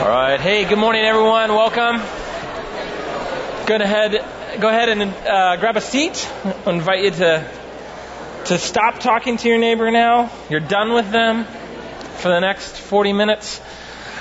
All 0.00 0.08
right. 0.08 0.40
Hey, 0.40 0.64
good 0.64 0.78
morning, 0.78 1.02
everyone. 1.02 1.50
Welcome. 1.50 1.98
Go 3.66 3.76
ahead, 3.76 4.12
go 4.58 4.66
ahead 4.70 4.88
and 4.88 5.02
uh, 5.02 5.56
grab 5.56 5.76
a 5.76 5.82
seat. 5.82 6.26
I 6.64 6.70
invite 6.70 7.04
you 7.04 7.10
to 7.10 7.52
to 8.46 8.58
stop 8.58 9.00
talking 9.00 9.36
to 9.36 9.46
your 9.46 9.58
neighbor 9.58 9.90
now. 9.90 10.32
You're 10.48 10.60
done 10.60 10.94
with 10.94 11.10
them 11.10 11.44
for 12.16 12.28
the 12.28 12.40
next 12.40 12.78
40 12.78 13.12
minutes. 13.12 13.60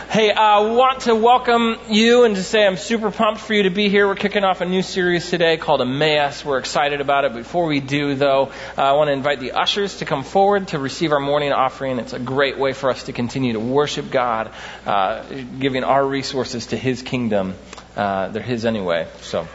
Hey, 0.10 0.32
I 0.32 0.62
want 0.62 1.02
to 1.02 1.14
welcome 1.14 1.78
you 1.88 2.23
and 2.23 2.36
to 2.36 2.42
say 2.42 2.66
I'm 2.66 2.78
super 2.78 3.12
pumped 3.12 3.42
for 3.42 3.54
you 3.54 3.62
to 3.64 3.70
be 3.70 3.89
here. 3.89 4.07
We're 4.07 4.16
kicking 4.16 4.43
off 4.43 4.60
a 4.60 4.66
new 4.66 4.82
series 4.82 5.30
today 5.30 5.57
called 5.57 5.82
Emmaus. 5.82 6.43
We're 6.43 6.57
excited 6.57 7.00
about 7.00 7.25
it. 7.25 7.34
Before 7.36 7.68
we 7.68 7.80
do, 7.80 8.16
though, 8.16 8.52
I 8.75 8.93
want 8.93 9.10
to 9.10 9.11
invite 9.11 9.39
the 9.39 9.52
ushers 9.52 9.98
to 9.98 10.06
come 10.06 10.24
forward 10.24 10.70
to 10.70 10.80
receive 10.80 11.11
our 11.11 11.20
morning 11.20 11.52
offering. 11.52 12.00
It's 12.00 12.14
a 12.14 12.20
great 12.20 12.57
way 12.57 12.74
for 12.74 12.89
us 12.89 13.04
to 13.04 13.14
continue 13.14 13.54
to 13.54 13.60
worship 13.60 14.10
God, 14.10 14.52
uh, 14.88 15.25
giving 15.60 15.83
our 15.83 16.04
resources 16.04 16.66
to 16.68 16.75
His 16.75 17.04
kingdom. 17.04 17.54
Uh, 17.96 18.30
they're 18.30 18.41
His 18.41 18.66
anyway. 18.66 19.07
So, 19.21 19.47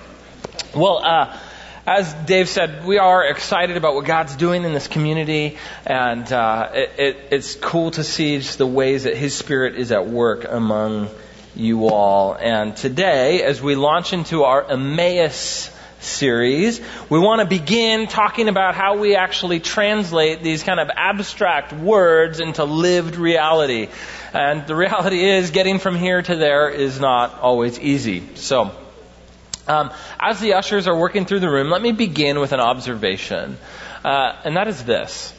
well, 0.73 1.05
uh, 1.05 1.37
as 1.87 2.15
Dave 2.15 2.49
said, 2.49 2.87
we 2.87 2.97
are 2.97 3.27
excited 3.27 3.77
about 3.77 3.95
what 3.95 4.07
God's 4.07 4.37
doing 4.37 4.65
in 4.65 4.73
this 4.73 4.89
community, 4.89 5.59
and 5.85 6.31
uh, 6.33 6.71
it, 6.73 6.91
it, 6.99 7.17
it's 7.31 7.55
cool 7.57 7.91
to 7.93 8.03
see 8.03 8.39
just 8.39 8.57
the 8.57 8.67
ways 8.67 9.05
that 9.05 9.17
His 9.17 9.35
Spirit 9.35 9.77
is 9.77 9.93
at 9.93 10.07
work 10.07 10.47
among 10.49 11.11
you 11.55 11.89
all. 11.89 12.35
And 12.35 12.75
today, 12.75 13.43
as 13.43 13.61
we 13.61 13.75
launch 13.75 14.15
into 14.15 14.45
our 14.45 14.65
Emmaus 14.65 15.71
series, 16.01 16.81
we 17.11 17.19
want 17.19 17.43
to 17.43 17.47
begin 17.47 18.07
talking 18.07 18.49
about 18.49 18.75
how 18.75 18.97
we 18.97 19.15
actually 19.15 19.61
translate 19.61 20.43
these 20.43 20.63
kind 20.63 20.81
of 20.81 20.89
abstract 20.89 21.75
words 21.75 22.41
into 22.41 22.65
lived 22.65 23.17
reality. 23.17 23.89
And 24.33 24.67
the 24.67 24.75
reality 24.75 25.23
is, 25.23 25.51
getting 25.51 25.79
from 25.79 25.97
here 25.97 26.23
to 26.23 26.35
there 26.35 26.71
is 26.71 26.99
not 26.99 27.41
always 27.41 27.79
easy. 27.79 28.23
So, 28.37 28.75
um, 29.67 29.91
as 30.21 30.41
the 30.41 30.55
ushers 30.55 30.87
are 30.87 30.97
working 30.97 31.25
through 31.25 31.41
the 31.41 31.51
room, 31.51 31.71
let 31.71 31.83
me 31.83 31.93
begin 31.93 32.41
with 32.41 32.53
an 32.53 32.61
observation, 32.61 33.59
uh, 34.05 34.41
and 34.45 34.57
that 34.57 34.69
is 34.69 34.85
this: 34.85 35.33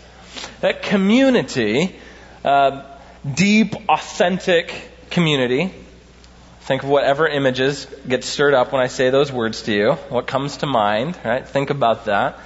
that 0.61 0.83
community, 0.83 1.95
uh, 2.43 2.83
deep, 3.33 3.75
authentic 3.89 4.73
community. 5.09 5.73
Think 6.61 6.81
of 6.81 6.89
whatever 6.89 7.27
images 7.27 7.85
get 8.07 8.23
stirred 8.23 8.55
up 8.55 8.71
when 8.71 8.81
I 8.81 8.87
say 8.87 9.11
those 9.11 9.31
words 9.31 9.61
to 9.63 9.71
you. 9.71 9.91
What 10.09 10.25
comes 10.25 10.57
to 10.57 10.65
mind, 10.65 11.15
right? 11.23 11.47
Think 11.47 11.69
about 11.69 12.05
that. 12.05 12.39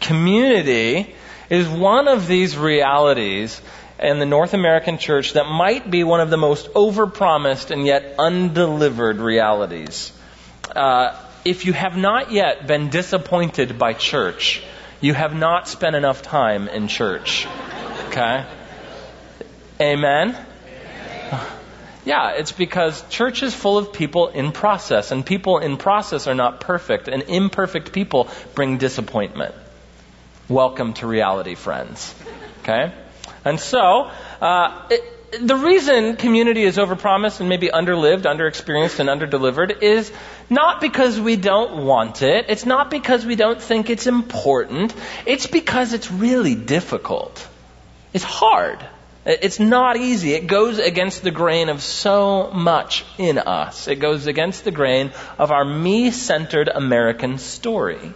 Community 0.00 1.12
is 1.50 1.66
one 1.66 2.06
of 2.06 2.28
these 2.28 2.56
realities 2.56 3.60
in 3.98 4.18
the 4.18 4.26
North 4.26 4.54
American 4.54 4.98
church 4.98 5.32
that 5.32 5.46
might 5.46 5.90
be 5.90 6.04
one 6.04 6.20
of 6.20 6.30
the 6.30 6.36
most 6.36 6.72
overpromised 6.74 7.70
and 7.70 7.86
yet 7.86 8.14
undelivered 8.18 9.18
realities. 9.18 10.12
Uh, 10.74 11.16
if 11.44 11.66
you 11.66 11.72
have 11.72 11.96
not 11.96 12.32
yet 12.32 12.66
been 12.66 12.88
disappointed 12.88 13.78
by 13.78 13.92
church, 13.92 14.62
you 15.00 15.12
have 15.12 15.34
not 15.34 15.68
spent 15.68 15.94
enough 15.94 16.22
time 16.22 16.68
in 16.68 16.88
church. 16.88 17.46
Okay? 18.08 18.46
Amen? 19.80 20.36
Yeah, 22.06 22.32
it's 22.32 22.52
because 22.52 23.02
church 23.08 23.42
is 23.42 23.54
full 23.54 23.78
of 23.78 23.92
people 23.92 24.28
in 24.28 24.52
process, 24.52 25.10
and 25.10 25.24
people 25.24 25.58
in 25.58 25.78
process 25.78 26.26
are 26.26 26.34
not 26.34 26.60
perfect, 26.60 27.08
and 27.08 27.22
imperfect 27.22 27.92
people 27.92 28.28
bring 28.54 28.76
disappointment. 28.76 29.54
Welcome 30.48 30.92
to 30.94 31.06
reality, 31.06 31.54
friends. 31.54 32.14
Okay? 32.62 32.92
And 33.44 33.58
so, 33.58 34.10
uh, 34.40 34.86
it, 34.90 35.13
the 35.40 35.56
reason 35.56 36.16
community 36.16 36.64
is 36.64 36.76
overpromised 36.76 37.40
and 37.40 37.48
maybe 37.48 37.68
underlived, 37.68 38.22
underexperienced, 38.22 39.00
and 39.00 39.08
underdelivered 39.08 39.82
is 39.82 40.12
not 40.50 40.80
because 40.80 41.20
we 41.20 41.36
don't 41.36 41.84
want 41.84 42.22
it. 42.22 42.46
It's 42.48 42.66
not 42.66 42.90
because 42.90 43.24
we 43.24 43.36
don't 43.36 43.60
think 43.60 43.90
it's 43.90 44.06
important. 44.06 44.94
It's 45.26 45.46
because 45.46 45.92
it's 45.92 46.10
really 46.10 46.54
difficult. 46.54 47.46
It's 48.12 48.24
hard. 48.24 48.84
It's 49.26 49.58
not 49.58 49.96
easy. 49.96 50.34
It 50.34 50.46
goes 50.46 50.78
against 50.78 51.22
the 51.22 51.30
grain 51.30 51.70
of 51.70 51.82
so 51.82 52.50
much 52.50 53.04
in 53.16 53.38
us. 53.38 53.88
It 53.88 53.96
goes 53.96 54.26
against 54.26 54.64
the 54.64 54.70
grain 54.70 55.12
of 55.38 55.50
our 55.50 55.64
me 55.64 56.10
centered 56.10 56.68
American 56.68 57.38
story. 57.38 58.12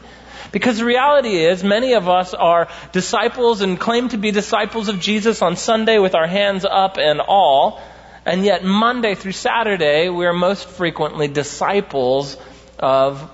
Because 0.53 0.79
the 0.79 0.85
reality 0.85 1.45
is, 1.45 1.63
many 1.63 1.95
of 1.95 2.09
us 2.09 2.35
are 2.35 2.69
disciples 2.93 3.61
and 3.61 3.79
claim 3.79 4.09
to 4.11 4.17
be 4.17 4.31
disciples 4.31 4.89
of 4.89 5.01
Jesus 5.01 5.43
on 5.43 5.57
Sunday 5.57 5.99
with 5.99 6.15
our 6.15 6.27
hands 6.27 6.65
up 6.65 6.99
and 6.99 7.21
all, 7.21 7.81
and 8.25 8.45
yet 8.45 8.65
Monday 8.65 9.15
through 9.15 9.33
Saturday, 9.33 10.09
we 10.09 10.27
are 10.27 10.33
most 10.33 10.69
frequently 10.69 11.29
disciples 11.29 12.37
of 12.79 13.31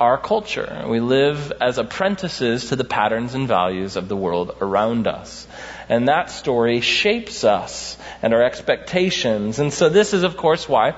our 0.00 0.18
culture. 0.18 0.84
We 0.88 1.00
live 1.00 1.52
as 1.60 1.78
apprentices 1.78 2.70
to 2.70 2.76
the 2.76 2.84
patterns 2.84 3.34
and 3.34 3.46
values 3.46 3.96
of 3.96 4.08
the 4.08 4.16
world 4.16 4.56
around 4.60 5.06
us. 5.06 5.46
And 5.88 6.08
that 6.08 6.30
story 6.30 6.80
shapes 6.80 7.44
us 7.44 7.96
and 8.20 8.34
our 8.34 8.42
expectations. 8.42 9.58
And 9.58 9.72
so 9.72 9.88
this 9.88 10.12
is, 10.12 10.22
of 10.24 10.36
course, 10.36 10.68
why 10.68 10.96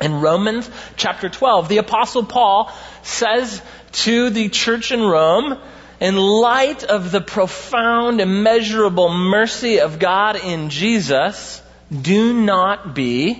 in 0.00 0.20
Romans 0.20 0.70
chapter 0.96 1.28
12, 1.28 1.68
the 1.68 1.78
apostle 1.78 2.24
Paul 2.24 2.72
says 3.02 3.60
to 3.92 4.30
the 4.30 4.48
church 4.48 4.92
in 4.92 5.02
Rome, 5.02 5.58
in 6.00 6.16
light 6.16 6.84
of 6.84 7.10
the 7.10 7.20
profound, 7.20 8.20
immeasurable 8.20 9.12
mercy 9.12 9.80
of 9.80 9.98
God 9.98 10.36
in 10.36 10.70
Jesus, 10.70 11.60
do 11.90 12.32
not 12.32 12.94
be, 12.94 13.30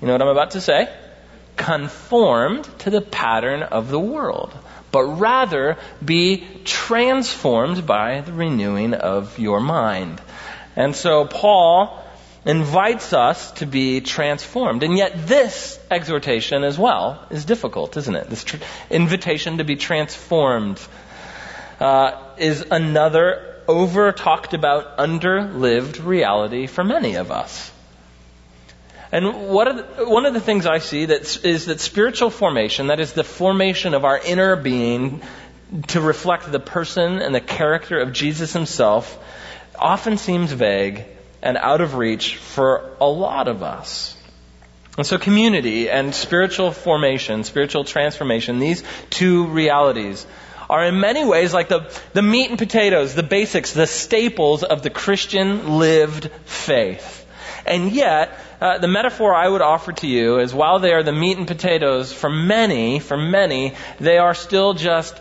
you 0.00 0.06
know 0.06 0.12
what 0.12 0.22
I'm 0.22 0.28
about 0.28 0.50
to 0.52 0.60
say? 0.60 0.92
Conformed 1.56 2.68
to 2.80 2.90
the 2.90 3.00
pattern 3.00 3.62
of 3.62 3.88
the 3.88 4.00
world, 4.00 4.52
but 4.90 5.04
rather 5.04 5.78
be 6.04 6.46
transformed 6.64 7.86
by 7.86 8.20
the 8.20 8.32
renewing 8.32 8.92
of 8.92 9.38
your 9.38 9.60
mind. 9.60 10.20
And 10.76 10.94
so 10.94 11.24
Paul 11.24 12.03
invites 12.46 13.12
us 13.12 13.52
to 13.52 13.66
be 13.66 14.00
transformed. 14.00 14.82
And 14.82 14.96
yet, 14.96 15.26
this 15.26 15.78
exhortation 15.90 16.62
as 16.64 16.78
well 16.78 17.26
is 17.30 17.44
difficult, 17.44 17.96
isn't 17.96 18.14
it? 18.14 18.28
This 18.28 18.44
tr- 18.44 18.56
invitation 18.90 19.58
to 19.58 19.64
be 19.64 19.76
transformed 19.76 20.80
uh, 21.80 22.20
is 22.36 22.64
another 22.70 23.62
over 23.66 24.12
talked 24.12 24.52
about, 24.52 24.98
under 24.98 25.42
lived 25.42 25.98
reality 25.98 26.66
for 26.66 26.84
many 26.84 27.14
of 27.14 27.30
us. 27.30 27.70
And 29.10 29.26
the, 29.26 29.30
one 29.30 30.26
of 30.26 30.34
the 30.34 30.40
things 30.40 30.66
I 30.66 30.78
see 30.78 31.06
that 31.06 31.44
is 31.44 31.66
that 31.66 31.80
spiritual 31.80 32.30
formation, 32.30 32.88
that 32.88 33.00
is 33.00 33.12
the 33.12 33.24
formation 33.24 33.94
of 33.94 34.04
our 34.04 34.18
inner 34.18 34.56
being 34.56 35.22
to 35.88 36.00
reflect 36.00 36.50
the 36.50 36.60
person 36.60 37.20
and 37.20 37.34
the 37.34 37.40
character 37.40 38.00
of 38.00 38.12
Jesus 38.12 38.52
himself, 38.52 39.18
often 39.78 40.18
seems 40.18 40.52
vague 40.52 41.04
and 41.44 41.56
out 41.58 41.80
of 41.80 41.94
reach 41.94 42.36
for 42.36 42.90
a 43.00 43.06
lot 43.06 43.46
of 43.46 43.62
us. 43.62 44.16
And 44.96 45.06
so 45.06 45.18
community 45.18 45.90
and 45.90 46.14
spiritual 46.14 46.72
formation, 46.72 47.44
spiritual 47.44 47.84
transformation, 47.84 48.58
these 48.58 48.82
two 49.10 49.46
realities 49.46 50.26
are 50.70 50.86
in 50.86 50.98
many 51.00 51.24
ways 51.24 51.52
like 51.52 51.68
the, 51.68 51.92
the 52.14 52.22
meat 52.22 52.48
and 52.48 52.58
potatoes, 52.58 53.14
the 53.14 53.22
basics, 53.22 53.72
the 53.72 53.86
staples 53.86 54.62
of 54.62 54.82
the 54.82 54.90
Christian 54.90 55.78
lived 55.78 56.30
faith. 56.46 57.26
And 57.66 57.92
yet, 57.92 58.38
uh, 58.60 58.78
the 58.78 58.88
metaphor 58.88 59.34
I 59.34 59.46
would 59.46 59.62
offer 59.62 59.92
to 59.92 60.06
you 60.06 60.38
is 60.38 60.54
while 60.54 60.78
they 60.78 60.92
are 60.92 61.02
the 61.02 61.12
meat 61.12 61.36
and 61.36 61.46
potatoes, 61.46 62.12
for 62.12 62.30
many, 62.30 63.00
for 63.00 63.16
many, 63.16 63.74
they 64.00 64.16
are 64.16 64.34
still 64.34 64.72
just 64.72 65.18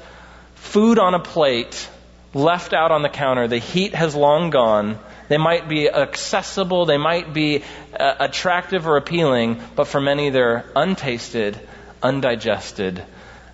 food 0.55 0.99
on 0.99 1.13
a 1.13 1.19
plate 1.19 1.89
left 2.33 2.73
out 2.73 2.91
on 2.91 3.01
the 3.01 3.09
counter. 3.09 3.47
The 3.47 3.57
heat 3.57 3.93
has 3.95 4.15
long 4.15 4.49
gone 4.49 4.97
they 5.29 5.37
might 5.37 5.69
be 5.69 5.89
accessible, 5.89 6.85
they 6.85 6.97
might 6.97 7.33
be 7.33 7.63
uh, 7.97 8.15
attractive 8.19 8.87
or 8.87 8.97
appealing, 8.97 9.61
but 9.75 9.87
for 9.87 10.01
many 10.01 10.29
they're 10.29 10.65
untasted, 10.75 11.59
undigested, 12.01 13.03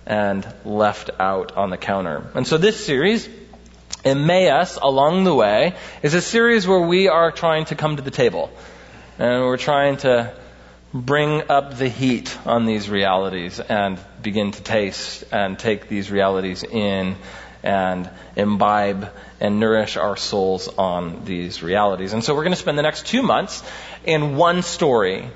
and 0.06 0.46
left 0.64 1.10
out 1.18 1.56
on 1.56 1.70
the 1.70 1.76
counter. 1.76 2.30
And 2.34 2.46
so 2.46 2.58
this 2.58 2.84
series, 2.84 3.28
Emmaus 4.04 4.78
Along 4.80 5.24
the 5.24 5.34
Way, 5.34 5.74
is 6.02 6.14
a 6.14 6.22
series 6.22 6.66
where 6.66 6.80
we 6.80 7.08
are 7.08 7.30
trying 7.30 7.66
to 7.66 7.74
come 7.74 7.96
to 7.96 8.02
the 8.02 8.10
table. 8.10 8.50
And 9.18 9.44
we're 9.44 9.56
trying 9.56 9.98
to 9.98 10.32
bring 10.92 11.48
up 11.50 11.78
the 11.78 11.88
heat 11.88 12.36
on 12.46 12.64
these 12.64 12.90
realities 12.90 13.60
and 13.60 14.00
begin 14.20 14.50
to 14.50 14.62
taste 14.62 15.24
and 15.30 15.58
take 15.58 15.88
these 15.88 16.10
realities 16.10 16.64
in 16.64 17.16
and 17.62 18.10
imbibe 18.40 19.12
and 19.38 19.60
nourish 19.60 19.96
our 19.96 20.16
souls 20.16 20.68
on 20.68 21.24
these 21.24 21.62
realities. 21.62 22.12
And 22.12 22.24
so 22.24 22.34
we're 22.34 22.42
going 22.42 22.52
to 22.52 22.60
spend 22.60 22.78
the 22.78 22.82
next 22.82 23.06
two 23.06 23.22
months 23.22 23.62
in 24.04 24.36
one 24.36 24.62
story. 24.62 25.28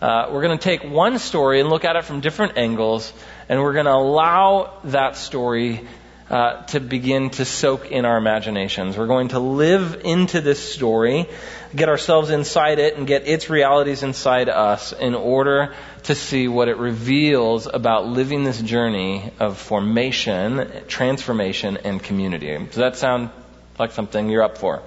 Uh, 0.00 0.28
we're 0.30 0.42
going 0.42 0.58
to 0.58 0.62
take 0.62 0.84
one 0.84 1.18
story 1.18 1.60
and 1.60 1.70
look 1.70 1.84
at 1.84 1.96
it 1.96 2.04
from 2.04 2.20
different 2.20 2.58
angles, 2.58 3.12
and 3.48 3.60
we're 3.60 3.72
going 3.72 3.86
to 3.86 3.92
allow 3.92 4.78
that 4.84 5.16
story 5.16 5.86
uh, 6.30 6.62
to 6.66 6.80
begin 6.80 7.30
to 7.30 7.44
soak 7.44 7.90
in 7.90 8.04
our 8.04 8.18
imaginations. 8.18 8.96
We're 8.96 9.06
going 9.06 9.28
to 9.28 9.38
live 9.38 10.02
into 10.04 10.40
this 10.40 10.60
story, 10.60 11.26
get 11.74 11.88
ourselves 11.88 12.30
inside 12.30 12.78
it, 12.78 12.96
and 12.96 13.06
get 13.06 13.26
its 13.26 13.48
realities 13.48 14.02
inside 14.02 14.48
us 14.48 14.92
in 14.92 15.14
order 15.14 15.74
to 16.04 16.14
see 16.14 16.46
what 16.48 16.68
it 16.68 16.76
reveals 16.76 17.66
about 17.66 18.06
living 18.06 18.44
this 18.44 18.60
journey 18.60 19.32
of 19.40 19.56
formation, 19.56 20.70
transformation, 20.86 21.78
and 21.78 22.02
community. 22.02 22.56
Does 22.58 22.76
that 22.76 22.96
sound 22.96 23.30
like 23.78 23.92
something 23.92 24.28
you're 24.28 24.42
up 24.42 24.58
for? 24.58 24.82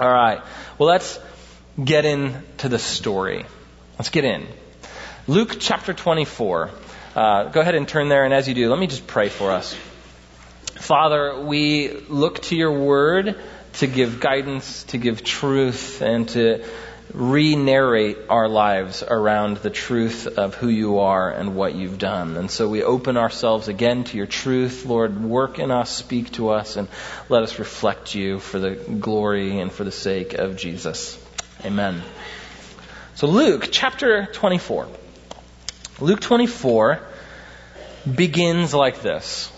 All 0.00 0.10
right. 0.10 0.40
Well, 0.78 0.88
let's 0.88 1.18
get 1.82 2.04
into 2.04 2.68
the 2.68 2.78
story. 2.78 3.44
Let's 3.98 4.08
get 4.08 4.24
in. 4.24 4.46
Luke 5.26 5.56
chapter 5.60 5.92
24. 5.92 6.70
Uh, 7.14 7.44
go 7.50 7.60
ahead 7.60 7.74
and 7.74 7.86
turn 7.86 8.08
there, 8.08 8.24
and 8.24 8.32
as 8.32 8.48
you 8.48 8.54
do, 8.54 8.70
let 8.70 8.78
me 8.78 8.86
just 8.86 9.06
pray 9.06 9.28
for 9.28 9.50
us. 9.50 9.76
Father, 10.80 11.38
we 11.42 11.90
look 12.08 12.40
to 12.44 12.56
your 12.56 12.72
word 12.72 13.38
to 13.74 13.86
give 13.86 14.18
guidance, 14.18 14.84
to 14.84 14.96
give 14.96 15.22
truth, 15.22 16.00
and 16.00 16.26
to 16.30 16.64
re 17.12 17.54
narrate 17.54 18.16
our 18.30 18.48
lives 18.48 19.02
around 19.02 19.58
the 19.58 19.68
truth 19.68 20.26
of 20.26 20.54
who 20.54 20.68
you 20.68 21.00
are 21.00 21.30
and 21.30 21.54
what 21.54 21.74
you've 21.74 21.98
done. 21.98 22.38
And 22.38 22.50
so 22.50 22.66
we 22.66 22.82
open 22.82 23.18
ourselves 23.18 23.68
again 23.68 24.04
to 24.04 24.16
your 24.16 24.26
truth. 24.26 24.86
Lord, 24.86 25.22
work 25.22 25.58
in 25.58 25.70
us, 25.70 25.90
speak 25.90 26.32
to 26.32 26.48
us, 26.48 26.76
and 26.76 26.88
let 27.28 27.42
us 27.42 27.58
reflect 27.58 28.14
you 28.14 28.38
for 28.38 28.58
the 28.58 28.70
glory 28.70 29.60
and 29.60 29.70
for 29.70 29.84
the 29.84 29.92
sake 29.92 30.32
of 30.32 30.56
Jesus. 30.56 31.22
Amen. 31.62 32.02
So, 33.16 33.26
Luke 33.26 33.68
chapter 33.70 34.26
24. 34.32 34.88
Luke 36.00 36.20
24 36.20 37.00
begins 38.16 38.72
like 38.72 39.02
this. 39.02 39.52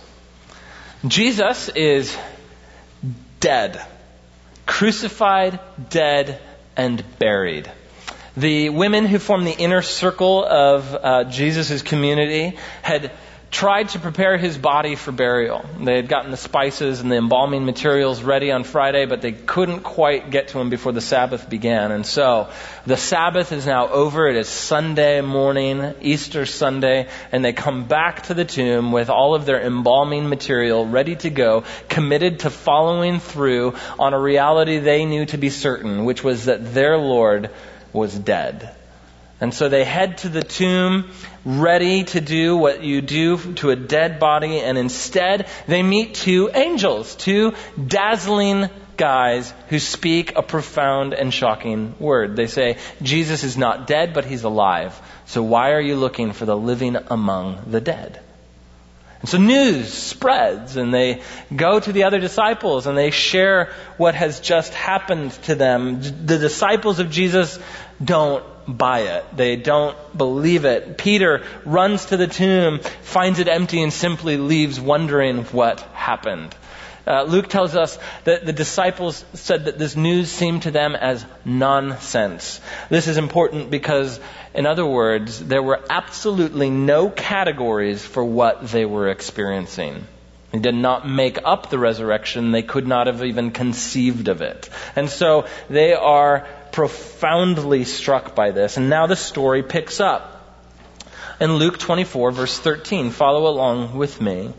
Jesus 1.06 1.68
is 1.68 2.16
dead, 3.40 3.84
crucified, 4.66 5.58
dead, 5.90 6.40
and 6.76 7.04
buried. 7.18 7.70
The 8.36 8.68
women 8.68 9.06
who 9.06 9.18
formed 9.18 9.46
the 9.46 9.56
inner 9.56 9.82
circle 9.82 10.44
of 10.44 10.94
uh, 10.94 11.24
Jesus' 11.24 11.82
community 11.82 12.56
had 12.82 13.10
tried 13.52 13.90
to 13.90 13.98
prepare 13.98 14.38
his 14.38 14.56
body 14.56 14.96
for 14.96 15.12
burial. 15.12 15.62
They 15.78 15.94
had 15.94 16.08
gotten 16.08 16.30
the 16.30 16.38
spices 16.38 17.00
and 17.00 17.12
the 17.12 17.16
embalming 17.16 17.66
materials 17.66 18.22
ready 18.22 18.50
on 18.50 18.64
Friday, 18.64 19.04
but 19.04 19.20
they 19.20 19.32
couldn't 19.32 19.80
quite 19.80 20.30
get 20.30 20.48
to 20.48 20.58
him 20.58 20.70
before 20.70 20.92
the 20.92 21.02
Sabbath 21.02 21.50
began. 21.50 21.92
And 21.92 22.06
so 22.06 22.48
the 22.86 22.96
Sabbath 22.96 23.52
is 23.52 23.66
now 23.66 23.88
over. 23.88 24.26
It 24.26 24.36
is 24.36 24.48
Sunday 24.48 25.20
morning, 25.20 25.94
Easter 26.00 26.46
Sunday, 26.46 27.08
and 27.30 27.44
they 27.44 27.52
come 27.52 27.84
back 27.84 28.22
to 28.24 28.34
the 28.34 28.46
tomb 28.46 28.90
with 28.90 29.10
all 29.10 29.34
of 29.34 29.44
their 29.44 29.60
embalming 29.60 30.30
material 30.30 30.86
ready 30.86 31.16
to 31.16 31.28
go, 31.28 31.64
committed 31.90 32.40
to 32.40 32.50
following 32.50 33.20
through 33.20 33.74
on 33.98 34.14
a 34.14 34.18
reality 34.18 34.78
they 34.78 35.04
knew 35.04 35.26
to 35.26 35.36
be 35.36 35.50
certain, 35.50 36.06
which 36.06 36.24
was 36.24 36.46
that 36.46 36.72
their 36.72 36.96
Lord 36.96 37.50
was 37.92 38.18
dead. 38.18 38.74
And 39.42 39.52
so 39.52 39.68
they 39.68 39.82
head 39.82 40.18
to 40.18 40.28
the 40.28 40.44
tomb, 40.44 41.10
ready 41.44 42.04
to 42.04 42.20
do 42.20 42.56
what 42.56 42.84
you 42.84 43.00
do 43.00 43.54
to 43.54 43.70
a 43.70 43.76
dead 43.76 44.20
body, 44.20 44.60
and 44.60 44.78
instead 44.78 45.48
they 45.66 45.82
meet 45.82 46.14
two 46.14 46.48
angels, 46.54 47.16
two 47.16 47.54
dazzling 47.84 48.70
guys 48.96 49.52
who 49.68 49.80
speak 49.80 50.36
a 50.36 50.42
profound 50.42 51.12
and 51.12 51.34
shocking 51.34 51.96
word. 51.98 52.36
They 52.36 52.46
say, 52.46 52.78
Jesus 53.02 53.42
is 53.42 53.58
not 53.58 53.88
dead, 53.88 54.14
but 54.14 54.24
he's 54.24 54.44
alive. 54.44 54.96
So 55.26 55.42
why 55.42 55.72
are 55.72 55.80
you 55.80 55.96
looking 55.96 56.32
for 56.34 56.44
the 56.44 56.56
living 56.56 56.96
among 57.08 57.64
the 57.66 57.80
dead? 57.80 58.20
And 59.22 59.28
so 59.28 59.38
news 59.38 59.92
spreads, 59.92 60.76
and 60.76 60.94
they 60.94 61.22
go 61.54 61.80
to 61.80 61.92
the 61.92 62.04
other 62.04 62.20
disciples 62.20 62.86
and 62.86 62.96
they 62.96 63.10
share 63.10 63.72
what 63.96 64.14
has 64.14 64.38
just 64.38 64.72
happened 64.72 65.32
to 65.44 65.56
them. 65.56 66.00
The 66.00 66.38
disciples 66.38 67.00
of 67.00 67.10
Jesus 67.10 67.58
don't 68.04 68.44
buy 68.66 69.00
it. 69.00 69.24
They 69.36 69.56
don't 69.56 69.96
believe 70.16 70.64
it. 70.64 70.98
Peter 70.98 71.44
runs 71.64 72.06
to 72.06 72.16
the 72.16 72.26
tomb, 72.26 72.80
finds 73.02 73.38
it 73.38 73.48
empty, 73.48 73.82
and 73.82 73.92
simply 73.92 74.36
leaves 74.36 74.80
wondering 74.80 75.44
what 75.44 75.80
happened. 75.92 76.54
Uh, 77.04 77.24
Luke 77.24 77.48
tells 77.48 77.74
us 77.74 77.98
that 78.24 78.46
the 78.46 78.52
disciples 78.52 79.24
said 79.34 79.64
that 79.64 79.78
this 79.78 79.96
news 79.96 80.30
seemed 80.30 80.62
to 80.62 80.70
them 80.70 80.94
as 80.94 81.24
nonsense. 81.44 82.60
This 82.90 83.08
is 83.08 83.16
important 83.16 83.70
because, 83.70 84.20
in 84.54 84.66
other 84.66 84.86
words, 84.86 85.40
there 85.40 85.62
were 85.62 85.80
absolutely 85.90 86.70
no 86.70 87.10
categories 87.10 88.04
for 88.04 88.22
what 88.24 88.68
they 88.68 88.84
were 88.84 89.08
experiencing. 89.08 90.06
They 90.52 90.60
did 90.60 90.76
not 90.76 91.08
make 91.08 91.38
up 91.44 91.70
the 91.70 91.78
resurrection. 91.78 92.52
They 92.52 92.62
could 92.62 92.86
not 92.86 93.08
have 93.08 93.24
even 93.24 93.50
conceived 93.50 94.28
of 94.28 94.42
it. 94.42 94.68
And 94.94 95.10
so 95.10 95.46
they 95.68 95.94
are 95.94 96.46
profoundly 96.72 97.84
struck 97.84 98.34
by 98.34 98.50
this. 98.50 98.76
And 98.76 98.88
now 98.88 99.06
the 99.06 99.16
story 99.16 99.62
picks 99.62 100.00
up. 100.00 100.40
In 101.40 101.54
Luke 101.56 101.78
24, 101.78 102.32
verse 102.32 102.58
13, 102.58 103.10
follow 103.10 103.48
along 103.48 103.96
with 103.96 104.20
me. 104.20 104.52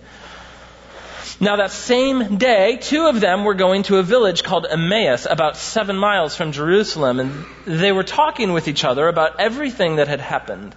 Now, 1.39 1.57
that 1.57 1.71
same 1.71 2.37
day, 2.37 2.77
two 2.77 3.07
of 3.07 3.19
them 3.19 3.43
were 3.43 3.53
going 3.53 3.83
to 3.83 3.97
a 3.97 4.03
village 4.03 4.43
called 4.43 4.67
Emmaus, 4.69 5.25
about 5.29 5.57
seven 5.57 5.97
miles 5.97 6.35
from 6.35 6.51
Jerusalem, 6.51 7.19
and 7.19 7.45
they 7.65 7.91
were 7.91 8.03
talking 8.03 8.53
with 8.53 8.67
each 8.67 8.83
other 8.83 9.07
about 9.07 9.39
everything 9.39 9.95
that 9.95 10.07
had 10.07 10.21
happened. 10.21 10.75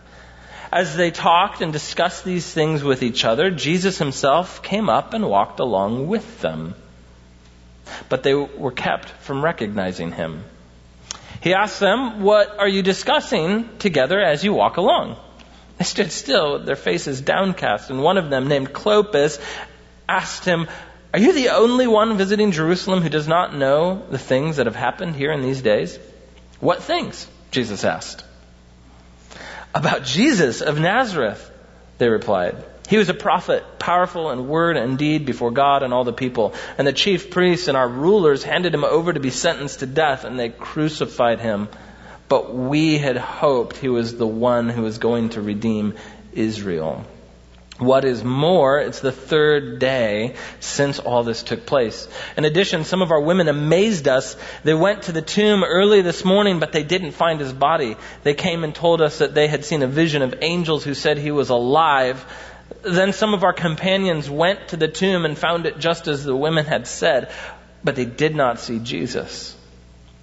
As 0.73 0.97
they 0.97 1.11
talked 1.11 1.61
and 1.61 1.73
discussed 1.73 2.25
these 2.25 2.51
things 2.51 2.83
with 2.83 3.03
each 3.03 3.25
other, 3.25 3.51
Jesus 3.51 3.99
himself 3.99 4.63
came 4.63 4.89
up 4.89 5.15
and 5.15 5.29
walked 5.29 5.61
along 5.61 6.09
with 6.09 6.41
them. 6.41 6.75
But 8.09 8.23
they 8.23 8.35
were 8.35 8.73
kept 8.73 9.09
from 9.09 9.45
recognizing 9.45 10.13
him. 10.13 10.45
He 11.47 11.55
asked 11.55 11.79
them, 11.79 12.23
What 12.23 12.59
are 12.59 12.67
you 12.67 12.83
discussing 12.83 13.79
together 13.79 14.21
as 14.21 14.43
you 14.43 14.53
walk 14.53 14.79
along? 14.79 15.17
They 15.79 15.85
stood 15.85 16.11
still, 16.11 16.59
their 16.59 16.75
faces 16.75 17.21
downcast, 17.21 17.89
and 17.89 18.03
one 18.03 18.19
of 18.19 18.31
them, 18.31 18.49
named 18.49 18.73
Clopas, 18.73 19.39
asked 20.09 20.45
him, 20.45 20.67
Are 21.15 21.21
you 21.21 21.33
the 21.33 21.51
only 21.51 21.87
one 21.87 22.17
visiting 22.17 22.51
Jerusalem 22.51 23.01
who 23.01 23.09
does 23.09 23.29
not 23.29 23.55
know 23.55 24.05
the 24.11 24.19
things 24.19 24.57
that 24.57 24.67
have 24.67 24.75
happened 24.75 25.15
here 25.15 25.31
in 25.31 25.41
these 25.41 25.63
days? 25.63 26.01
What 26.59 26.83
things? 26.83 27.29
Jesus 27.53 27.85
asked. 27.85 28.25
About 29.73 30.03
Jesus 30.03 30.63
of 30.63 30.81
Nazareth, 30.81 31.49
they 31.99 32.09
replied. 32.09 32.57
He 32.89 32.99
was 32.99 33.09
a 33.09 33.15
prophet, 33.15 33.79
powerful 33.79 34.31
in 34.31 34.49
word 34.49 34.77
and 34.77 34.97
deed 34.97 35.27
before 35.27 35.51
God 35.51 35.83
and 35.83 35.93
all 35.93 36.05
the 36.05 36.13
people. 36.13 36.55
And 36.79 36.87
the 36.87 36.93
chief 36.93 37.31
priests 37.31 37.69
and 37.69 37.77
our 37.77 37.89
rulers 37.89 38.45
handed 38.45 38.73
him 38.73 38.85
over 38.85 39.13
to 39.13 39.21
be 39.21 39.31
sentenced 39.31 39.81
to 39.81 39.87
death, 39.87 40.25
and 40.25 40.39
they 40.39 40.51
crucified 40.51 41.41
him. 41.41 41.69
But 42.29 42.55
we 42.55 42.99
had 42.99 43.17
hoped 43.17 43.77
he 43.77 43.89
was 43.89 44.17
the 44.17 44.27
one 44.27 44.69
who 44.69 44.83
was 44.83 44.99
going 44.99 45.31
to 45.31 45.41
redeem 45.41 45.95
Israel. 46.33 47.05
What 47.79 48.07
is 48.07 48.25
more, 48.25 48.79
it's 48.79 49.01
the 49.01 49.13
third 49.13 49.79
day 49.81 50.37
since 50.61 50.99
all 50.99 51.25
this 51.25 51.43
took 51.43 51.67
place. 51.67 52.09
In 52.35 52.47
addition, 52.47 52.85
some 52.85 53.03
of 53.03 53.11
our 53.11 53.21
women 53.21 53.49
amazed 53.49 54.09
us. 54.09 54.35
They 54.65 54.73
went 54.73 55.03
to 55.05 55.13
the 55.13 55.21
tomb 55.21 55.63
early 55.63 56.01
this 56.01 56.25
morning, 56.25 56.59
but 56.59 56.73
they 56.73 56.85
didn't 56.85 57.11
find 57.13 57.39
his 57.39 57.53
body. 57.53 57.97
They 58.23 58.33
came 58.33 58.65
and 58.65 58.75
told 58.75 59.03
us 59.03 59.19
that 59.19 59.35
they 59.35 59.47
had 59.47 59.67
seen 59.67 59.83
a 59.83 59.87
vision 59.87 60.23
of 60.23 60.37
angels 60.41 60.85
who 60.85 60.95
said 60.95 61.19
he 61.19 61.33
was 61.33 61.51
alive. 61.51 62.25
Then 62.87 63.13
some 63.13 63.35
of 63.35 63.43
our 63.43 63.53
companions 63.53 64.31
went 64.31 64.69
to 64.69 64.77
the 64.77 64.87
tomb 64.87 65.25
and 65.25 65.37
found 65.37 65.67
it 65.67 65.79
just 65.79 66.07
as 66.07 66.23
the 66.23 66.37
women 66.37 66.67
had 66.67 66.87
said, 66.87 67.33
but 67.83 67.97
they 67.97 68.05
did 68.05 68.37
not 68.37 68.61
see 68.61 68.79
Jesus. 68.79 69.57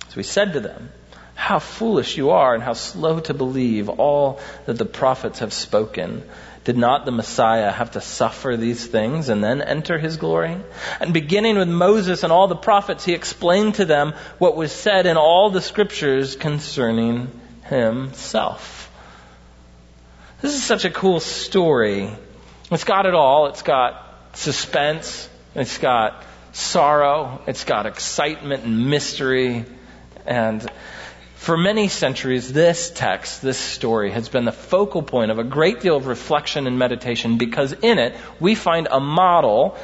So 0.08 0.13
we 0.15 0.24
said 0.24 0.53
to 0.53 0.62
them, 0.62 0.89
How 1.36 1.60
foolish 1.60 2.15
you 2.15 2.29
are, 2.29 2.53
and 2.53 2.63
how 2.63 2.74
slow 2.74 3.20
to 3.22 3.34
believe 3.34 3.89
all 3.89 4.39
that 4.65 4.77
the 4.77 4.86
prophets 4.86 5.39
have 5.39 5.51
spoken. 5.51 6.24
Did 6.63 6.77
not 6.77 7.03
the 7.03 7.12
Messiah 7.12 7.72
have 7.72 7.91
to 7.91 8.01
suffer 8.01 8.55
these 8.55 8.88
things 8.88 9.27
and 9.27 9.43
then 9.43 9.62
enter 9.62 9.98
his 9.98 10.15
glory? 10.15 10.55
And 11.01 11.13
beginning 11.13 11.58
with 11.58 11.67
Moses 11.67 12.24
and 12.24 12.32
all 12.32 12.48
the 12.48 12.55
prophets, 12.55 13.03
he 13.03 13.13
explained 13.13 13.75
to 13.75 13.86
them 13.86 14.13
what 14.38 14.55
was 14.55 14.72
said 14.72 15.05
in 15.05 15.17
all 15.17 15.50
the 15.50 15.62
scriptures 15.62 16.38
concerning 16.38 17.27
himself. 17.65 18.89
This 20.41 20.53
is 20.53 20.63
such 20.63 20.86
a 20.86 20.89
cool 20.89 21.20
story. 21.20 22.12
It's 22.74 22.84
got 22.84 23.06
it 23.06 23.13
all. 23.13 23.48
It's 23.48 23.62
got 23.62 24.03
suspense. 24.34 25.30
It's 25.53 25.77
got 25.77 26.24
sorrow. 26.53 27.42
It's 27.46 27.63
got 27.65 27.86
excitement 27.86 28.63
and 28.63 28.89
mystery. 28.89 29.65
And 30.25 30.65
for 31.36 31.58
many 31.58 31.88
centuries, 31.88 32.51
this 32.51 32.89
text, 32.89 33.42
this 33.42 33.58
story, 33.58 34.12
has 34.12 34.30
been 34.30 34.46
the 34.46 34.51
focal 34.51 35.03
point 35.03 35.30
of 35.30 35.39
a 35.39 35.44
great 35.44 35.82
deal 35.82 35.98
of 35.98 36.08
reflection 36.08 36.68
and 36.68 36.80
meditation 36.80 37.38
because 37.38 37.74
in 37.74 38.00
it 38.00 38.15
we 38.39 38.56
find 38.56 38.88
a 38.89 39.00
model 39.00 39.77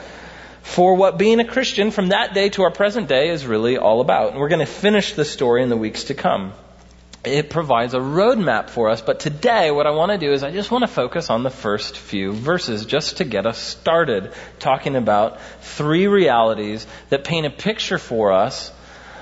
for 0.62 0.96
what 0.96 1.18
being 1.18 1.40
a 1.40 1.46
Christian 1.46 1.92
from 1.92 2.10
that 2.10 2.34
day 2.34 2.50
to 2.50 2.64
our 2.64 2.72
present 2.72 3.08
day 3.08 3.30
is 3.30 3.46
really 3.46 3.78
all 3.78 4.02
about. 4.02 4.32
And 4.32 4.40
we're 4.40 4.50
going 4.50 4.60
to 4.60 4.66
finish 4.66 5.14
the 5.14 5.26
story 5.26 5.64
in 5.64 5.70
the 5.70 5.78
weeks 5.78 6.06
to 6.06 6.14
come. 6.14 6.54
It 7.24 7.50
provides 7.50 7.94
a 7.94 8.00
roadmap 8.00 8.70
for 8.70 8.90
us. 8.90 9.02
But 9.02 9.20
today, 9.20 9.72
what 9.72 9.86
I 9.86 9.92
want 9.92 10.12
to 10.12 10.18
do 10.18 10.32
is 10.32 10.44
I 10.44 10.52
just 10.52 10.72
want 10.72 10.84
to 10.84 10.88
focus 10.88 11.30
on 11.30 11.44
the 11.44 11.50
first 11.50 11.98
few 11.98 12.32
verses 12.32 12.86
just 12.86 13.18
to 13.18 13.26
get 13.26 13.46
us 13.46 13.58
started 13.58 14.34
talking 14.60 14.96
about 14.96 15.42
three 15.62 16.08
realities 16.08 16.88
that 17.10 17.24
paint 17.24 17.46
a 17.46 17.50
picture 17.50 17.98
for 17.98 18.32
us 18.32 18.72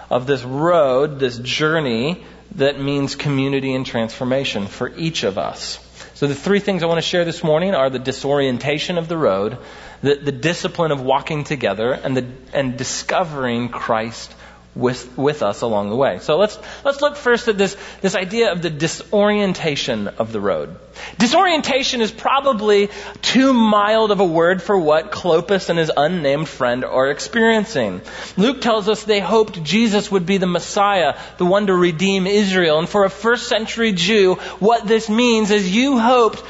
of 0.09 0.27
this 0.27 0.43
road, 0.43 1.19
this 1.19 1.37
journey 1.39 2.23
that 2.55 2.79
means 2.79 3.15
community 3.15 3.73
and 3.73 3.85
transformation 3.85 4.67
for 4.67 4.89
each 4.95 5.23
of 5.23 5.37
us. 5.37 5.79
So 6.13 6.27
the 6.27 6.35
three 6.35 6.59
things 6.59 6.83
I 6.83 6.85
want 6.85 6.99
to 6.99 7.07
share 7.07 7.25
this 7.25 7.43
morning 7.43 7.75
are 7.75 7.89
the 7.89 7.99
disorientation 7.99 8.97
of 8.97 9.07
the 9.07 9.17
road, 9.17 9.57
the, 10.01 10.15
the 10.15 10.31
discipline 10.31 10.91
of 10.91 11.01
walking 11.01 11.43
together, 11.43 11.91
and, 11.91 12.15
the, 12.15 12.27
and 12.53 12.77
discovering 12.77 13.69
Christ 13.69 14.33
with, 14.77 15.17
with 15.17 15.41
us 15.41 15.61
along 15.61 15.89
the 15.89 15.95
way. 15.95 16.19
So 16.19 16.37
let's, 16.37 16.57
let's 16.85 17.01
look 17.01 17.15
first 17.15 17.47
at 17.47 17.57
this, 17.57 17.75
this 18.01 18.15
idea 18.15 18.51
of 18.51 18.61
the 18.61 18.69
disorientation 18.69 20.07
of 20.07 20.31
the 20.31 20.39
road. 20.39 20.75
Disorientation 21.17 22.01
is 22.01 22.11
probably 22.11 22.89
too 23.21 23.53
mild 23.53 24.11
of 24.11 24.19
a 24.19 24.25
word 24.25 24.61
for 24.61 24.77
what 24.77 25.11
Clopas 25.11 25.69
and 25.69 25.79
his 25.79 25.91
unnamed 25.95 26.47
friend 26.47 26.85
are 26.85 27.09
experiencing. 27.09 28.01
Luke 28.35 28.61
tells 28.61 28.87
us 28.87 29.03
they 29.03 29.19
hoped 29.19 29.63
Jesus 29.63 30.11
would 30.11 30.25
be 30.25 30.37
the 30.37 30.47
Messiah, 30.47 31.19
the 31.37 31.45
one 31.45 31.67
to 31.67 31.75
redeem 31.75 32.27
Israel. 32.27 32.79
And 32.79 32.89
for 32.89 33.03
a 33.03 33.09
first 33.09 33.47
century 33.47 33.93
Jew, 33.93 34.35
what 34.59 34.87
this 34.87 35.09
means 35.09 35.51
is 35.51 35.75
you 35.75 35.99
hoped 35.99 36.43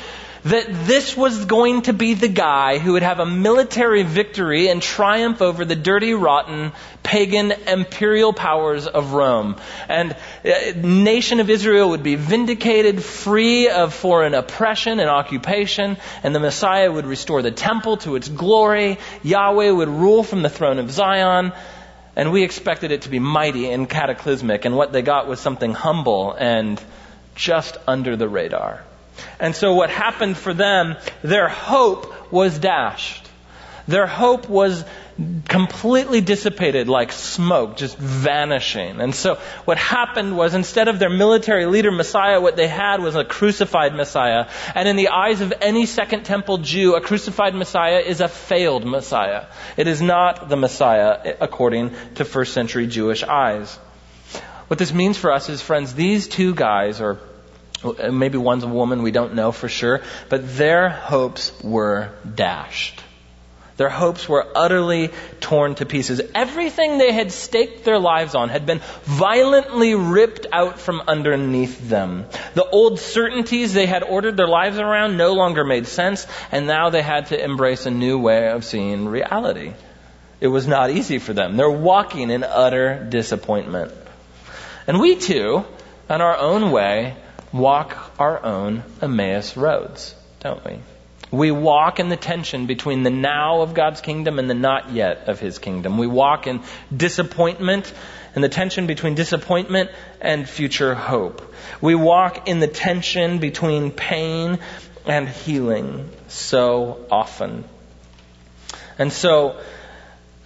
that 0.44 0.68
this 0.88 1.16
was 1.16 1.46
going 1.46 1.84
to 1.84 1.94
be 1.94 2.14
the 2.14 2.28
guy 2.28 2.78
who 2.78 2.94
would 2.94 3.04
have 3.04 3.20
a 3.20 3.26
military 3.26 4.04
victory 4.04 4.68
and 4.70 4.82
triumph 4.82 5.42
over 5.42 5.66
the 5.66 5.76
dirty, 5.76 6.14
rotten, 6.14 6.72
pagan 7.04 7.52
imperial 7.52 8.34
powers 8.34 8.88
of 8.88 9.14
Rome. 9.14 9.56
And 9.88 10.16
uh, 10.46 10.74
nation 10.76 11.40
of 11.40 11.50
Israel 11.50 11.90
would 11.90 12.04
be 12.04 12.16
vindicated, 12.16 13.04
free 13.04 13.70
of 13.70 13.94
foreign 13.94 14.34
oppression 14.34 15.00
and 15.00 15.10
occupation, 15.10 15.98
and 16.24 16.36
the 16.36 16.40
Messiah 16.40 16.92
would 16.92 17.06
restore 17.06 17.42
the 17.42 17.52
temple 17.52 17.98
to 17.98 18.16
its 18.16 18.28
glory. 18.28 19.00
Yahweh 19.24 19.72
would 19.72 19.90
rule 19.90 20.24
from 20.24 20.42
the 20.42 20.50
throne 20.50 20.80
of 20.80 20.92
Zion. 20.92 21.54
And 22.16 22.32
we 22.32 22.44
expected 22.44 22.92
it 22.92 23.04
to 23.04 23.10
be 23.10 23.20
mighty 23.20 23.70
and 23.70 23.88
cataclysmic, 23.88 24.66
and 24.66 24.76
what 24.76 24.92
they 24.92 25.04
got 25.04 25.28
was 25.28 25.40
something 25.40 25.74
humble 25.74 26.34
and 26.34 26.82
just 27.36 27.78
under 27.88 28.16
the 28.16 28.28
radar. 28.28 28.84
And 29.40 29.56
so 29.56 29.74
what 29.74 29.90
happened 29.90 30.38
for 30.38 30.54
them, 30.54 30.96
their 31.22 31.48
hope 31.48 32.32
was 32.32 32.58
dashed. 32.58 33.28
Their 33.88 34.08
hope 34.08 34.50
was 34.50 34.84
completely 35.48 36.22
dissipated 36.22 36.88
like 36.88 37.12
smoke, 37.12 37.78
just 37.78 37.98
vanishing. 37.98 39.02
And 39.02 39.16
so 39.16 39.36
what 39.66 39.78
happened 39.78 40.38
was 40.38 40.54
instead 40.54 40.90
of 40.90 41.00
their 41.00 41.10
military 41.10 41.66
leader 41.66 41.92
Messiah, 41.92 42.40
what 42.40 42.56
they 42.56 42.68
had 42.68 43.02
was 43.02 43.16
a 43.16 43.26
crucified 43.26 43.96
Messiah. 43.96 44.48
And 44.76 44.88
in 44.88 44.96
the 44.96 45.08
eyes 45.10 45.42
of 45.42 45.54
any 45.62 45.86
Second 45.86 46.26
Temple 46.26 46.60
Jew, 46.60 46.96
a 46.96 47.02
crucified 47.02 47.56
Messiah 47.56 48.00
is 48.00 48.22
a 48.22 48.28
failed 48.28 48.86
Messiah. 48.86 49.46
It 49.78 49.88
is 49.88 50.02
not 50.02 50.50
the 50.50 50.58
Messiah 50.58 51.36
according 51.40 51.96
to 52.16 52.26
first 52.26 52.54
century 52.54 52.88
Jewish 52.88 53.24
eyes. 53.24 53.74
What 54.68 54.78
this 54.78 54.94
means 54.94 55.18
for 55.18 55.32
us 55.32 55.50
is, 55.50 55.62
friends, 55.62 55.94
these 55.94 56.28
two 56.28 56.54
guys, 56.54 57.00
or 57.00 57.20
Uh, 57.84 58.12
maybe 58.12 58.38
one's 58.38 58.64
a 58.64 58.68
woman, 58.68 59.04
we 59.04 59.12
don't 59.12 59.36
know 59.36 59.52
for 59.52 59.70
sure. 59.70 60.02
But 60.30 60.58
their 60.58 60.90
hopes 60.90 61.52
were 61.64 62.12
dashed. 62.36 63.02
Their 63.78 63.90
hopes 63.90 64.28
were 64.28 64.48
utterly 64.56 65.12
torn 65.40 65.76
to 65.76 65.86
pieces. 65.86 66.20
Everything 66.34 66.98
they 66.98 67.12
had 67.12 67.32
staked 67.32 67.86
their 67.86 68.00
lives 68.00 68.34
on 68.34 68.50
had 68.50 68.66
been 68.66 68.82
violently 69.04 69.94
ripped 69.94 70.48
out 70.52 70.80
from 70.80 71.04
underneath 71.08 71.88
them. 71.88 72.26
The 72.56 72.66
old 72.66 73.00
certainties 73.00 73.74
they 73.74 73.86
had 73.86 74.02
ordered 74.02 74.36
their 74.36 74.48
lives 74.48 74.80
around 74.80 75.16
no 75.16 75.34
longer 75.34 75.64
made 75.64 75.86
sense, 75.86 76.26
and 76.52 76.66
now 76.66 76.90
they 76.90 77.04
had 77.04 77.28
to 77.28 77.42
embrace 77.42 77.86
a 77.86 77.92
new 77.92 78.18
way 78.18 78.50
of 78.50 78.66
seeing 78.66 79.08
reality. 79.08 79.74
It 80.42 80.48
was 80.48 80.68
not 80.68 80.90
easy 80.90 81.20
for 81.20 81.34
them. 81.34 81.56
They're 81.56 81.70
walking 81.70 82.32
in 82.32 82.44
utter 82.44 83.06
disappointment. 83.08 83.94
And 84.88 85.00
we 85.00 85.18
too, 85.18 85.66
in 86.10 86.22
our 86.22 86.38
own 86.38 86.72
way, 86.72 87.16
walk 87.54 87.98
our 88.20 88.44
own 88.44 88.84
Emmaus 89.02 89.58
roads, 89.58 90.16
don't 90.40 90.64
we? 90.66 90.80
We 91.30 91.52
walk 91.52 92.00
in 92.00 92.08
the 92.08 92.16
tension 92.16 92.68
between 92.68 93.04
the 93.04 93.10
now 93.10 93.62
of 93.62 93.74
God's 93.74 94.00
kingdom 94.00 94.40
and 94.40 94.50
the 94.50 94.54
not 94.54 94.92
yet 94.92 95.28
of 95.28 95.40
His 95.40 95.60
kingdom. 95.60 95.98
We 95.98 96.08
walk 96.08 96.48
in 96.48 96.62
disappointment 96.96 97.94
and 98.34 98.44
the 98.44 98.50
tension 98.50 98.88
between 98.88 99.16
disappointment 99.16 99.90
and 100.22 100.48
future 100.48 100.96
hope. 100.96 101.54
We 101.82 101.96
walk 101.96 102.48
in 102.48 102.60
the 102.60 102.68
tension 102.68 103.40
between 103.40 103.92
pain 103.92 104.60
and 105.06 105.28
healing 105.28 106.10
so 106.28 107.06
often. 107.12 107.66
And 108.98 109.12
so 109.12 109.60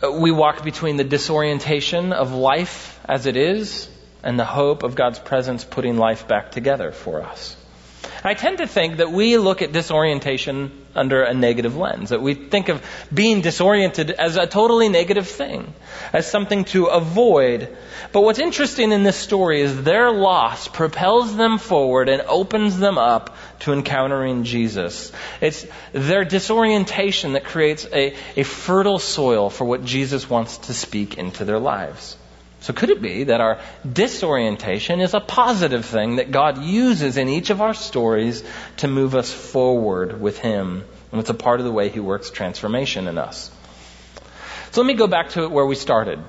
uh, 0.01 0.12
we 0.12 0.31
walk 0.31 0.63
between 0.63 0.98
the 0.98 1.03
disorientation 1.03 2.12
of 2.13 2.34
life 2.34 3.00
as 3.05 3.25
it 3.25 3.38
is 3.38 3.89
and 4.23 4.39
the 4.39 4.45
hope 4.45 4.83
of 4.83 4.95
God's 4.95 5.19
presence 5.19 5.63
putting 5.63 5.97
life 5.97 6.27
back 6.27 6.51
together 6.51 6.91
for 6.91 7.21
us. 7.21 7.57
I 8.23 8.35
tend 8.35 8.59
to 8.59 8.67
think 8.67 8.97
that 8.97 9.11
we 9.11 9.37
look 9.37 9.63
at 9.63 9.71
disorientation 9.71 10.71
under 10.93 11.23
a 11.23 11.33
negative 11.33 11.75
lens, 11.75 12.09
that 12.09 12.21
we 12.21 12.35
think 12.35 12.69
of 12.69 12.85
being 13.11 13.41
disoriented 13.41 14.11
as 14.11 14.37
a 14.37 14.45
totally 14.45 14.89
negative 14.89 15.27
thing, 15.27 15.73
as 16.13 16.29
something 16.29 16.65
to 16.65 16.85
avoid. 16.85 17.75
But 18.11 18.21
what's 18.21 18.37
interesting 18.37 18.91
in 18.91 19.01
this 19.03 19.15
story 19.15 19.61
is 19.61 19.83
their 19.83 20.11
loss 20.11 20.67
propels 20.67 21.35
them 21.35 21.57
forward 21.57 22.09
and 22.09 22.21
opens 22.23 22.77
them 22.77 22.99
up 22.99 23.35
to 23.61 23.73
encountering 23.73 24.43
Jesus. 24.43 25.11
It's 25.39 25.65
their 25.91 26.23
disorientation 26.23 27.33
that 27.33 27.45
creates 27.45 27.87
a, 27.91 28.15
a 28.35 28.43
fertile 28.43 28.99
soil 28.99 29.49
for 29.49 29.65
what 29.65 29.83
Jesus 29.83 30.29
wants 30.29 30.57
to 30.59 30.73
speak 30.75 31.17
into 31.17 31.43
their 31.45 31.59
lives. 31.59 32.17
So 32.61 32.73
could 32.73 32.91
it 32.91 33.01
be 33.01 33.25
that 33.25 33.41
our 33.41 33.59
disorientation 33.91 35.01
is 35.01 35.15
a 35.15 35.19
positive 35.19 35.83
thing 35.83 36.17
that 36.17 36.29
God 36.29 36.63
uses 36.63 37.17
in 37.17 37.27
each 37.27 37.49
of 37.49 37.59
our 37.59 37.73
stories 37.73 38.43
to 38.77 38.87
move 38.87 39.15
us 39.15 39.33
forward 39.33 40.21
with 40.21 40.37
Him? 40.37 40.85
And 41.11 41.19
it's 41.19 41.31
a 41.31 41.35
part 41.35 41.59
of 41.59 41.65
the 41.65 41.71
way 41.71 41.89
He 41.89 41.99
works 41.99 42.29
transformation 42.29 43.07
in 43.07 43.17
us. 43.17 43.49
So 44.71 44.81
let 44.81 44.87
me 44.87 44.93
go 44.93 45.07
back 45.07 45.29
to 45.31 45.49
where 45.49 45.65
we 45.65 45.75
started. 45.75 46.19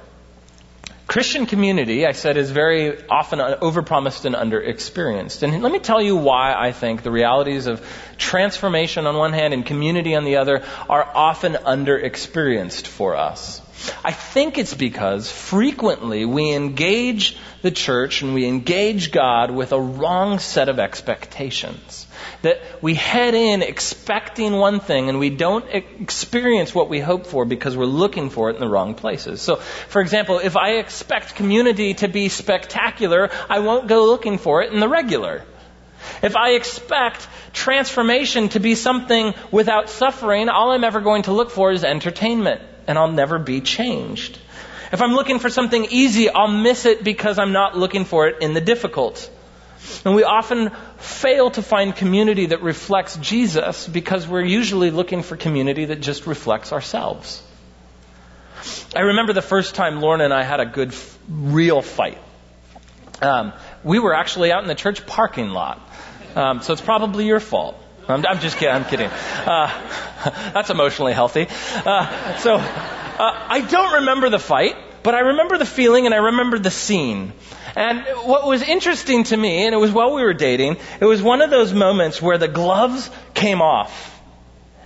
Christian 1.06 1.44
community, 1.44 2.06
I 2.06 2.12
said, 2.12 2.38
is 2.38 2.50
very 2.50 3.06
often 3.08 3.38
overpromised 3.38 4.24
and 4.24 4.34
underexperienced. 4.34 5.42
And 5.42 5.62
let 5.62 5.70
me 5.70 5.80
tell 5.80 6.00
you 6.00 6.16
why 6.16 6.54
I 6.54 6.72
think 6.72 7.02
the 7.02 7.10
realities 7.10 7.66
of 7.66 7.86
transformation 8.16 9.06
on 9.06 9.16
one 9.16 9.34
hand 9.34 9.52
and 9.52 9.66
community 9.66 10.14
on 10.14 10.24
the 10.24 10.36
other 10.36 10.64
are 10.88 11.04
often 11.14 11.52
underexperienced 11.52 12.86
for 12.86 13.16
us. 13.16 13.60
I 14.04 14.10
think 14.10 14.58
it's 14.58 14.74
because 14.74 15.30
frequently 15.30 16.24
we 16.24 16.52
engage 16.52 17.36
the 17.62 17.70
church 17.70 18.22
and 18.22 18.34
we 18.34 18.46
engage 18.46 19.12
God 19.12 19.52
with 19.52 19.72
a 19.72 19.80
wrong 19.80 20.40
set 20.40 20.68
of 20.68 20.80
expectations. 20.80 22.08
That 22.42 22.60
we 22.82 22.94
head 22.94 23.34
in 23.34 23.62
expecting 23.62 24.54
one 24.54 24.80
thing 24.80 25.08
and 25.08 25.20
we 25.20 25.30
don't 25.30 25.64
experience 25.70 26.74
what 26.74 26.88
we 26.88 26.98
hope 26.98 27.26
for 27.26 27.44
because 27.44 27.76
we're 27.76 27.84
looking 27.84 28.30
for 28.30 28.50
it 28.50 28.54
in 28.54 28.60
the 28.60 28.68
wrong 28.68 28.94
places. 28.94 29.40
So, 29.40 29.56
for 29.56 30.00
example, 30.00 30.40
if 30.40 30.56
I 30.56 30.74
expect 30.74 31.36
community 31.36 31.94
to 31.94 32.08
be 32.08 32.28
spectacular, 32.28 33.30
I 33.48 33.60
won't 33.60 33.86
go 33.86 34.06
looking 34.06 34.38
for 34.38 34.62
it 34.62 34.72
in 34.72 34.80
the 34.80 34.88
regular. 34.88 35.44
If 36.22 36.34
I 36.34 36.54
expect 36.54 37.28
transformation 37.52 38.48
to 38.50 38.58
be 38.58 38.74
something 38.74 39.34
without 39.52 39.88
suffering, 39.88 40.48
all 40.48 40.72
I'm 40.72 40.82
ever 40.82 41.00
going 41.00 41.22
to 41.24 41.32
look 41.32 41.52
for 41.52 41.70
is 41.70 41.84
entertainment 41.84 42.62
and 42.86 42.98
I'll 42.98 43.12
never 43.12 43.38
be 43.38 43.60
changed. 43.60 44.38
If 44.92 45.00
I'm 45.00 45.12
looking 45.12 45.38
for 45.38 45.48
something 45.48 45.86
easy, 45.90 46.28
I'll 46.28 46.48
miss 46.48 46.84
it 46.84 47.02
because 47.02 47.38
I'm 47.38 47.52
not 47.52 47.76
looking 47.76 48.04
for 48.04 48.28
it 48.28 48.42
in 48.42 48.52
the 48.52 48.60
difficult. 48.60 49.30
And 50.04 50.14
we 50.14 50.22
often 50.22 50.70
fail 50.98 51.50
to 51.52 51.62
find 51.62 51.94
community 51.96 52.46
that 52.46 52.62
reflects 52.62 53.16
Jesus 53.16 53.88
because 53.88 54.28
we're 54.28 54.44
usually 54.44 54.90
looking 54.90 55.22
for 55.22 55.36
community 55.36 55.86
that 55.86 56.00
just 56.00 56.26
reflects 56.26 56.72
ourselves. 56.72 57.42
I 58.94 59.00
remember 59.00 59.32
the 59.32 59.42
first 59.42 59.74
time 59.74 60.00
Lorna 60.00 60.24
and 60.24 60.34
I 60.34 60.42
had 60.42 60.60
a 60.60 60.66
good, 60.66 60.94
real 61.28 61.82
fight. 61.82 62.18
Um, 63.20 63.52
we 63.82 63.98
were 63.98 64.14
actually 64.14 64.52
out 64.52 64.62
in 64.62 64.68
the 64.68 64.74
church 64.74 65.06
parking 65.06 65.50
lot. 65.50 65.80
Um, 66.34 66.62
so 66.62 66.72
it's 66.72 66.82
probably 66.82 67.26
your 67.26 67.40
fault. 67.40 67.81
I'm, 68.08 68.24
I'm 68.26 68.40
just 68.40 68.56
kidding. 68.56 68.74
I'm 68.74 68.84
kidding. 68.84 69.08
Uh, 69.08 70.50
that's 70.54 70.70
emotionally 70.70 71.12
healthy. 71.12 71.46
Uh, 71.48 72.36
so 72.38 72.56
uh, 72.56 73.46
I 73.48 73.60
don't 73.60 73.94
remember 74.00 74.28
the 74.30 74.38
fight, 74.38 74.76
but 75.02 75.14
I 75.14 75.20
remember 75.20 75.58
the 75.58 75.66
feeling 75.66 76.06
and 76.06 76.14
I 76.14 76.18
remember 76.18 76.58
the 76.58 76.70
scene. 76.70 77.32
And 77.74 78.04
what 78.24 78.46
was 78.46 78.62
interesting 78.62 79.24
to 79.24 79.36
me, 79.36 79.64
and 79.64 79.74
it 79.74 79.78
was 79.78 79.90
while 79.90 80.14
we 80.14 80.22
were 80.22 80.34
dating, 80.34 80.76
it 81.00 81.04
was 81.04 81.22
one 81.22 81.40
of 81.40 81.50
those 81.50 81.72
moments 81.72 82.20
where 82.20 82.36
the 82.36 82.48
gloves 82.48 83.10
came 83.32 83.62
off, 83.62 84.20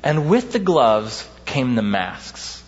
and 0.04 0.30
with 0.30 0.52
the 0.52 0.60
gloves 0.60 1.28
came 1.46 1.74
the 1.74 1.82
masks. 1.82 2.62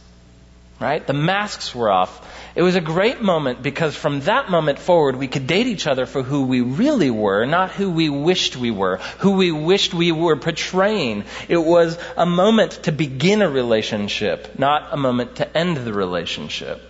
Right? 0.80 1.06
The 1.06 1.12
masks 1.12 1.74
were 1.74 1.90
off. 1.90 2.37
It 2.54 2.62
was 2.62 2.74
a 2.74 2.80
great 2.80 3.20
moment 3.22 3.62
because 3.62 3.94
from 3.94 4.20
that 4.20 4.50
moment 4.50 4.78
forward, 4.78 5.16
we 5.16 5.28
could 5.28 5.46
date 5.46 5.66
each 5.66 5.86
other 5.86 6.06
for 6.06 6.22
who 6.22 6.44
we 6.44 6.60
really 6.60 7.10
were, 7.10 7.44
not 7.46 7.70
who 7.70 7.90
we 7.90 8.08
wished 8.08 8.56
we 8.56 8.70
were, 8.70 8.96
who 9.18 9.32
we 9.32 9.52
wished 9.52 9.94
we 9.94 10.12
were 10.12 10.36
portraying. 10.36 11.24
It 11.48 11.58
was 11.58 11.98
a 12.16 12.26
moment 12.26 12.72
to 12.84 12.92
begin 12.92 13.42
a 13.42 13.50
relationship, 13.50 14.58
not 14.58 14.88
a 14.92 14.96
moment 14.96 15.36
to 15.36 15.56
end 15.56 15.76
the 15.76 15.92
relationship. 15.92 16.82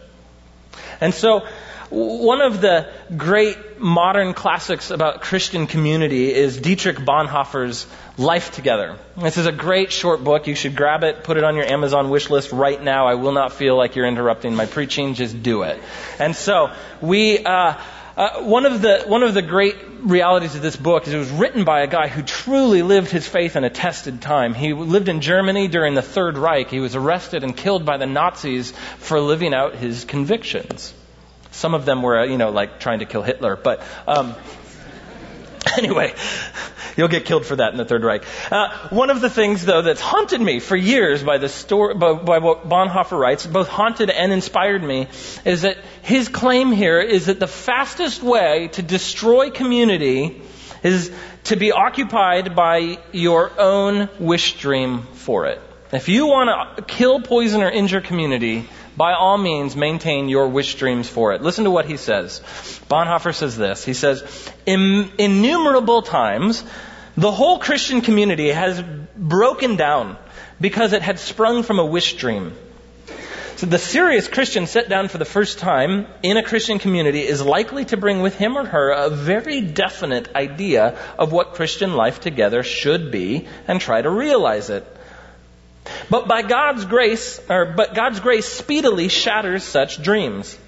And 1.00 1.14
so, 1.14 1.46
one 1.90 2.42
of 2.42 2.60
the 2.60 2.90
great 3.16 3.80
modern 3.80 4.34
classics 4.34 4.90
about 4.90 5.22
Christian 5.22 5.66
community 5.66 6.34
is 6.34 6.58
Dietrich 6.58 6.98
Bonhoeffer's 6.98 7.86
Life 8.18 8.52
Together. 8.52 8.98
This 9.16 9.38
is 9.38 9.46
a 9.46 9.52
great 9.52 9.90
short 9.90 10.22
book. 10.22 10.46
You 10.46 10.54
should 10.54 10.76
grab 10.76 11.02
it, 11.02 11.24
put 11.24 11.38
it 11.38 11.44
on 11.44 11.56
your 11.56 11.64
Amazon 11.64 12.10
wish 12.10 12.28
list 12.28 12.52
right 12.52 12.82
now. 12.82 13.06
I 13.06 13.14
will 13.14 13.32
not 13.32 13.52
feel 13.52 13.76
like 13.76 13.96
you're 13.96 14.06
interrupting 14.06 14.54
my 14.54 14.66
preaching. 14.66 15.14
Just 15.14 15.42
do 15.42 15.62
it. 15.62 15.80
And 16.18 16.36
so 16.36 16.70
we, 17.00 17.38
uh, 17.38 17.80
uh, 18.18 18.42
one 18.42 18.66
of 18.66 18.82
the 18.82 19.04
one 19.06 19.22
of 19.22 19.32
the 19.32 19.42
great 19.42 19.76
realities 20.00 20.56
of 20.56 20.60
this 20.60 20.74
book 20.74 21.06
is 21.06 21.14
it 21.14 21.18
was 21.18 21.30
written 21.30 21.62
by 21.62 21.82
a 21.82 21.86
guy 21.86 22.08
who 22.08 22.20
truly 22.20 22.82
lived 22.82 23.10
his 23.10 23.28
faith 23.28 23.54
in 23.54 23.62
a 23.62 23.70
tested 23.70 24.20
time. 24.20 24.54
He 24.54 24.72
lived 24.74 25.08
in 25.08 25.20
Germany 25.20 25.68
during 25.68 25.94
the 25.94 26.02
Third 26.02 26.36
Reich. 26.36 26.68
He 26.68 26.80
was 26.80 26.96
arrested 26.96 27.44
and 27.44 27.56
killed 27.56 27.84
by 27.84 27.96
the 27.96 28.06
Nazis 28.06 28.72
for 28.98 29.20
living 29.20 29.54
out 29.54 29.76
his 29.76 30.04
convictions. 30.04 30.92
Some 31.58 31.74
of 31.74 31.84
them 31.84 32.02
were, 32.02 32.24
you 32.24 32.38
know, 32.38 32.50
like 32.50 32.78
trying 32.78 33.00
to 33.00 33.04
kill 33.04 33.22
Hitler. 33.22 33.56
But 33.56 33.82
um, 34.06 34.36
anyway, 35.76 36.14
you'll 36.96 37.08
get 37.08 37.24
killed 37.24 37.44
for 37.44 37.56
that 37.56 37.72
in 37.72 37.78
the 37.78 37.84
Third 37.84 38.04
Reich. 38.04 38.22
Uh, 38.50 38.88
one 38.90 39.10
of 39.10 39.20
the 39.20 39.28
things, 39.28 39.64
though, 39.64 39.82
that's 39.82 40.00
haunted 40.00 40.40
me 40.40 40.60
for 40.60 40.76
years 40.76 41.22
by 41.22 41.38
the 41.38 41.48
story, 41.48 41.94
by, 41.94 42.12
by 42.12 42.38
what 42.38 42.68
Bonhoeffer 42.68 43.18
writes, 43.18 43.44
both 43.44 43.66
haunted 43.66 44.08
and 44.08 44.32
inspired 44.32 44.84
me, 44.84 45.08
is 45.44 45.62
that 45.62 45.78
his 46.02 46.28
claim 46.28 46.70
here 46.70 47.00
is 47.00 47.26
that 47.26 47.40
the 47.40 47.48
fastest 47.48 48.22
way 48.22 48.68
to 48.72 48.82
destroy 48.82 49.50
community 49.50 50.40
is 50.84 51.10
to 51.44 51.56
be 51.56 51.72
occupied 51.72 52.54
by 52.54 52.98
your 53.10 53.50
own 53.58 54.08
wish 54.20 54.58
dream 54.58 55.02
for 55.14 55.46
it. 55.46 55.60
If 55.90 56.08
you 56.08 56.26
want 56.26 56.76
to 56.76 56.82
kill, 56.82 57.20
poison, 57.20 57.62
or 57.62 57.70
injure 57.70 58.00
community, 58.00 58.68
by 58.98 59.12
all 59.14 59.38
means 59.38 59.76
maintain 59.76 60.28
your 60.28 60.48
wish 60.48 60.74
dreams 60.74 61.08
for 61.08 61.32
it. 61.32 61.40
Listen 61.40 61.64
to 61.64 61.70
what 61.70 61.86
he 61.86 61.96
says. 61.96 62.40
Bonhoeffer 62.90 63.32
says 63.32 63.56
this. 63.56 63.84
He 63.84 63.94
says, 63.94 64.24
In, 64.66 65.12
innumerable 65.18 66.02
times, 66.02 66.64
the 67.16 67.30
whole 67.30 67.60
Christian 67.60 68.00
community 68.00 68.48
has 68.48 68.82
broken 69.16 69.76
down 69.76 70.16
because 70.60 70.92
it 70.92 71.02
had 71.02 71.20
sprung 71.20 71.62
from 71.62 71.78
a 71.78 71.86
wish 71.86 72.14
dream. 72.14 72.52
So 73.54 73.66
the 73.66 73.78
serious 73.78 74.26
Christian 74.26 74.66
set 74.66 74.88
down 74.88 75.08
for 75.08 75.18
the 75.18 75.24
first 75.24 75.58
time 75.60 76.06
in 76.24 76.36
a 76.36 76.42
Christian 76.42 76.80
community 76.80 77.22
is 77.22 77.40
likely 77.40 77.84
to 77.86 77.96
bring 77.96 78.20
with 78.20 78.36
him 78.36 78.58
or 78.58 78.64
her 78.64 78.90
a 78.90 79.10
very 79.10 79.60
definite 79.60 80.34
idea 80.34 80.98
of 81.18 81.32
what 81.32 81.54
Christian 81.54 81.94
life 81.94 82.20
together 82.20 82.64
should 82.64 83.12
be 83.12 83.46
and 83.68 83.80
try 83.80 84.02
to 84.02 84.10
realize 84.10 84.70
it. 84.70 84.84
But 86.10 86.28
by 86.28 86.42
God's 86.42 86.84
grace, 86.84 87.40
or 87.48 87.66
but 87.66 87.94
God's 87.94 88.20
grace 88.20 88.46
speedily 88.46 89.08
shatters 89.08 89.64
such 89.64 90.02
dreams. 90.02 90.58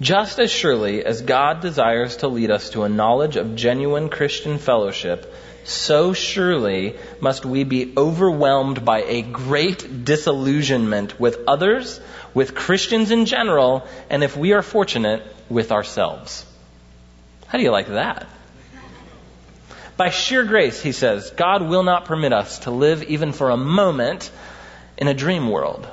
Just 0.00 0.38
as 0.38 0.50
surely 0.50 1.04
as 1.04 1.20
God 1.20 1.60
desires 1.60 2.16
to 2.18 2.28
lead 2.28 2.50
us 2.50 2.70
to 2.70 2.84
a 2.84 2.88
knowledge 2.88 3.36
of 3.36 3.54
genuine 3.54 4.08
Christian 4.08 4.58
fellowship, 4.58 5.34
so 5.64 6.14
surely 6.14 6.96
must 7.20 7.44
we 7.44 7.64
be 7.64 7.92
overwhelmed 7.96 8.84
by 8.84 9.02
a 9.02 9.22
great 9.22 10.04
disillusionment 10.04 11.20
with 11.20 11.40
others, 11.46 12.00
with 12.32 12.54
Christians 12.54 13.10
in 13.10 13.26
general, 13.26 13.86
and 14.08 14.24
if 14.24 14.36
we 14.36 14.52
are 14.52 14.62
fortunate, 14.62 15.22
with 15.50 15.70
ourselves. 15.70 16.46
How 17.46 17.58
do 17.58 17.64
you 17.64 17.70
like 17.70 17.88
that? 17.88 18.26
By 20.00 20.08
sheer 20.08 20.44
grace, 20.44 20.80
he 20.80 20.92
says, 20.92 21.28
God 21.28 21.60
will 21.60 21.82
not 21.82 22.06
permit 22.06 22.32
us 22.32 22.60
to 22.60 22.70
live 22.70 23.02
even 23.02 23.32
for 23.32 23.50
a 23.50 23.58
moment 23.58 24.30
in 24.96 25.08
a 25.08 25.12
dream 25.12 25.50
world. 25.50 25.86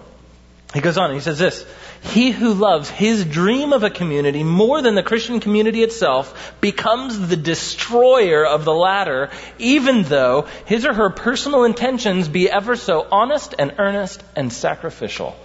He 0.73 0.79
goes 0.79 0.97
on 0.97 1.13
he 1.13 1.19
says 1.19 1.37
this 1.37 1.65
He 2.03 2.31
who 2.31 2.53
loves 2.53 2.89
his 2.89 3.25
dream 3.25 3.73
of 3.73 3.83
a 3.83 3.89
community 3.89 4.45
more 4.45 4.81
than 4.81 4.95
the 4.95 5.03
Christian 5.03 5.41
community 5.41 5.83
itself 5.83 6.53
becomes 6.61 7.27
the 7.27 7.35
destroyer 7.35 8.45
of 8.45 8.63
the 8.63 8.73
latter, 8.73 9.29
even 9.59 10.03
though 10.03 10.47
his 10.63 10.85
or 10.85 10.93
her 10.93 11.09
personal 11.09 11.65
intentions 11.65 12.29
be 12.29 12.49
ever 12.49 12.77
so 12.77 13.05
honest 13.11 13.55
and 13.59 13.75
earnest 13.77 14.23
and 14.37 14.53
sacrificial. 14.53 15.35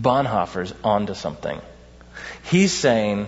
Bonhoeffer's 0.00 0.72
onto 0.82 1.12
something. 1.12 1.60
He's 2.44 2.72
saying, 2.72 3.26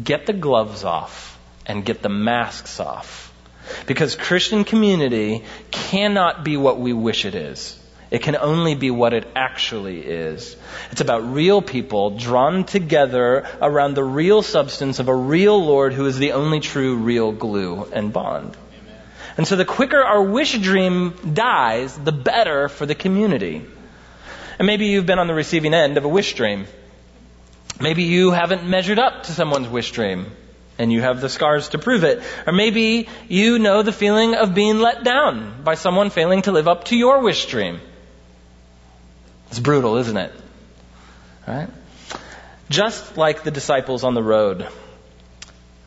get 0.00 0.26
the 0.26 0.32
gloves 0.32 0.84
off 0.84 1.37
and 1.68 1.84
get 1.84 2.02
the 2.02 2.08
masks 2.08 2.80
off. 2.80 3.32
Because 3.86 4.16
Christian 4.16 4.64
community 4.64 5.44
cannot 5.70 6.42
be 6.42 6.56
what 6.56 6.80
we 6.80 6.92
wish 6.92 7.26
it 7.26 7.34
is. 7.34 7.78
It 8.10 8.22
can 8.22 8.36
only 8.36 8.74
be 8.74 8.90
what 8.90 9.12
it 9.12 9.26
actually 9.36 10.00
is. 10.00 10.56
It's 10.90 11.02
about 11.02 11.30
real 11.30 11.60
people 11.60 12.16
drawn 12.16 12.64
together 12.64 13.46
around 13.60 13.94
the 13.94 14.04
real 14.04 14.40
substance 14.40 14.98
of 14.98 15.08
a 15.08 15.14
real 15.14 15.62
Lord 15.62 15.92
who 15.92 16.06
is 16.06 16.18
the 16.18 16.32
only 16.32 16.60
true 16.60 16.96
real 16.96 17.32
glue 17.32 17.86
and 17.92 18.10
bond. 18.10 18.56
Amen. 18.80 19.02
And 19.36 19.46
so 19.46 19.56
the 19.56 19.66
quicker 19.66 20.02
our 20.02 20.22
wish 20.22 20.58
dream 20.58 21.34
dies, 21.34 21.98
the 21.98 22.12
better 22.12 22.70
for 22.70 22.86
the 22.86 22.94
community. 22.94 23.66
And 24.58 24.66
maybe 24.66 24.86
you've 24.86 25.06
been 25.06 25.18
on 25.18 25.26
the 25.26 25.34
receiving 25.34 25.74
end 25.74 25.98
of 25.98 26.04
a 26.06 26.08
wish 26.08 26.32
dream. 26.32 26.66
Maybe 27.78 28.04
you 28.04 28.30
haven't 28.30 28.66
measured 28.66 28.98
up 28.98 29.24
to 29.24 29.32
someone's 29.32 29.68
wish 29.68 29.92
dream 29.92 30.32
and 30.78 30.92
you 30.92 31.00
have 31.00 31.20
the 31.20 31.28
scars 31.28 31.70
to 31.70 31.78
prove 31.78 32.04
it. 32.04 32.22
Or 32.46 32.52
maybe 32.52 33.08
you 33.28 33.58
know 33.58 33.82
the 33.82 33.92
feeling 33.92 34.34
of 34.34 34.54
being 34.54 34.78
let 34.78 35.04
down 35.04 35.62
by 35.64 35.74
someone 35.74 36.10
failing 36.10 36.42
to 36.42 36.52
live 36.52 36.68
up 36.68 36.84
to 36.84 36.96
your 36.96 37.20
wish 37.20 37.46
dream. 37.46 37.80
It's 39.48 39.58
brutal, 39.58 39.96
isn't 39.96 40.16
it? 40.16 40.32
Right? 41.46 41.68
Just 42.70 43.16
like 43.16 43.42
the 43.42 43.50
disciples 43.50 44.04
on 44.04 44.14
the 44.14 44.22
road. 44.22 44.68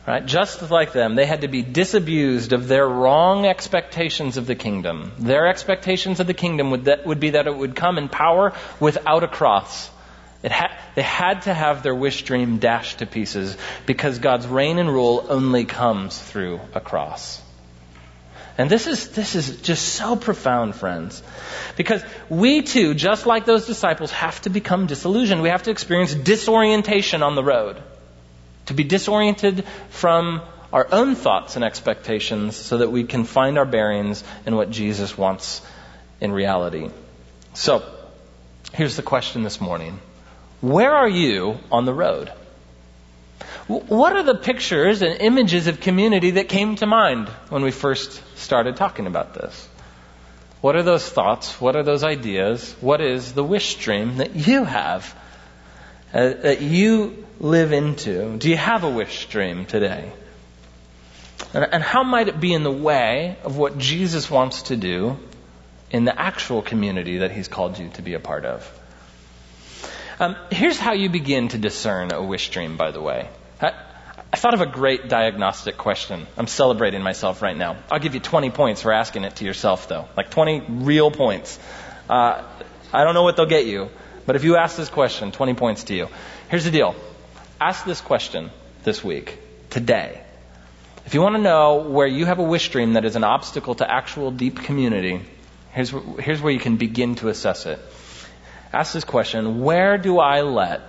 Right? 0.06 0.26
Just 0.26 0.68
like 0.68 0.92
them, 0.92 1.14
they 1.14 1.26
had 1.26 1.42
to 1.42 1.48
be 1.48 1.62
disabused 1.62 2.52
of 2.52 2.66
their 2.66 2.88
wrong 2.88 3.46
expectations 3.46 4.36
of 4.36 4.48
the 4.48 4.56
kingdom. 4.56 5.12
Their 5.18 5.46
expectations 5.46 6.18
of 6.18 6.26
the 6.26 6.34
kingdom 6.34 6.72
would, 6.72 6.86
that, 6.86 7.06
would 7.06 7.20
be 7.20 7.30
that 7.30 7.46
it 7.46 7.56
would 7.56 7.76
come 7.76 7.98
in 7.98 8.08
power 8.08 8.52
without 8.80 9.22
a 9.22 9.28
cross 9.28 9.90
Ha- 10.44 10.76
they 10.94 11.02
had 11.02 11.42
to 11.42 11.54
have 11.54 11.82
their 11.82 11.94
wish 11.94 12.22
dream 12.22 12.58
dashed 12.58 12.98
to 12.98 13.06
pieces 13.06 13.56
because 13.86 14.18
God's 14.18 14.46
reign 14.46 14.78
and 14.78 14.88
rule 14.88 15.26
only 15.28 15.64
comes 15.64 16.18
through 16.18 16.60
a 16.74 16.80
cross. 16.80 17.40
And 18.58 18.68
this 18.68 18.86
is, 18.86 19.08
this 19.08 19.34
is 19.34 19.62
just 19.62 19.94
so 19.94 20.14
profound, 20.14 20.74
friends. 20.74 21.22
Because 21.76 22.04
we 22.28 22.62
too, 22.62 22.94
just 22.94 23.24
like 23.24 23.46
those 23.46 23.66
disciples, 23.66 24.10
have 24.10 24.40
to 24.42 24.50
become 24.50 24.86
disillusioned. 24.86 25.42
We 25.42 25.48
have 25.48 25.62
to 25.64 25.70
experience 25.70 26.14
disorientation 26.14 27.22
on 27.22 27.34
the 27.34 27.42
road. 27.42 27.82
To 28.66 28.74
be 28.74 28.84
disoriented 28.84 29.64
from 29.88 30.42
our 30.72 30.86
own 30.92 31.14
thoughts 31.14 31.56
and 31.56 31.64
expectations 31.64 32.56
so 32.56 32.78
that 32.78 32.90
we 32.90 33.04
can 33.04 33.24
find 33.24 33.58
our 33.58 33.64
bearings 33.64 34.22
in 34.46 34.54
what 34.54 34.70
Jesus 34.70 35.16
wants 35.16 35.62
in 36.20 36.32
reality. 36.32 36.90
So, 37.54 37.82
here's 38.72 38.96
the 38.96 39.02
question 39.02 39.42
this 39.42 39.60
morning. 39.60 39.98
Where 40.62 40.94
are 40.94 41.08
you 41.08 41.58
on 41.72 41.86
the 41.86 41.92
road? 41.92 42.32
What 43.66 44.14
are 44.14 44.22
the 44.22 44.36
pictures 44.36 45.02
and 45.02 45.20
images 45.20 45.66
of 45.66 45.80
community 45.80 46.32
that 46.32 46.48
came 46.48 46.76
to 46.76 46.86
mind 46.86 47.28
when 47.48 47.62
we 47.62 47.72
first 47.72 48.22
started 48.38 48.76
talking 48.76 49.08
about 49.08 49.34
this? 49.34 49.68
What 50.60 50.76
are 50.76 50.84
those 50.84 51.08
thoughts? 51.08 51.60
What 51.60 51.74
are 51.74 51.82
those 51.82 52.04
ideas? 52.04 52.76
What 52.80 53.00
is 53.00 53.32
the 53.32 53.42
wish 53.42 53.74
dream 53.74 54.18
that 54.18 54.36
you 54.36 54.62
have, 54.62 55.12
uh, 56.14 56.28
that 56.28 56.62
you 56.62 57.26
live 57.40 57.72
into? 57.72 58.36
Do 58.36 58.48
you 58.48 58.56
have 58.56 58.84
a 58.84 58.90
wish 58.90 59.26
dream 59.26 59.66
today? 59.66 60.12
And, 61.52 61.66
and 61.72 61.82
how 61.82 62.04
might 62.04 62.28
it 62.28 62.38
be 62.38 62.54
in 62.54 62.62
the 62.62 62.70
way 62.70 63.36
of 63.42 63.56
what 63.56 63.78
Jesus 63.78 64.30
wants 64.30 64.62
to 64.62 64.76
do 64.76 65.18
in 65.90 66.04
the 66.04 66.16
actual 66.16 66.62
community 66.62 67.18
that 67.18 67.32
He's 67.32 67.48
called 67.48 67.80
you 67.80 67.88
to 67.94 68.02
be 68.02 68.14
a 68.14 68.20
part 68.20 68.44
of? 68.44 68.81
Um, 70.20 70.36
here's 70.50 70.78
how 70.78 70.92
you 70.92 71.08
begin 71.08 71.48
to 71.48 71.58
discern 71.58 72.12
a 72.12 72.22
wish 72.22 72.50
dream, 72.50 72.76
by 72.76 72.90
the 72.90 73.00
way. 73.00 73.28
I, 73.60 73.72
I 74.32 74.36
thought 74.36 74.54
of 74.54 74.60
a 74.60 74.66
great 74.66 75.08
diagnostic 75.08 75.76
question. 75.76 76.26
I'm 76.36 76.46
celebrating 76.46 77.02
myself 77.02 77.42
right 77.42 77.56
now. 77.56 77.76
I'll 77.90 77.98
give 77.98 78.14
you 78.14 78.20
20 78.20 78.50
points 78.50 78.82
for 78.82 78.92
asking 78.92 79.24
it 79.24 79.36
to 79.36 79.44
yourself, 79.44 79.88
though. 79.88 80.08
Like 80.16 80.30
20 80.30 80.60
real 80.68 81.10
points. 81.10 81.58
Uh, 82.08 82.42
I 82.92 83.04
don't 83.04 83.14
know 83.14 83.22
what 83.22 83.36
they'll 83.36 83.46
get 83.46 83.66
you, 83.66 83.90
but 84.26 84.36
if 84.36 84.44
you 84.44 84.56
ask 84.56 84.76
this 84.76 84.88
question, 84.88 85.32
20 85.32 85.54
points 85.54 85.84
to 85.84 85.94
you. 85.94 86.08
Here's 86.48 86.64
the 86.64 86.70
deal. 86.70 86.94
Ask 87.60 87.84
this 87.84 88.00
question 88.00 88.50
this 88.84 89.02
week, 89.02 89.38
today. 89.70 90.22
If 91.06 91.14
you 91.14 91.22
want 91.22 91.36
to 91.36 91.42
know 91.42 91.88
where 91.88 92.06
you 92.06 92.26
have 92.26 92.38
a 92.38 92.44
wish 92.44 92.68
dream 92.70 92.94
that 92.94 93.04
is 93.04 93.16
an 93.16 93.24
obstacle 93.24 93.74
to 93.76 93.90
actual 93.90 94.30
deep 94.30 94.60
community, 94.60 95.20
here's, 95.72 95.90
here's 96.18 96.40
where 96.40 96.52
you 96.52 96.60
can 96.60 96.76
begin 96.76 97.16
to 97.16 97.28
assess 97.28 97.66
it. 97.66 97.78
Ask 98.72 98.92
this 98.92 99.04
question 99.04 99.60
Where 99.62 99.98
do 99.98 100.18
I 100.18 100.42
let, 100.42 100.80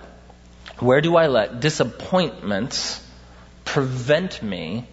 where 0.78 1.00
do 1.00 1.16
I 1.16 1.26
let 1.26 1.60
disappointments 1.60 3.04
prevent 3.64 4.42
me 4.42 4.86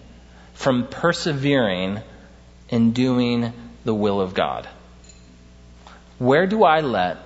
from 0.54 0.88
persevering 0.88 2.02
in 2.70 2.92
doing 2.92 3.54
the 3.84 3.94
will 3.94 4.22
of 4.22 4.34
God? 4.34 4.68
Where 6.20 6.46
do 6.46 6.64
I 6.64 6.82
let 6.82 7.18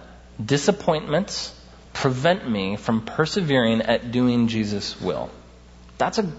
disappointments 0.43 1.53
prevent 1.93 2.49
me 2.49 2.77
from 2.77 3.01
persevering 3.01 3.81
at 3.81 4.11
doing 4.11 4.47
Jesus' 4.47 4.99
will? 4.99 5.29
That's 5.97 6.17
a, 6.17 6.31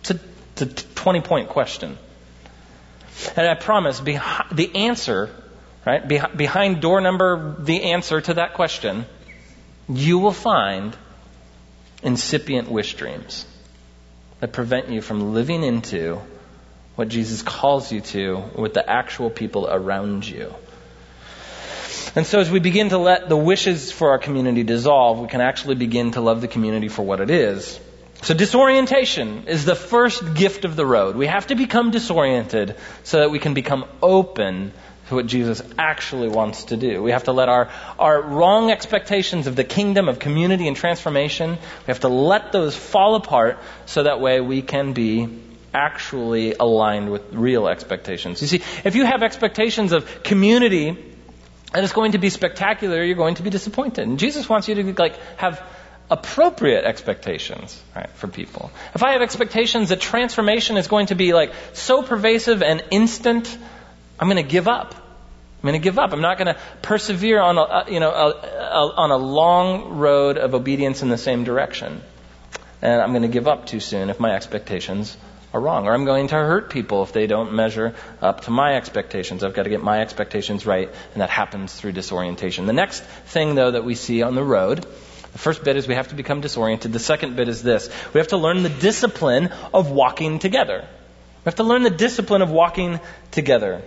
it's 0.00 0.10
a, 0.12 0.20
it's 0.52 0.62
a 0.62 0.66
20 0.94 1.20
point 1.20 1.48
question. 1.48 1.98
And 3.36 3.46
I 3.46 3.54
promise, 3.54 4.00
the 4.00 4.70
answer, 4.74 5.30
right, 5.86 6.36
behind 6.36 6.80
door 6.80 7.00
number, 7.00 7.56
the 7.58 7.84
answer 7.92 8.20
to 8.20 8.34
that 8.34 8.54
question, 8.54 9.06
you 9.88 10.18
will 10.18 10.32
find 10.32 10.96
incipient 12.02 12.70
wish 12.70 12.94
dreams 12.94 13.46
that 14.40 14.52
prevent 14.52 14.88
you 14.88 15.00
from 15.00 15.34
living 15.34 15.62
into 15.62 16.20
what 16.96 17.08
Jesus 17.08 17.42
calls 17.42 17.90
you 17.90 18.00
to 18.00 18.42
with 18.56 18.74
the 18.74 18.88
actual 18.88 19.30
people 19.30 19.68
around 19.68 20.26
you. 20.26 20.54
And 22.16 22.26
so 22.26 22.38
as 22.38 22.50
we 22.50 22.60
begin 22.60 22.90
to 22.90 22.98
let 22.98 23.28
the 23.28 23.36
wishes 23.36 23.90
for 23.90 24.10
our 24.10 24.18
community 24.18 24.62
dissolve, 24.62 25.18
we 25.18 25.26
can 25.26 25.40
actually 25.40 25.74
begin 25.74 26.12
to 26.12 26.20
love 26.20 26.40
the 26.40 26.48
community 26.48 26.88
for 26.88 27.02
what 27.02 27.20
it 27.20 27.30
is. 27.30 27.80
So 28.22 28.34
disorientation 28.34 29.48
is 29.48 29.64
the 29.64 29.74
first 29.74 30.34
gift 30.34 30.64
of 30.64 30.76
the 30.76 30.86
road. 30.86 31.16
We 31.16 31.26
have 31.26 31.48
to 31.48 31.56
become 31.56 31.90
disoriented 31.90 32.76
so 33.02 33.18
that 33.18 33.30
we 33.30 33.38
can 33.38 33.54
become 33.54 33.84
open 34.00 34.72
to 35.08 35.14
what 35.14 35.26
Jesus 35.26 35.62
actually 35.78 36.28
wants 36.28 36.64
to 36.64 36.76
do. 36.76 37.02
We 37.02 37.10
have 37.10 37.24
to 37.24 37.32
let 37.32 37.48
our, 37.48 37.70
our 37.98 38.22
wrong 38.22 38.70
expectations 38.70 39.46
of 39.46 39.56
the 39.56 39.64
kingdom, 39.64 40.08
of 40.08 40.18
community 40.18 40.66
and 40.66 40.76
transformation, 40.76 41.50
we 41.50 41.86
have 41.86 42.00
to 42.00 42.08
let 42.08 42.52
those 42.52 42.74
fall 42.74 43.14
apart 43.16 43.58
so 43.86 44.04
that 44.04 44.20
way 44.20 44.40
we 44.40 44.62
can 44.62 44.92
be 44.92 45.28
actually 45.74 46.54
aligned 46.54 47.10
with 47.10 47.32
real 47.32 47.66
expectations. 47.68 48.40
You 48.40 48.48
see, 48.48 48.62
if 48.84 48.94
you 48.94 49.04
have 49.04 49.22
expectations 49.22 49.92
of 49.92 50.22
community 50.22 50.88
and 50.88 51.82
it's 51.84 51.92
going 51.92 52.12
to 52.12 52.18
be 52.18 52.30
spectacular, 52.30 53.02
you're 53.02 53.16
going 53.16 53.34
to 53.34 53.42
be 53.42 53.50
disappointed. 53.50 54.06
And 54.06 54.18
Jesus 54.18 54.48
wants 54.48 54.68
you 54.68 54.76
to 54.76 54.94
like 54.94 55.18
have 55.36 55.60
appropriate 56.10 56.84
expectations 56.84 57.82
right, 57.96 58.08
for 58.10 58.28
people. 58.28 58.70
If 58.94 59.02
I 59.02 59.12
have 59.12 59.22
expectations 59.22 59.88
that 59.88 60.00
transformation 60.00 60.76
is 60.76 60.86
going 60.86 61.06
to 61.06 61.14
be 61.14 61.32
like 61.32 61.52
so 61.72 62.02
pervasive 62.02 62.62
and 62.62 62.84
instant, 62.90 63.58
I'm 64.18 64.28
going 64.28 64.42
to 64.42 64.48
give 64.48 64.68
up. 64.68 64.94
I'm 64.94 65.68
going 65.68 65.80
to 65.80 65.84
give 65.84 65.98
up. 65.98 66.12
I'm 66.12 66.20
not 66.20 66.36
going 66.36 66.54
to 66.54 66.60
persevere 66.82 67.40
on 67.40 67.56
a, 67.56 67.62
uh, 67.62 67.84
you 67.88 67.98
know, 67.98 68.10
a, 68.10 68.30
a, 68.30 68.94
on 68.96 69.10
a 69.10 69.16
long 69.16 69.94
road 69.94 70.36
of 70.36 70.54
obedience 70.54 71.02
in 71.02 71.08
the 71.08 71.16
same 71.16 71.44
direction. 71.44 72.02
And 72.82 73.00
I'm 73.00 73.10
going 73.10 73.22
to 73.22 73.28
give 73.28 73.48
up 73.48 73.66
too 73.66 73.80
soon 73.80 74.10
if 74.10 74.20
my 74.20 74.34
expectations 74.34 75.16
are 75.54 75.60
wrong. 75.60 75.86
Or 75.86 75.94
I'm 75.94 76.04
going 76.04 76.28
to 76.28 76.34
hurt 76.34 76.68
people 76.68 77.02
if 77.02 77.12
they 77.12 77.26
don't 77.26 77.54
measure 77.54 77.94
up 78.20 78.42
to 78.42 78.50
my 78.50 78.76
expectations. 78.76 79.42
I've 79.42 79.54
got 79.54 79.62
to 79.62 79.70
get 79.70 79.82
my 79.82 80.02
expectations 80.02 80.66
right, 80.66 80.90
and 81.12 81.22
that 81.22 81.30
happens 81.30 81.72
through 81.72 81.92
disorientation. 81.92 82.66
The 82.66 82.74
next 82.74 83.02
thing, 83.02 83.54
though, 83.54 83.70
that 83.70 83.84
we 83.84 83.94
see 83.94 84.22
on 84.22 84.34
the 84.34 84.44
road, 84.44 84.82
the 85.32 85.38
first 85.38 85.64
bit 85.64 85.76
is 85.76 85.88
we 85.88 85.94
have 85.94 86.08
to 86.08 86.14
become 86.14 86.42
disoriented. 86.42 86.92
The 86.92 86.98
second 86.98 87.36
bit 87.36 87.48
is 87.48 87.62
this 87.62 87.88
we 88.12 88.18
have 88.18 88.28
to 88.28 88.36
learn 88.36 88.62
the 88.62 88.68
discipline 88.68 89.50
of 89.72 89.90
walking 89.90 90.38
together. 90.38 90.86
We 91.44 91.48
have 91.48 91.56
to 91.56 91.64
learn 91.64 91.82
the 91.84 91.90
discipline 91.90 92.42
of 92.42 92.50
walking 92.50 93.00
together. 93.30 93.82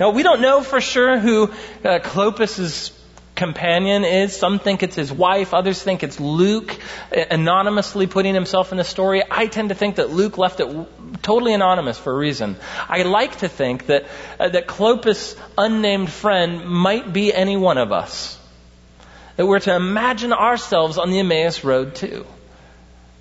Now, 0.00 0.10
we 0.10 0.22
don't 0.22 0.40
know 0.40 0.62
for 0.62 0.80
sure 0.80 1.18
who 1.18 1.50
uh, 1.84 1.98
Clopas' 1.98 2.90
companion 3.34 4.04
is. 4.04 4.34
Some 4.34 4.58
think 4.58 4.82
it's 4.82 4.96
his 4.96 5.12
wife. 5.12 5.52
Others 5.52 5.82
think 5.82 6.02
it's 6.02 6.18
Luke 6.18 6.74
anonymously 7.12 8.06
putting 8.06 8.32
himself 8.32 8.72
in 8.72 8.78
the 8.78 8.84
story. 8.84 9.22
I 9.30 9.46
tend 9.46 9.68
to 9.68 9.74
think 9.74 9.96
that 9.96 10.08
Luke 10.08 10.38
left 10.38 10.60
it 10.60 11.22
totally 11.22 11.52
anonymous 11.52 11.98
for 11.98 12.14
a 12.14 12.16
reason. 12.16 12.56
I 12.88 13.02
like 13.02 13.40
to 13.40 13.48
think 13.48 13.86
that, 13.86 14.06
uh, 14.38 14.48
that 14.48 14.66
Clopas' 14.66 15.36
unnamed 15.58 16.10
friend 16.10 16.64
might 16.64 17.12
be 17.12 17.34
any 17.34 17.58
one 17.58 17.76
of 17.76 17.92
us. 17.92 18.38
That 19.36 19.44
we're 19.44 19.60
to 19.60 19.76
imagine 19.76 20.32
ourselves 20.32 20.96
on 20.96 21.10
the 21.10 21.18
Emmaus 21.18 21.62
road 21.62 21.94
too. 21.94 22.24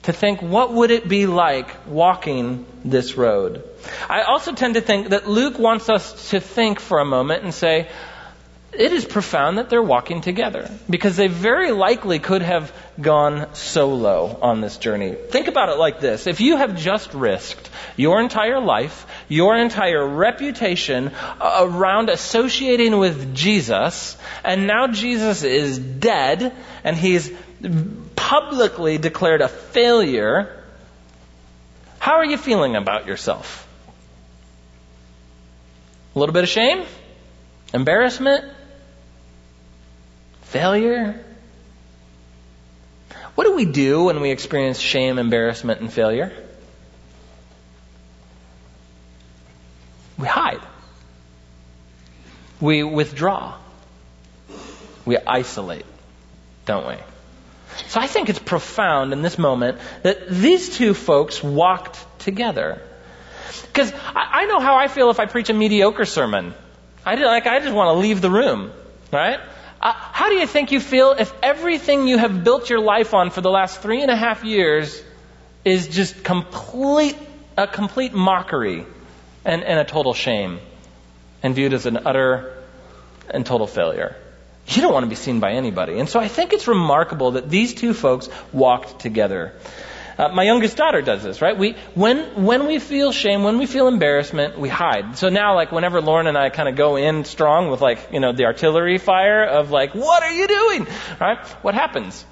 To 0.10 0.13
think, 0.13 0.41
what 0.41 0.74
would 0.74 0.89
it 0.89 1.08
be 1.08 1.28
like 1.28 1.86
walking 1.86 2.65
this 2.84 3.15
road? 3.15 3.63
I 4.10 4.24
also 4.24 4.54
tend 4.54 4.74
to 4.74 4.82
think 4.82 5.10
that 5.10 5.30
Luke 5.30 5.60
wants 5.60 5.88
us 5.88 6.32
to 6.32 6.39
think 6.39 6.80
for 6.80 6.98
a 6.98 7.06
moment 7.06 7.43
and 7.43 7.54
say, 7.54 7.88
it 8.74 8.91
is 8.91 9.06
profound 9.06 9.60
that 9.60 9.69
they're 9.69 9.84
walking 9.84 10.22
together 10.22 10.67
because 10.89 11.15
they 11.15 11.28
very 11.28 11.69
likely 11.72 12.17
could 12.17 12.41
have 12.41 12.74
gone 13.00 13.54
solo 13.54 14.39
on 14.41 14.62
this 14.62 14.78
journey. 14.78 15.13
Think 15.13 15.48
about 15.48 15.69
it 15.69 15.78
like 15.78 16.00
this. 16.00 16.26
If 16.26 16.41
you 16.41 16.58
have 16.58 16.76
just 16.76 17.13
risked 17.13 17.69
your 17.95 18.19
entire 18.19 18.60
life, 18.60 19.06
your 19.28 19.56
entire 19.56 20.08
reputation 20.08 21.12
uh, 21.39 21.67
around 21.69 22.10
associating 22.10 22.98
with 22.98 23.36
Jesus, 23.36 24.17
and 24.43 24.65
now 24.65 24.88
Jesus 24.88 25.43
is 25.43 25.78
dead 25.78 26.52
and 26.84 26.98
he's 26.98 27.32
publicly 28.19 28.97
declared 28.97 29.41
a 29.41 29.47
failure, 29.47 30.62
how 31.99 32.15
are 32.15 32.25
you 32.25 32.38
feeling 32.38 32.75
about 32.75 33.08
yourself? 33.08 33.65
A 36.13 36.19
little 36.19 36.34
bit 36.34 36.43
of 36.43 36.49
shame? 36.49 36.86
Embarrassment? 37.73 38.43
Failure? 40.41 41.23
What 43.36 43.45
do 43.45 43.53
we 43.53 43.63
do 43.63 44.03
when 44.03 44.19
we 44.19 44.32
experience 44.32 44.79
shame, 44.79 45.17
embarrassment, 45.17 45.79
and 45.79 45.91
failure? 45.91 46.34
We 50.17 50.27
hide. 50.27 50.62
We 52.60 52.84
withdraw. 52.84 53.55
We 55.05 55.17
isolate, 55.17 55.86
don't 56.65 56.86
we? 56.86 56.95
So 57.88 58.00
I 58.00 58.08
think 58.08 58.30
it's 58.30 58.39
profound 58.39 59.13
in 59.13 59.22
this 59.22 59.38
moment 59.38 59.80
that 60.04 60.30
these 60.30 60.78
two 60.78 60.94
folks 60.94 61.44
walked 61.44 61.98
together. 62.20 62.82
Because 63.68 63.92
I, 63.94 64.42
I, 64.42 64.46
know 64.46 64.60
how 64.60 64.76
I 64.76 64.88
feel 64.88 65.10
if 65.10 65.20
I 65.20 65.26
preach 65.26 65.50
a 65.50 65.54
mediocre 65.54 66.06
sermon. 66.06 66.54
I, 67.06 67.15
like, 67.15 67.48
I 67.48 67.60
just 67.60 67.74
want 67.74 67.96
to 67.96 68.00
leave 68.00 68.22
the 68.22 68.30
room, 68.30 68.72
right? 69.12 69.39
Uh, 69.82 69.94
how 69.94 70.30
do 70.30 70.36
you 70.36 70.46
think 70.46 70.72
you 70.72 70.80
feel 70.80 71.12
if 71.12 71.34
everything 71.42 72.08
you 72.08 72.18
have 72.18 72.44
built 72.44 72.70
your 72.70 72.82
life 72.82 73.13
on 73.13 73.30
for 73.30 73.42
the 73.42 73.50
last 73.50 73.82
three 73.82 74.02
and 74.02 74.12
a 74.12 74.15
half 74.15 74.44
years 74.44 75.02
is 75.63 75.88
just 75.88 76.24
complete, 76.24 77.18
a 77.58 77.68
complete 77.68 78.13
mockery 78.13 78.86
and, 79.46 79.63
and 79.63 79.80
a 79.80 79.86
total 79.86 80.13
shame 80.13 80.60
and 81.42 81.56
viewed 81.56 81.74
as 81.74 81.86
an 81.86 81.98
utter 82.06 82.62
and 83.30 83.46
total 83.46 83.68
failure? 83.68 84.18
You 84.69 84.84
don't 84.84 84.93
want 84.93 85.03
to 85.03 85.10
be 85.10 85.15
seen 85.15 85.39
by 85.39 85.53
anybody. 85.53 85.97
And 85.99 86.08
so 86.08 86.19
I 86.19 86.27
think 86.27 86.53
it's 86.53 86.67
remarkable 86.67 87.32
that 87.32 87.49
these 87.49 87.73
two 87.73 87.93
folks 87.93 88.29
walked 88.53 88.99
together. 88.99 89.53
Uh, 90.19 90.27
my 90.27 90.43
youngest 90.43 90.75
daughter 90.75 91.01
does 91.01 91.23
this, 91.23 91.41
right? 91.41 91.58
We, 91.58 91.77
when, 91.95 92.43
when 92.43 92.67
we 92.67 92.79
feel 92.79 93.13
shame, 93.13 93.43
when 93.43 93.58
we 93.58 93.65
feel 93.65 93.88
embarrassment, 93.88 94.60
we 94.60 94.67
hide. 94.67 95.17
So 95.17 95.29
now, 95.29 95.55
like, 95.55 95.71
whenever 95.71 96.01
Lauren 96.01 96.27
and 96.27 96.38
I 96.38 96.49
kind 96.49 96.67
of 96.67 96.75
go 96.75 96.97
in 96.97 97.23
strong 97.23 97.71
with, 97.71 97.79
like, 97.79 98.10
you 98.12 98.19
know, 98.19 98.34
the 98.34 98.45
artillery 98.45 98.97
fire 98.97 99.45
of, 99.45 99.71
like, 99.71 99.95
what 99.95 100.21
are 100.21 100.32
you 100.34 100.47
doing? 100.47 100.88
Right? 101.21 101.39
What 101.63 101.73
happens? 101.73 102.25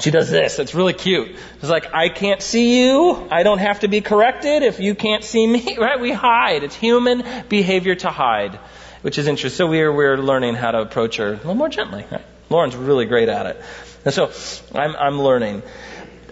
She 0.00 0.10
does 0.10 0.30
this. 0.30 0.58
It's 0.58 0.74
really 0.74 0.92
cute. 0.92 1.36
It's 1.56 1.68
like, 1.68 1.92
I 1.92 2.08
can't 2.08 2.40
see 2.40 2.86
you. 2.86 3.26
I 3.30 3.42
don't 3.42 3.58
have 3.58 3.80
to 3.80 3.88
be 3.88 4.00
corrected 4.00 4.62
if 4.62 4.80
you 4.80 4.94
can't 4.94 5.24
see 5.24 5.46
me. 5.46 5.76
Right? 5.88 6.00
We 6.00 6.12
hide. 6.12 6.62
It's 6.64 6.74
human 6.74 7.24
behavior 7.48 7.94
to 7.96 8.10
hide, 8.10 8.58
which 9.02 9.18
is 9.18 9.26
interesting. 9.26 9.56
So 9.56 9.66
we're, 9.66 9.92
we're 9.92 10.16
learning 10.16 10.54
how 10.54 10.70
to 10.70 10.80
approach 10.80 11.16
her 11.16 11.28
a 11.28 11.36
little 11.36 11.54
more 11.54 11.68
gently. 11.68 12.04
Lauren's 12.50 12.76
really 12.76 13.06
great 13.06 13.28
at 13.28 13.46
it. 13.46 13.62
And 14.04 14.14
so 14.14 14.30
I'm, 14.74 14.96
I'm 14.96 15.20
learning. 15.20 15.62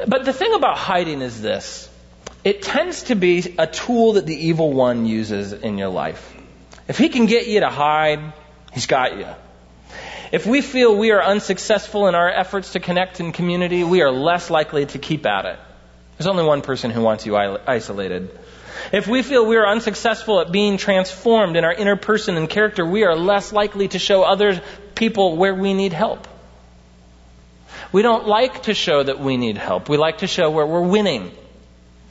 But 0.07 0.25
the 0.25 0.33
thing 0.33 0.55
about 0.55 0.79
hiding 0.79 1.23
is 1.23 1.41
this 1.41 1.89
it 2.45 2.63
tends 2.63 3.05
to 3.05 3.17
be 3.17 3.55
a 3.59 3.67
tool 3.67 4.15
that 4.15 4.27
the 4.27 4.47
evil 4.47 4.73
one 4.73 5.07
uses 5.07 5.53
in 5.53 5.79
your 5.79 5.89
life. 5.89 6.33
If 6.87 6.99
he 6.99 7.09
can 7.09 7.27
get 7.27 7.49
you 7.49 7.61
to 7.61 7.71
hide, 7.71 8.33
he's 8.73 8.87
got 8.87 9.17
you. 9.17 9.27
If 10.33 10.47
we 10.47 10.61
feel 10.61 10.97
we 10.97 11.11
are 11.13 11.23
unsuccessful 11.23 12.09
in 12.09 12.15
our 12.15 12.31
efforts 12.31 12.73
to 12.73 12.81
connect 12.81 13.21
in 13.21 13.33
community, 13.33 13.85
we 13.85 14.03
are 14.03 14.11
less 14.11 14.51
likely 14.51 14.87
to 14.87 14.99
keep 14.99 15.27
at 15.27 15.45
it. 15.45 15.59
There's 16.19 16.27
only 16.27 16.45
one 16.45 16.63
person 16.63 16.91
who 16.91 17.03
wants 17.03 17.27
you 17.27 17.37
isolated. 17.37 18.31
If 18.93 19.07
we 19.07 19.23
feel 19.23 19.47
we 19.47 19.57
are 19.57 19.67
unsuccessful 19.67 20.41
at 20.41 20.53
being 20.53 20.77
transformed 20.77 21.57
in 21.57 21.65
our 21.65 21.73
inner 21.73 21.97
person 21.97 22.37
and 22.37 22.49
character, 22.49 22.85
we 22.85 23.05
are 23.05 23.17
less 23.17 23.53
likely 23.53 23.89
to 23.89 23.99
show 23.99 24.23
other 24.23 24.62
people 24.95 25.37
where 25.37 25.55
we 25.55 25.75
need 25.75 25.93
help. 25.93 26.27
We 27.93 28.03
don't 28.03 28.27
like 28.27 28.65
to 28.65 28.75
show 28.75 29.03
that 29.03 29.21
we 29.21 29.37
need 29.37 29.57
help. 29.57 29.89
We 29.89 29.97
like 29.97 30.19
to 30.19 30.27
show 30.27 30.51
where 30.51 30.67
we're 30.67 30.89
winning, 30.89 31.31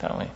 don't 0.00 0.18
we? 0.18 0.26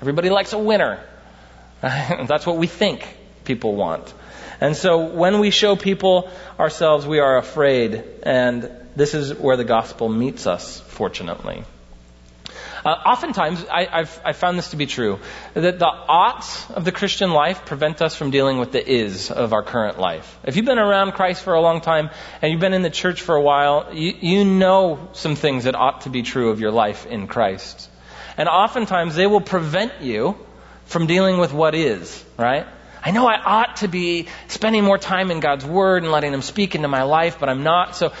Everybody 0.00 0.30
likes 0.30 0.52
a 0.52 0.58
winner. 0.58 1.00
That's 1.80 2.46
what 2.46 2.56
we 2.56 2.66
think 2.66 3.06
people 3.44 3.74
want. 3.74 4.12
And 4.60 4.76
so 4.76 5.06
when 5.06 5.38
we 5.38 5.50
show 5.50 5.76
people 5.76 6.30
ourselves, 6.58 7.06
we 7.06 7.18
are 7.18 7.38
afraid. 7.38 8.04
And 8.22 8.70
this 8.96 9.14
is 9.14 9.34
where 9.34 9.56
the 9.56 9.64
gospel 9.64 10.08
meets 10.08 10.46
us, 10.46 10.80
fortunately. 10.80 11.64
Uh, 12.84 12.88
oftentimes, 12.88 13.64
I, 13.70 13.86
I've, 13.90 14.20
I've 14.24 14.36
found 14.36 14.58
this 14.58 14.70
to 14.70 14.76
be 14.76 14.86
true, 14.86 15.18
that 15.54 15.78
the 15.78 15.86
oughts 15.86 16.70
of 16.70 16.84
the 16.84 16.92
Christian 16.92 17.32
life 17.32 17.66
prevent 17.66 18.00
us 18.00 18.14
from 18.14 18.30
dealing 18.30 18.58
with 18.58 18.72
the 18.72 18.90
is 18.90 19.30
of 19.30 19.52
our 19.52 19.62
current 19.62 19.98
life. 19.98 20.38
If 20.44 20.56
you've 20.56 20.64
been 20.64 20.78
around 20.78 21.12
Christ 21.12 21.42
for 21.42 21.54
a 21.54 21.60
long 21.60 21.80
time 21.80 22.10
and 22.40 22.50
you've 22.50 22.60
been 22.60 22.72
in 22.72 22.82
the 22.82 22.90
church 22.90 23.20
for 23.20 23.34
a 23.34 23.42
while, 23.42 23.94
you, 23.94 24.14
you 24.20 24.44
know 24.44 25.10
some 25.12 25.36
things 25.36 25.64
that 25.64 25.74
ought 25.74 26.02
to 26.02 26.10
be 26.10 26.22
true 26.22 26.50
of 26.50 26.60
your 26.60 26.70
life 26.70 27.06
in 27.06 27.26
Christ. 27.26 27.90
And 28.36 28.48
oftentimes 28.48 29.14
they 29.14 29.26
will 29.26 29.42
prevent 29.42 30.00
you 30.00 30.38
from 30.86 31.06
dealing 31.06 31.38
with 31.38 31.52
what 31.52 31.74
is, 31.74 32.24
right? 32.38 32.66
I 33.02 33.12
know 33.12 33.26
I 33.26 33.40
ought 33.40 33.76
to 33.76 33.88
be 33.88 34.28
spending 34.48 34.84
more 34.84 34.98
time 34.98 35.30
in 35.30 35.40
God's 35.40 35.64
Word 35.64 36.02
and 36.02 36.12
letting 36.12 36.34
Him 36.34 36.42
speak 36.42 36.74
into 36.74 36.88
my 36.88 37.04
life, 37.04 37.38
but 37.40 37.48
I'm 37.48 37.62
not. 37.62 37.96
So 37.96 38.12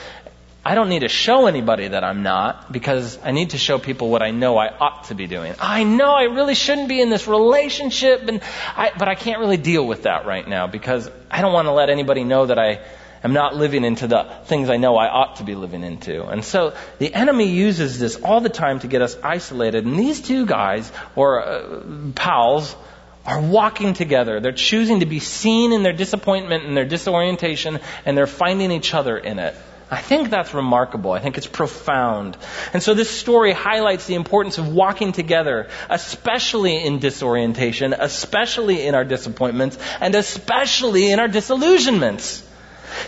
I 0.62 0.74
don't 0.74 0.90
need 0.90 1.00
to 1.00 1.08
show 1.08 1.46
anybody 1.46 1.88
that 1.88 2.04
I'm 2.04 2.22
not 2.22 2.70
because 2.70 3.18
I 3.24 3.30
need 3.30 3.50
to 3.50 3.58
show 3.58 3.78
people 3.78 4.10
what 4.10 4.22
I 4.22 4.30
know 4.30 4.58
I 4.58 4.68
ought 4.68 5.04
to 5.04 5.14
be 5.14 5.26
doing. 5.26 5.54
I 5.58 5.84
know 5.84 6.12
I 6.12 6.24
really 6.24 6.54
shouldn't 6.54 6.88
be 6.88 7.00
in 7.00 7.08
this 7.08 7.26
relationship, 7.26 8.28
and 8.28 8.42
I, 8.76 8.92
but 8.98 9.08
I 9.08 9.14
can't 9.14 9.40
really 9.40 9.56
deal 9.56 9.86
with 9.86 10.02
that 10.02 10.26
right 10.26 10.46
now 10.46 10.66
because 10.66 11.10
I 11.30 11.40
don't 11.40 11.54
want 11.54 11.66
to 11.66 11.72
let 11.72 11.88
anybody 11.88 12.24
know 12.24 12.44
that 12.44 12.58
I 12.58 12.80
am 13.24 13.32
not 13.32 13.56
living 13.56 13.84
into 13.84 14.06
the 14.06 14.24
things 14.44 14.68
I 14.68 14.76
know 14.76 14.96
I 14.96 15.08
ought 15.08 15.36
to 15.36 15.44
be 15.44 15.54
living 15.54 15.82
into. 15.82 16.26
And 16.26 16.44
so 16.44 16.74
the 16.98 17.12
enemy 17.14 17.46
uses 17.46 17.98
this 17.98 18.16
all 18.16 18.42
the 18.42 18.50
time 18.50 18.80
to 18.80 18.86
get 18.86 19.00
us 19.00 19.16
isolated. 19.22 19.86
And 19.86 19.98
these 19.98 20.20
two 20.20 20.44
guys, 20.44 20.92
or 21.16 21.42
uh, 21.42 21.82
pals, 22.14 22.76
are 23.24 23.40
walking 23.40 23.94
together. 23.94 24.40
They're 24.40 24.52
choosing 24.52 25.00
to 25.00 25.06
be 25.06 25.20
seen 25.20 25.72
in 25.72 25.82
their 25.82 25.94
disappointment 25.94 26.64
and 26.64 26.76
their 26.76 26.86
disorientation, 26.86 27.80
and 28.04 28.16
they're 28.16 28.26
finding 28.26 28.70
each 28.72 28.92
other 28.92 29.16
in 29.16 29.38
it. 29.38 29.54
I 29.90 30.00
think 30.00 30.30
that's 30.30 30.54
remarkable. 30.54 31.10
I 31.10 31.18
think 31.18 31.36
it's 31.36 31.48
profound. 31.48 32.36
And 32.72 32.80
so 32.80 32.94
this 32.94 33.10
story 33.10 33.52
highlights 33.52 34.06
the 34.06 34.14
importance 34.14 34.58
of 34.58 34.68
walking 34.72 35.10
together, 35.10 35.68
especially 35.88 36.84
in 36.84 37.00
disorientation, 37.00 37.92
especially 37.92 38.86
in 38.86 38.94
our 38.94 39.04
disappointments, 39.04 39.78
and 40.00 40.14
especially 40.14 41.10
in 41.10 41.18
our 41.18 41.26
disillusionments. 41.26 42.46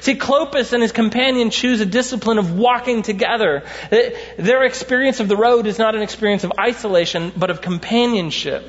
See, 0.01 0.17
Clopas 0.17 0.73
and 0.73 0.83
his 0.83 0.93
companion 0.93 1.51
choose 1.51 1.81
a 1.81 1.87
discipline 1.87 2.39
of 2.39 2.57
walking 2.57 3.03
together. 3.03 3.65
Their 4.37 4.65
experience 4.65 5.21
of 5.21 5.29
the 5.29 5.37
road 5.37 5.67
is 5.67 5.79
not 5.79 5.95
an 5.95 6.03
experience 6.03 6.43
of 6.45 6.53
isolation, 6.59 7.33
but 7.37 7.51
of 7.51 7.61
companionship. 7.61 8.65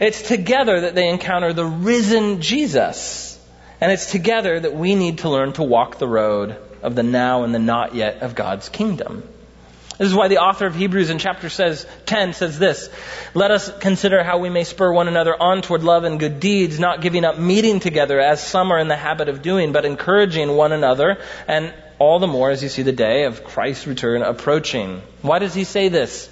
It's 0.00 0.22
together 0.22 0.82
that 0.82 0.94
they 0.94 1.08
encounter 1.08 1.52
the 1.52 1.64
risen 1.64 2.40
Jesus. 2.42 3.33
And 3.80 3.92
it's 3.92 4.10
together 4.10 4.58
that 4.58 4.74
we 4.74 4.94
need 4.94 5.18
to 5.18 5.28
learn 5.28 5.52
to 5.54 5.62
walk 5.62 5.98
the 5.98 6.08
road 6.08 6.56
of 6.82 6.94
the 6.94 7.02
now 7.02 7.44
and 7.44 7.54
the 7.54 7.58
not 7.58 7.94
yet 7.94 8.22
of 8.22 8.34
God's 8.34 8.68
kingdom. 8.68 9.22
This 9.98 10.08
is 10.08 10.14
why 10.14 10.26
the 10.26 10.38
author 10.38 10.66
of 10.66 10.74
Hebrews 10.74 11.10
in 11.10 11.18
chapter 11.18 11.48
says, 11.48 11.86
10 12.06 12.32
says 12.32 12.58
this, 12.58 12.90
Let 13.32 13.52
us 13.52 13.70
consider 13.78 14.24
how 14.24 14.38
we 14.38 14.50
may 14.50 14.64
spur 14.64 14.92
one 14.92 15.06
another 15.06 15.40
on 15.40 15.62
toward 15.62 15.84
love 15.84 16.02
and 16.02 16.18
good 16.18 16.40
deeds, 16.40 16.80
not 16.80 17.00
giving 17.00 17.24
up 17.24 17.38
meeting 17.38 17.78
together 17.78 18.18
as 18.18 18.44
some 18.44 18.72
are 18.72 18.78
in 18.78 18.88
the 18.88 18.96
habit 18.96 19.28
of 19.28 19.40
doing, 19.40 19.70
but 19.70 19.84
encouraging 19.84 20.56
one 20.56 20.72
another, 20.72 21.18
and 21.46 21.72
all 22.00 22.18
the 22.18 22.26
more 22.26 22.50
as 22.50 22.60
you 22.60 22.68
see 22.68 22.82
the 22.82 22.92
day 22.92 23.24
of 23.24 23.44
Christ's 23.44 23.86
return 23.86 24.22
approaching. 24.22 25.00
Why 25.22 25.38
does 25.38 25.54
he 25.54 25.62
say 25.62 25.88
this? 25.88 26.28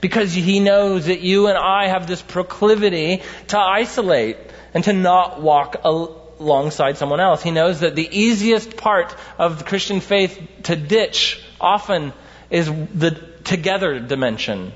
Because 0.00 0.32
he 0.32 0.60
knows 0.60 1.06
that 1.06 1.20
you 1.20 1.48
and 1.48 1.58
I 1.58 1.88
have 1.88 2.06
this 2.06 2.22
proclivity 2.22 3.22
to 3.48 3.58
isolate 3.58 4.36
and 4.74 4.84
to 4.84 4.92
not 4.92 5.42
walk 5.42 5.80
alongside 6.42 6.98
someone 6.98 7.20
else. 7.20 7.42
He 7.42 7.50
knows 7.50 7.80
that 7.80 7.94
the 7.94 8.08
easiest 8.10 8.76
part 8.76 9.14
of 9.38 9.58
the 9.58 9.64
Christian 9.64 10.00
faith 10.00 10.40
to 10.64 10.76
ditch 10.76 11.42
often 11.60 12.12
is 12.50 12.70
the 12.94 13.12
together 13.44 14.00
dimension. 14.00 14.72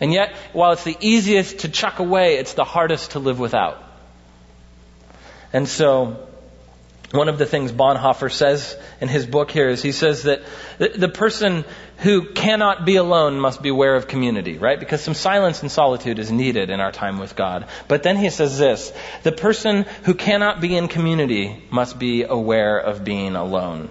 And 0.00 0.12
yet, 0.12 0.34
while 0.52 0.72
it's 0.72 0.84
the 0.84 0.96
easiest 1.00 1.60
to 1.60 1.68
chuck 1.68 1.98
away, 1.98 2.36
it's 2.36 2.54
the 2.54 2.64
hardest 2.64 3.12
to 3.12 3.18
live 3.18 3.38
without. 3.38 3.82
And 5.52 5.68
so, 5.68 6.28
one 7.12 7.28
of 7.28 7.38
the 7.38 7.46
things 7.46 7.72
Bonhoeffer 7.72 8.30
says 8.30 8.76
in 9.00 9.08
his 9.08 9.26
book 9.26 9.50
here 9.50 9.68
is 9.68 9.82
he 9.82 9.90
says 9.90 10.24
that 10.24 10.42
the 10.78 11.08
person 11.08 11.64
who 11.98 12.24
cannot 12.32 12.84
be 12.84 12.96
alone 12.96 13.40
must 13.40 13.62
beware 13.62 13.96
of 13.96 14.06
community, 14.06 14.58
right? 14.58 14.78
Because 14.78 15.02
some 15.02 15.14
silence 15.14 15.60
and 15.62 15.70
solitude 15.70 16.20
is 16.20 16.30
needed 16.30 16.70
in 16.70 16.78
our 16.78 16.92
time 16.92 17.18
with 17.18 17.34
God. 17.34 17.66
But 17.88 18.04
then 18.04 18.16
he 18.16 18.30
says 18.30 18.58
this 18.58 18.92
the 19.24 19.32
person 19.32 19.86
who 20.04 20.14
cannot 20.14 20.60
be 20.60 20.76
in 20.76 20.86
community 20.86 21.62
must 21.70 21.98
be 21.98 22.22
aware 22.22 22.78
of 22.78 23.04
being 23.04 23.34
alone 23.34 23.90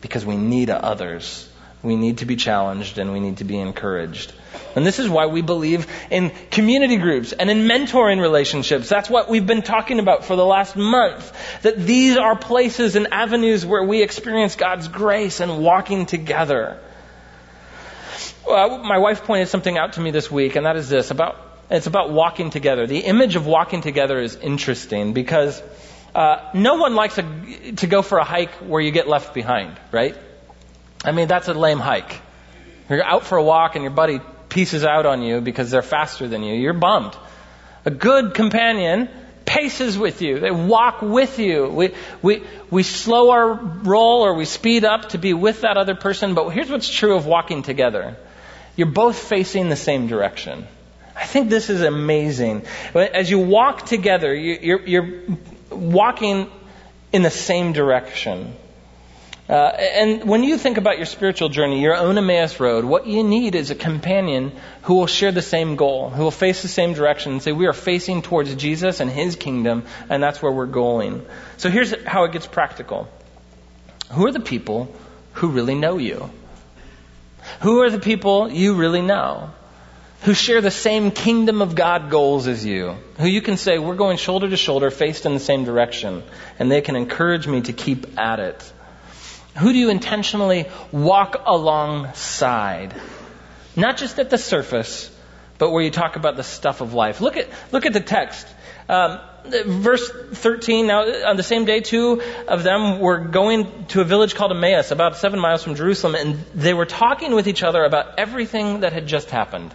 because 0.00 0.26
we 0.26 0.36
need 0.36 0.68
others. 0.70 1.48
We 1.82 1.96
need 1.96 2.18
to 2.18 2.26
be 2.26 2.36
challenged 2.36 2.98
and 2.98 3.12
we 3.12 3.20
need 3.20 3.38
to 3.38 3.44
be 3.44 3.58
encouraged. 3.58 4.32
And 4.74 4.84
this 4.84 4.98
is 4.98 5.08
why 5.08 5.26
we 5.26 5.42
believe 5.42 5.86
in 6.10 6.30
community 6.50 6.96
groups 6.96 7.32
and 7.32 7.50
in 7.50 7.66
mentoring 7.68 8.20
relationships. 8.20 8.88
That's 8.88 9.08
what 9.08 9.28
we've 9.28 9.46
been 9.46 9.62
talking 9.62 9.98
about 9.98 10.24
for 10.24 10.36
the 10.36 10.44
last 10.44 10.76
month. 10.76 11.32
That 11.62 11.78
these 11.78 12.16
are 12.16 12.36
places 12.36 12.96
and 12.96 13.12
avenues 13.12 13.64
where 13.64 13.82
we 13.82 14.02
experience 14.02 14.54
God's 14.54 14.88
grace 14.88 15.40
and 15.40 15.62
walking 15.62 16.06
together. 16.06 16.78
Well, 18.46 18.78
my 18.78 18.98
wife 18.98 19.24
pointed 19.24 19.48
something 19.48 19.76
out 19.76 19.94
to 19.94 20.00
me 20.00 20.10
this 20.10 20.30
week, 20.30 20.56
and 20.56 20.66
that 20.66 20.76
is 20.76 20.88
this 20.88 21.10
about 21.10 21.42
it's 21.68 21.88
about 21.88 22.10
walking 22.10 22.50
together. 22.50 22.86
The 22.86 23.00
image 23.00 23.34
of 23.34 23.44
walking 23.44 23.80
together 23.80 24.20
is 24.20 24.36
interesting 24.36 25.14
because 25.14 25.60
uh, 26.14 26.50
no 26.54 26.76
one 26.76 26.94
likes 26.94 27.18
a, 27.18 27.72
to 27.72 27.86
go 27.88 28.02
for 28.02 28.18
a 28.18 28.24
hike 28.24 28.52
where 28.54 28.80
you 28.80 28.92
get 28.92 29.08
left 29.08 29.34
behind, 29.34 29.76
right? 29.90 30.16
I 31.04 31.12
mean, 31.12 31.28
that's 31.28 31.48
a 31.48 31.54
lame 31.54 31.78
hike. 31.78 32.20
You're 32.88 33.04
out 33.04 33.24
for 33.24 33.38
a 33.38 33.42
walk 33.42 33.74
and 33.74 33.82
your 33.82 33.92
buddy 33.92 34.20
pieces 34.48 34.84
out 34.84 35.06
on 35.06 35.22
you 35.22 35.40
because 35.40 35.70
they're 35.70 35.82
faster 35.82 36.28
than 36.28 36.42
you. 36.42 36.54
You're 36.54 36.72
bummed. 36.72 37.16
A 37.84 37.90
good 37.90 38.34
companion 38.34 39.08
paces 39.44 39.96
with 39.96 40.22
you. 40.22 40.40
They 40.40 40.50
walk 40.50 41.02
with 41.02 41.38
you. 41.38 41.68
We, 41.68 41.94
we, 42.22 42.42
we 42.70 42.82
slow 42.82 43.30
our 43.30 43.54
roll 43.54 44.22
or 44.22 44.34
we 44.34 44.44
speed 44.44 44.84
up 44.84 45.10
to 45.10 45.18
be 45.18 45.34
with 45.34 45.62
that 45.62 45.76
other 45.76 45.94
person. 45.94 46.34
But 46.34 46.50
here's 46.50 46.70
what's 46.70 46.88
true 46.88 47.16
of 47.16 47.26
walking 47.26 47.62
together. 47.62 48.16
You're 48.76 48.88
both 48.88 49.16
facing 49.16 49.68
the 49.68 49.76
same 49.76 50.06
direction. 50.08 50.66
I 51.16 51.24
think 51.24 51.48
this 51.48 51.70
is 51.70 51.80
amazing. 51.80 52.66
As 52.94 53.30
you 53.30 53.38
walk 53.38 53.86
together, 53.86 54.34
you're, 54.34 54.86
you're 54.86 55.22
walking 55.70 56.50
in 57.12 57.22
the 57.22 57.30
same 57.30 57.72
direction. 57.72 58.54
Uh, 59.48 59.52
and 59.52 60.24
when 60.24 60.42
you 60.42 60.58
think 60.58 60.76
about 60.76 60.96
your 60.96 61.06
spiritual 61.06 61.48
journey, 61.48 61.80
your 61.80 61.96
own 61.96 62.18
Emmaus 62.18 62.58
road, 62.58 62.84
what 62.84 63.06
you 63.06 63.22
need 63.22 63.54
is 63.54 63.70
a 63.70 63.76
companion 63.76 64.50
who 64.82 64.94
will 64.94 65.06
share 65.06 65.30
the 65.30 65.42
same 65.42 65.76
goal, 65.76 66.10
who 66.10 66.24
will 66.24 66.32
face 66.32 66.62
the 66.62 66.68
same 66.68 66.94
direction 66.94 67.32
and 67.32 67.42
say, 67.42 67.52
we 67.52 67.66
are 67.66 67.72
facing 67.72 68.22
towards 68.22 68.52
Jesus 68.56 68.98
and 68.98 69.08
His 69.08 69.36
kingdom, 69.36 69.84
and 70.08 70.20
that's 70.20 70.42
where 70.42 70.50
we're 70.50 70.66
going. 70.66 71.24
So 71.58 71.70
here's 71.70 71.94
how 72.04 72.24
it 72.24 72.32
gets 72.32 72.46
practical. 72.46 73.08
Who 74.12 74.26
are 74.26 74.32
the 74.32 74.40
people 74.40 74.92
who 75.34 75.50
really 75.50 75.76
know 75.76 75.98
you? 75.98 76.28
Who 77.60 77.82
are 77.82 77.90
the 77.90 78.00
people 78.00 78.50
you 78.50 78.74
really 78.74 79.02
know? 79.02 79.50
Who 80.22 80.34
share 80.34 80.60
the 80.60 80.72
same 80.72 81.12
kingdom 81.12 81.62
of 81.62 81.76
God 81.76 82.10
goals 82.10 82.48
as 82.48 82.64
you? 82.64 82.96
Who 83.18 83.28
you 83.28 83.42
can 83.42 83.58
say, 83.58 83.78
we're 83.78 83.94
going 83.94 84.16
shoulder 84.16 84.50
to 84.50 84.56
shoulder, 84.56 84.90
faced 84.90 85.24
in 85.24 85.34
the 85.34 85.40
same 85.40 85.64
direction, 85.64 86.24
and 86.58 86.68
they 86.68 86.80
can 86.80 86.96
encourage 86.96 87.46
me 87.46 87.60
to 87.60 87.72
keep 87.72 88.18
at 88.18 88.40
it. 88.40 88.72
Who 89.58 89.72
do 89.72 89.78
you 89.78 89.90
intentionally 89.90 90.66
walk 90.92 91.42
alongside? 91.46 92.94
Not 93.74 93.96
just 93.96 94.18
at 94.18 94.30
the 94.30 94.38
surface, 94.38 95.10
but 95.58 95.70
where 95.70 95.82
you 95.82 95.90
talk 95.90 96.16
about 96.16 96.36
the 96.36 96.42
stuff 96.42 96.80
of 96.80 96.94
life. 96.94 97.20
Look 97.20 97.36
at, 97.36 97.48
look 97.72 97.86
at 97.86 97.92
the 97.92 98.00
text. 98.00 98.46
Um, 98.88 99.20
verse 99.66 100.10
13, 100.32 100.86
now 100.86 101.02
on 101.28 101.36
the 101.36 101.42
same 101.42 101.64
day, 101.64 101.80
two 101.80 102.22
of 102.46 102.62
them 102.62 103.00
were 103.00 103.18
going 103.18 103.86
to 103.86 104.00
a 104.00 104.04
village 104.04 104.34
called 104.34 104.52
Emmaus, 104.52 104.90
about 104.90 105.16
seven 105.16 105.40
miles 105.40 105.64
from 105.64 105.74
Jerusalem, 105.74 106.14
and 106.14 106.44
they 106.54 106.74
were 106.74 106.86
talking 106.86 107.34
with 107.34 107.48
each 107.48 107.62
other 107.62 107.84
about 107.84 108.18
everything 108.18 108.80
that 108.80 108.92
had 108.92 109.06
just 109.06 109.30
happened. 109.30 109.74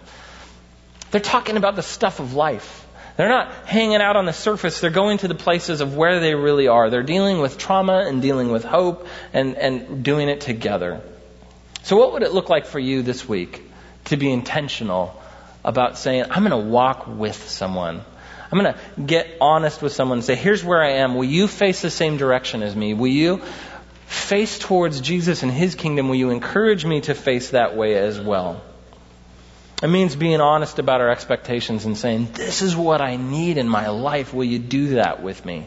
They're 1.10 1.20
talking 1.20 1.56
about 1.56 1.76
the 1.76 1.82
stuff 1.82 2.20
of 2.20 2.34
life. 2.34 2.81
They're 3.22 3.28
not 3.28 3.52
hanging 3.66 4.02
out 4.02 4.16
on 4.16 4.24
the 4.24 4.32
surface. 4.32 4.80
They're 4.80 4.90
going 4.90 5.18
to 5.18 5.28
the 5.28 5.36
places 5.36 5.80
of 5.80 5.94
where 5.96 6.18
they 6.18 6.34
really 6.34 6.66
are. 6.66 6.90
They're 6.90 7.04
dealing 7.04 7.38
with 7.38 7.56
trauma 7.56 7.98
and 7.98 8.20
dealing 8.20 8.50
with 8.50 8.64
hope 8.64 9.06
and, 9.32 9.54
and 9.54 10.02
doing 10.02 10.28
it 10.28 10.40
together. 10.40 11.00
So, 11.84 11.94
what 11.94 12.14
would 12.14 12.24
it 12.24 12.32
look 12.32 12.48
like 12.48 12.66
for 12.66 12.80
you 12.80 13.02
this 13.02 13.28
week 13.28 13.62
to 14.06 14.16
be 14.16 14.32
intentional 14.32 15.22
about 15.64 15.98
saying, 15.98 16.24
I'm 16.30 16.42
going 16.42 16.64
to 16.64 16.68
walk 16.68 17.06
with 17.06 17.48
someone? 17.48 18.02
I'm 18.50 18.58
going 18.58 18.74
to 18.74 18.80
get 19.00 19.36
honest 19.40 19.82
with 19.82 19.92
someone 19.92 20.18
and 20.18 20.24
say, 20.24 20.34
here's 20.34 20.64
where 20.64 20.82
I 20.82 20.94
am. 20.94 21.14
Will 21.14 21.22
you 21.22 21.46
face 21.46 21.80
the 21.80 21.90
same 21.90 22.16
direction 22.16 22.64
as 22.64 22.74
me? 22.74 22.92
Will 22.92 23.06
you 23.06 23.40
face 24.06 24.58
towards 24.58 25.00
Jesus 25.00 25.44
and 25.44 25.52
His 25.52 25.76
kingdom? 25.76 26.08
Will 26.08 26.16
you 26.16 26.30
encourage 26.30 26.84
me 26.84 27.02
to 27.02 27.14
face 27.14 27.50
that 27.50 27.76
way 27.76 27.94
as 27.94 28.20
well? 28.20 28.60
It 29.82 29.88
means 29.88 30.14
being 30.14 30.40
honest 30.40 30.78
about 30.78 31.00
our 31.00 31.10
expectations 31.10 31.84
and 31.86 31.98
saying, 31.98 32.28
This 32.34 32.62
is 32.62 32.76
what 32.76 33.00
I 33.00 33.16
need 33.16 33.58
in 33.58 33.68
my 33.68 33.88
life. 33.88 34.32
Will 34.32 34.44
you 34.44 34.60
do 34.60 34.94
that 34.94 35.22
with 35.22 35.44
me? 35.44 35.66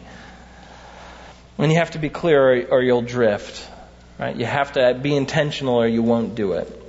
And 1.58 1.72
you 1.72 1.80
have 1.80 1.92
to 1.92 2.00
be 2.00 2.10
clear 2.10 2.66
or, 2.68 2.82
you'll 2.82 3.02
drift. 3.02 3.70
Right? 4.18 4.36
You 4.36 4.46
have 4.46 4.74
to 4.74 4.94
be 4.94 5.14
intentional 5.16 5.76
or 5.76 5.88
you 5.88 6.02
won't 6.02 6.36
do 6.36 6.54
it. 6.54 6.82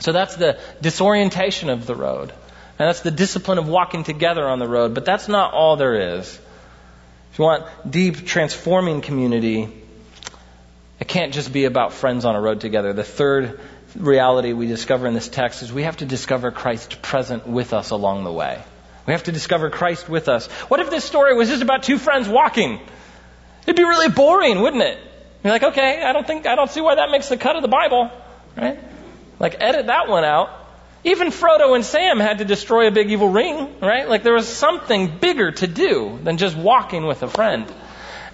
So 0.00 0.10
that's 0.10 0.34
the 0.34 0.58
disorientation 0.80 1.70
of 1.70 1.86
the 1.86 1.94
road. 1.94 2.30
And 2.78 2.88
that's 2.88 3.00
the 3.00 3.12
discipline 3.12 3.58
of 3.58 3.68
walking 3.68 4.02
together 4.02 4.46
on 4.46 4.58
the 4.58 4.68
road. 4.68 4.94
But 4.94 5.04
that's 5.04 5.28
not 5.28 5.54
all 5.54 5.76
there 5.76 6.18
is. 6.18 6.28
If 7.32 7.38
you 7.38 7.44
want 7.44 7.66
deep, 7.88 8.26
transforming 8.26 9.00
community, 9.00 9.68
it 10.98 11.06
can't 11.06 11.32
just 11.32 11.52
be 11.52 11.66
about 11.66 11.92
friends 11.92 12.24
on 12.24 12.34
a 12.34 12.40
road 12.40 12.60
together. 12.60 12.92
The 12.92 13.04
third 13.04 13.60
reality 13.98 14.52
we 14.52 14.66
discover 14.66 15.06
in 15.06 15.14
this 15.14 15.28
text 15.28 15.62
is 15.62 15.72
we 15.72 15.82
have 15.82 15.98
to 15.98 16.06
discover 16.06 16.50
Christ 16.50 17.02
present 17.02 17.46
with 17.46 17.72
us 17.72 17.90
along 17.90 18.24
the 18.24 18.32
way. 18.32 18.62
We 19.06 19.12
have 19.12 19.24
to 19.24 19.32
discover 19.32 19.70
Christ 19.70 20.08
with 20.08 20.28
us. 20.28 20.46
What 20.68 20.80
if 20.80 20.90
this 20.90 21.04
story 21.04 21.34
was 21.36 21.48
just 21.48 21.62
about 21.62 21.84
two 21.84 21.98
friends 21.98 22.28
walking? 22.28 22.80
It'd 23.62 23.76
be 23.76 23.84
really 23.84 24.08
boring, 24.08 24.60
wouldn't 24.60 24.82
it? 24.82 24.98
You're 25.44 25.52
like, 25.52 25.62
okay, 25.62 26.02
I 26.02 26.12
don't 26.12 26.26
think, 26.26 26.46
I 26.46 26.56
don't 26.56 26.70
see 26.70 26.80
why 26.80 26.96
that 26.96 27.10
makes 27.10 27.28
the 27.28 27.36
cut 27.36 27.56
of 27.56 27.62
the 27.62 27.68
Bible, 27.68 28.10
right? 28.56 28.80
Like, 29.38 29.56
edit 29.60 29.86
that 29.86 30.08
one 30.08 30.24
out. 30.24 30.50
Even 31.04 31.28
Frodo 31.28 31.76
and 31.76 31.84
Sam 31.84 32.18
had 32.18 32.38
to 32.38 32.44
destroy 32.44 32.88
a 32.88 32.90
big 32.90 33.10
evil 33.12 33.28
ring, 33.28 33.78
right? 33.80 34.08
Like, 34.08 34.24
there 34.24 34.32
was 34.32 34.48
something 34.48 35.18
bigger 35.18 35.52
to 35.52 35.66
do 35.68 36.18
than 36.22 36.36
just 36.36 36.56
walking 36.56 37.06
with 37.06 37.22
a 37.22 37.28
friend. 37.28 37.72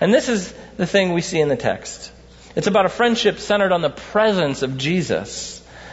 And 0.01 0.15
this 0.15 0.31
is 0.31 0.55
the 0.79 0.87
thing 0.87 1.13
we 1.13 1.21
see 1.21 1.39
in 1.39 1.49
the 1.49 1.57
text. 1.57 2.11
It's 2.57 2.67
about 2.67 2.87
a 2.87 2.89
friendship 2.89 3.39
centered 3.41 3.73
on 3.73 3.83
the 3.83 3.91
presence 3.91 4.63
of 4.63 4.79
Jesus. 4.79 5.52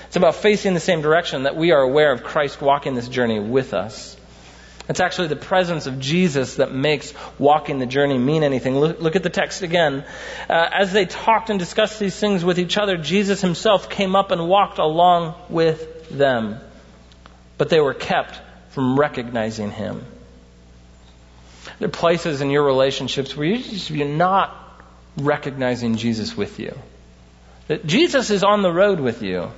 It's 0.10 0.16
about 0.16 0.34
facing 0.34 0.74
the 0.74 0.80
same 0.80 1.04
direction 1.04 1.44
that 1.44 1.56
we 1.56 1.72
are 1.72 1.82
aware 1.82 2.12
of 2.12 2.24
Christ 2.24 2.64
walking 2.64 2.96
this 2.96 3.08
journey 3.08 3.40
with 3.40 3.76
us. 3.76 4.18
It's 4.90 5.00
actually 5.00 5.28
the 5.28 5.36
presence 5.36 5.86
of 5.86 6.00
Jesus 6.00 6.56
that 6.56 6.74
makes 6.74 7.14
walking 7.38 7.78
the 7.78 7.86
journey 7.86 8.18
mean 8.18 8.42
anything. 8.42 8.80
Look, 8.80 9.00
look 9.00 9.16
at 9.16 9.22
the 9.22 9.30
text 9.30 9.62
again. 9.62 10.04
Uh, 10.50 10.68
as 10.74 10.92
they 10.92 11.06
talked 11.06 11.52
and 11.52 11.60
discussed 11.60 12.00
these 12.00 12.20
things 12.20 12.44
with 12.44 12.58
each 12.58 12.76
other, 12.76 12.98
Jesus 12.98 13.40
himself 13.40 13.88
came 13.88 14.16
up 14.16 14.32
and 14.32 14.48
walked 14.48 14.80
along 14.80 15.36
with 15.48 16.10
them. 16.10 16.60
But 17.60 17.70
they 17.70 17.80
were 17.80 17.94
kept 17.94 18.42
from 18.70 19.00
recognizing 19.00 19.70
him. 19.70 20.04
There 21.78 21.88
are 21.88 21.92
places 21.92 22.42
in 22.42 22.50
your 22.50 22.64
relationships 22.64 23.38
where 23.38 23.46
you 23.46 23.62
just, 23.62 23.92
you're 23.92 24.08
not 24.08 24.56
recognizing 25.18 25.98
Jesus 25.98 26.36
with 26.36 26.60
you. 26.60 26.76
That 27.68 27.86
Jesus 27.86 28.32
is 28.32 28.44
on 28.44 28.64
the 28.64 28.72
road 28.72 29.00
with 29.00 29.22
you, 29.22 29.52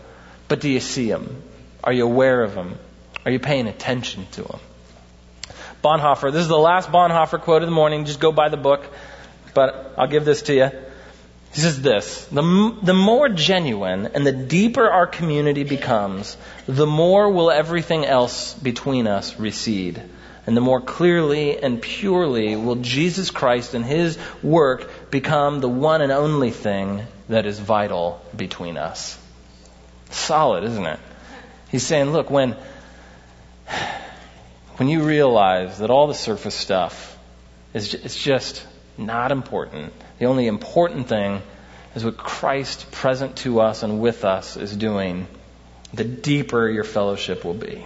but 0.52 0.60
do 0.60 0.68
you 0.68 0.82
see 0.82 1.08
him? 1.08 1.42
Are 1.82 1.94
you 1.94 2.04
aware 2.04 2.44
of 2.44 2.54
him? 2.54 2.78
Are 3.24 3.32
you 3.32 3.40
paying 3.40 3.68
attention 3.68 4.28
to 4.34 4.44
him? 4.44 4.60
Bonhoeffer. 5.82 6.30
This 6.30 6.42
is 6.42 6.50
the 6.50 6.58
last 6.58 6.92
Bonhoeffer 6.92 7.40
quote 7.40 7.62
of 7.62 7.70
the 7.70 7.74
morning. 7.74 8.04
Just 8.04 8.20
go 8.20 8.34
buy 8.34 8.50
the 8.50 8.58
book, 8.58 8.86
but 9.54 9.94
I'll 9.98 10.10
give 10.10 10.26
this 10.26 10.42
to 10.42 10.54
you. 10.54 10.70
He 11.54 11.62
says 11.62 11.82
this 11.82 12.26
the, 12.26 12.78
the 12.84 12.94
more 12.94 13.30
genuine 13.30 14.08
and 14.08 14.28
the 14.28 14.34
deeper 14.34 14.90
our 14.90 15.08
community 15.08 15.64
becomes, 15.64 16.36
the 16.66 16.86
more 16.86 17.32
will 17.32 17.50
everything 17.50 18.04
else 18.04 18.54
between 18.54 19.08
us 19.08 19.40
recede. 19.40 20.04
And 20.46 20.58
the 20.58 20.68
more 20.70 20.82
clearly 20.82 21.64
and 21.64 21.82
purely 21.82 22.58
will 22.58 22.76
Jesus 22.76 23.32
Christ 23.32 23.74
and 23.74 23.86
His 23.86 24.18
work 24.44 25.12
become 25.12 25.62
the 25.62 25.70
one 25.70 26.02
and 26.02 26.12
only 26.12 26.52
thing 26.52 27.04
that 27.30 27.46
is 27.46 27.58
vital 27.58 28.22
between 28.36 28.76
us. 28.76 29.18
Solid, 30.12 30.64
isn't 30.66 30.86
it? 30.86 31.00
He's 31.70 31.86
saying, 31.86 32.12
look, 32.12 32.30
when 32.30 32.56
when 34.78 34.90
you 34.90 35.04
realize 35.04 35.80
that 35.80 35.90
all 35.90 36.08
the 36.08 36.14
surface 36.14 36.56
stuff 36.56 37.18
is 37.74 37.94
it's 37.94 38.22
just 38.22 38.66
not 38.98 39.32
important. 39.32 39.94
The 40.20 40.26
only 40.26 40.48
important 40.48 41.08
thing 41.08 41.42
is 41.96 42.04
what 42.04 42.18
Christ 42.18 42.92
present 42.92 43.38
to 43.38 43.62
us 43.62 43.84
and 43.84 44.02
with 44.02 44.26
us 44.26 44.58
is 44.58 44.76
doing, 44.76 45.28
the 45.94 46.04
deeper 46.04 46.68
your 46.70 46.84
fellowship 46.84 47.46
will 47.46 47.54
be. 47.54 47.86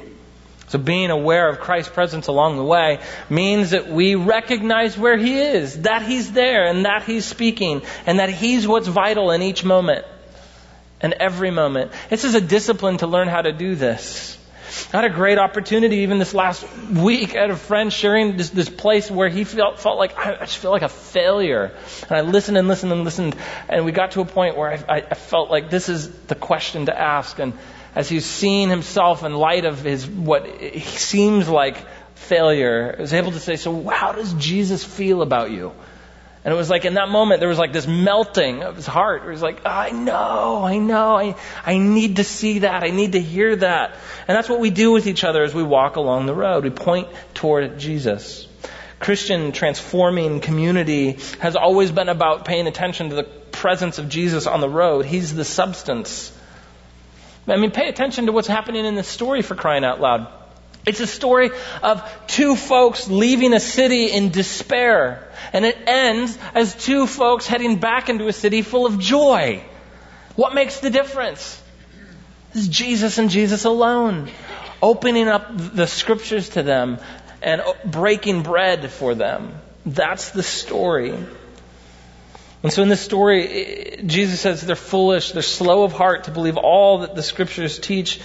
So 0.67 0.79
being 0.79 1.11
aware 1.11 1.47
of 1.47 1.59
Christ's 1.59 1.91
presence 1.91 2.27
along 2.27 2.57
the 2.57 2.63
way 2.63 2.99
means 3.29 3.71
that 3.71 3.87
we 3.87 4.15
recognize 4.15 4.97
where 4.97 5.17
He 5.17 5.39
is, 5.39 5.81
that 5.81 6.01
He's 6.01 6.31
there, 6.31 6.65
and 6.65 6.85
that 6.85 7.03
He's 7.03 7.25
speaking, 7.25 7.83
and 8.05 8.19
that 8.19 8.29
He's 8.29 8.67
what's 8.67 8.87
vital 8.87 9.31
in 9.31 9.43
each 9.43 9.63
moment 9.63 10.05
and 11.01 11.13
every 11.13 11.51
moment. 11.51 11.91
This 12.09 12.23
is 12.23 12.35
a 12.35 12.41
discipline 12.41 12.97
to 12.97 13.07
learn 13.07 13.27
how 13.27 13.41
to 13.41 13.51
do 13.51 13.75
this. 13.75 14.37
I 14.91 15.01
had 15.01 15.05
a 15.05 15.13
great 15.13 15.37
opportunity 15.37 15.97
even 15.97 16.19
this 16.19 16.33
last 16.33 16.65
week. 16.89 17.35
I 17.35 17.41
had 17.41 17.51
a 17.51 17.55
friend 17.55 17.93
sharing 17.93 18.35
this, 18.37 18.49
this 18.49 18.69
place 18.69 19.09
where 19.09 19.29
he 19.29 19.43
felt, 19.43 19.79
felt 19.79 19.97
like, 19.97 20.17
I 20.17 20.37
just 20.39 20.57
feel 20.57 20.71
like 20.71 20.81
a 20.81 20.89
failure. 20.89 21.71
And 22.09 22.11
I 22.11 22.21
listened 22.21 22.57
and 22.57 22.67
listened 22.67 22.91
and 22.91 23.03
listened. 23.03 23.35
And 23.69 23.85
we 23.85 23.91
got 23.91 24.11
to 24.11 24.21
a 24.21 24.25
point 24.25 24.57
where 24.57 24.71
I, 24.89 24.97
I 24.97 25.15
felt 25.15 25.49
like 25.49 25.69
this 25.69 25.87
is 25.87 26.09
the 26.27 26.35
question 26.35 26.87
to 26.87 26.97
ask. 26.97 27.39
And 27.39 27.53
as 27.93 28.09
he's 28.09 28.25
seeing 28.25 28.69
himself 28.69 29.23
in 29.23 29.33
light 29.33 29.65
of 29.65 29.81
his, 29.81 30.07
what 30.07 30.45
seems 30.83 31.47
like 31.47 31.77
failure, 32.15 32.95
I 32.97 33.01
was 33.01 33.13
able 33.13 33.31
to 33.31 33.39
say, 33.39 33.55
so 33.55 33.87
how 33.87 34.11
does 34.11 34.33
Jesus 34.33 34.83
feel 34.83 35.21
about 35.21 35.51
you? 35.51 35.73
And 36.45 36.53
it 36.53 36.57
was 36.57 36.69
like 36.69 36.85
in 36.85 36.93
that 36.93 37.09
moment, 37.09 37.39
there 37.39 37.49
was 37.49 37.57
like 37.57 37.73
this 37.73 37.87
melting 37.87 38.61
of 38.61 38.75
his 38.75 38.85
heart. 38.85 39.23
It 39.23 39.29
was 39.29 39.41
like, 39.41 39.65
I 39.65 39.89
know, 39.89 40.63
I 40.63 40.77
know, 40.77 41.17
I, 41.17 41.35
I 41.65 41.79
need 41.79 42.17
to 42.17 42.23
see 42.23 42.59
that. 42.59 42.83
I 42.83 42.91
need 42.91 43.13
to 43.13 43.19
hear 43.19 43.55
that. 43.55 43.95
And 44.27 44.37
that's 44.37 44.47
what 44.47 44.59
we 44.59 44.69
do 44.69 44.91
with 44.91 45.07
each 45.07 45.23
other 45.23 45.41
as 45.41 45.55
we 45.55 45.63
walk 45.63 45.95
along 45.95 46.27
the 46.27 46.35
road. 46.35 46.63
We 46.63 46.69
point 46.69 47.07
toward 47.33 47.79
Jesus. 47.79 48.47
Christian 48.99 49.53
transforming 49.53 50.39
community 50.39 51.17
has 51.39 51.55
always 51.55 51.89
been 51.89 52.09
about 52.09 52.45
paying 52.45 52.67
attention 52.67 53.09
to 53.09 53.15
the 53.15 53.23
presence 53.23 53.97
of 53.97 54.07
Jesus 54.07 54.45
on 54.45 54.61
the 54.61 54.69
road. 54.69 55.05
He's 55.05 55.33
the 55.33 55.45
substance. 55.45 56.31
I 57.47 57.57
mean, 57.57 57.71
pay 57.71 57.89
attention 57.89 58.27
to 58.27 58.31
what's 58.31 58.47
happening 58.47 58.85
in 58.85 58.93
this 58.93 59.07
story 59.07 59.41
for 59.41 59.55
crying 59.55 59.83
out 59.83 59.99
loud. 59.99 60.31
It's 60.85 60.99
a 60.99 61.07
story 61.07 61.49
of 61.81 62.27
two 62.27 62.55
folks 62.55 63.07
leaving 63.07 63.53
a 63.53 63.59
city 63.59 64.11
in 64.11 64.29
despair. 64.29 65.27
And 65.51 65.65
it 65.65 65.77
ends 65.87 66.37
as 66.53 66.75
two 66.75 67.07
folks 67.07 67.47
heading 67.47 67.77
back 67.79 68.09
into 68.09 68.27
a 68.27 68.33
city 68.33 68.61
full 68.61 68.85
of 68.85 68.99
joy. 68.99 69.63
What 70.35 70.53
makes 70.53 70.79
the 70.79 70.89
difference? 70.89 71.61
It's 72.53 72.67
Jesus 72.67 73.17
and 73.17 73.29
Jesus 73.29 73.65
alone. 73.65 74.29
Opening 74.81 75.27
up 75.27 75.51
the 75.55 75.87
scriptures 75.87 76.49
to 76.49 76.63
them 76.63 76.99
and 77.41 77.61
breaking 77.85 78.43
bread 78.43 78.91
for 78.91 79.15
them. 79.15 79.59
That's 79.85 80.31
the 80.31 80.43
story. 80.43 81.15
And 82.63 82.73
so 82.73 82.81
in 82.81 82.89
this 82.89 83.01
story, 83.01 84.01
Jesus 84.05 84.41
says 84.41 84.61
they're 84.61 84.75
foolish, 84.75 85.31
they're 85.31 85.43
slow 85.43 85.83
of 85.83 85.93
heart 85.93 86.23
to 86.23 86.31
believe 86.31 86.57
all 86.57 86.99
that 86.99 87.13
the 87.13 87.21
scriptures 87.21 87.77
teach. 87.77 88.19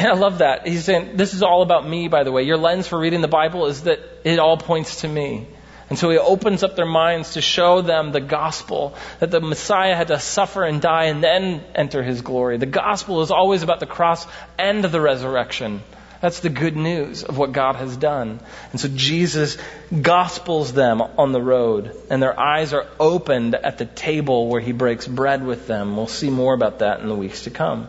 And 0.00 0.08
I 0.08 0.14
love 0.14 0.38
that. 0.38 0.66
He's 0.66 0.86
saying, 0.86 1.18
this 1.18 1.34
is 1.34 1.42
all 1.42 1.60
about 1.60 1.86
me, 1.86 2.08
by 2.08 2.24
the 2.24 2.32
way. 2.32 2.44
Your 2.44 2.56
lens 2.56 2.88
for 2.88 2.98
reading 2.98 3.20
the 3.20 3.28
Bible 3.28 3.66
is 3.66 3.82
that 3.82 4.00
it 4.24 4.38
all 4.38 4.56
points 4.56 5.02
to 5.02 5.08
me. 5.08 5.46
And 5.90 5.98
so 5.98 6.08
he 6.08 6.16
opens 6.16 6.62
up 6.62 6.74
their 6.74 6.86
minds 6.86 7.34
to 7.34 7.42
show 7.42 7.82
them 7.82 8.10
the 8.10 8.20
gospel, 8.22 8.94
that 9.18 9.30
the 9.30 9.42
Messiah 9.42 9.94
had 9.94 10.08
to 10.08 10.18
suffer 10.18 10.64
and 10.64 10.80
die 10.80 11.06
and 11.06 11.22
then 11.22 11.62
enter 11.74 12.02
his 12.02 12.22
glory. 12.22 12.56
The 12.56 12.64
gospel 12.64 13.20
is 13.20 13.30
always 13.30 13.62
about 13.62 13.78
the 13.78 13.86
cross 13.86 14.26
and 14.58 14.82
the 14.82 15.02
resurrection. 15.02 15.82
That's 16.22 16.40
the 16.40 16.48
good 16.48 16.76
news 16.76 17.22
of 17.22 17.36
what 17.36 17.52
God 17.52 17.76
has 17.76 17.94
done. 17.94 18.40
And 18.72 18.80
so 18.80 18.88
Jesus 18.88 19.58
gospels 20.00 20.72
them 20.72 21.02
on 21.02 21.32
the 21.32 21.42
road, 21.42 21.94
and 22.08 22.22
their 22.22 22.40
eyes 22.40 22.72
are 22.72 22.86
opened 22.98 23.54
at 23.54 23.76
the 23.76 23.84
table 23.84 24.48
where 24.48 24.62
he 24.62 24.72
breaks 24.72 25.06
bread 25.06 25.44
with 25.44 25.66
them. 25.66 25.94
We'll 25.94 26.06
see 26.06 26.30
more 26.30 26.54
about 26.54 26.78
that 26.78 27.00
in 27.00 27.08
the 27.08 27.14
weeks 27.14 27.44
to 27.44 27.50
come. 27.50 27.88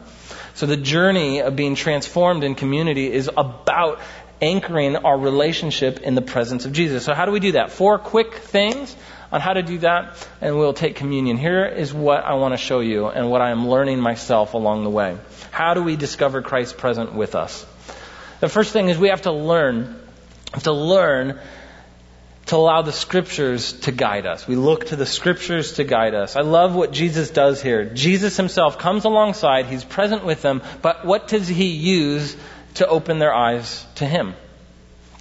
So 0.54 0.66
the 0.66 0.78
journey 0.78 1.42
of 1.42 1.56
being 1.56 1.76
transformed 1.76 2.44
in 2.44 2.56
community 2.56 3.12
is 3.12 3.30
about 3.36 4.00
anchoring 4.42 4.96
our 4.96 5.18
relationship 5.18 6.00
in 6.00 6.16
the 6.16 6.22
presence 6.22 6.66
of 6.66 6.74
Jesus. 6.74 7.06
So 7.06 7.14
how 7.14 7.26
do 7.26 7.32
we 7.32 7.40
do 7.40 7.54
that? 7.54 7.72
Four 7.72 8.00
quick 8.00 8.36
things 8.36 8.96
on 9.32 9.40
how 9.40 9.54
to 9.54 9.64
do 9.64 9.78
that, 9.80 10.28
and 10.42 10.58
we'll 10.58 10.74
take 10.74 10.96
communion. 10.96 11.38
Here 11.38 11.66
is 11.66 11.94
what 11.94 12.24
I 12.24 12.34
want 12.34 12.54
to 12.54 12.58
show 12.58 12.82
you 12.82 13.08
and 13.08 13.30
what 13.30 13.42
I 13.42 13.52
am 13.52 13.70
learning 13.70 14.00
myself 14.00 14.54
along 14.54 14.84
the 14.84 14.90
way. 14.90 15.18
How 15.52 15.74
do 15.74 15.84
we 15.84 15.96
discover 15.96 16.42
Christ 16.42 16.78
present 16.78 17.14
with 17.14 17.36
us? 17.36 17.66
The 18.42 18.50
first 18.50 18.74
thing 18.74 18.90
is 18.90 18.98
we 18.98 19.10
have 19.10 19.22
to 19.24 19.32
learn, 19.32 20.02
have 20.54 20.64
to 20.64 20.74
learn 20.74 21.40
to 22.52 22.58
allow 22.58 22.82
the 22.82 22.92
scriptures 22.92 23.72
to 23.72 23.94
guide 23.94 24.26
us. 24.26 24.46
We 24.46 24.58
look 24.58 24.88
to 24.88 24.98
the 24.98 25.06
scriptures 25.06 25.76
to 25.76 25.86
guide 25.86 26.14
us. 26.14 26.36
I 26.36 26.42
love 26.42 26.76
what 26.76 26.92
Jesus 26.92 27.30
does 27.30 27.62
here. 27.62 27.86
Jesus 27.86 28.36
himself 28.36 28.78
comes 28.78 29.06
alongside, 29.06 29.68
he's 29.68 29.86
present 29.86 30.26
with 30.26 30.42
them, 30.42 30.62
but 30.82 31.06
what 31.06 31.30
does 31.30 31.48
he 31.48 31.68
use 31.68 32.36
to 32.74 32.86
open 32.86 33.20
their 33.20 33.34
eyes 33.34 33.86
to 33.96 34.06
him? 34.06 34.34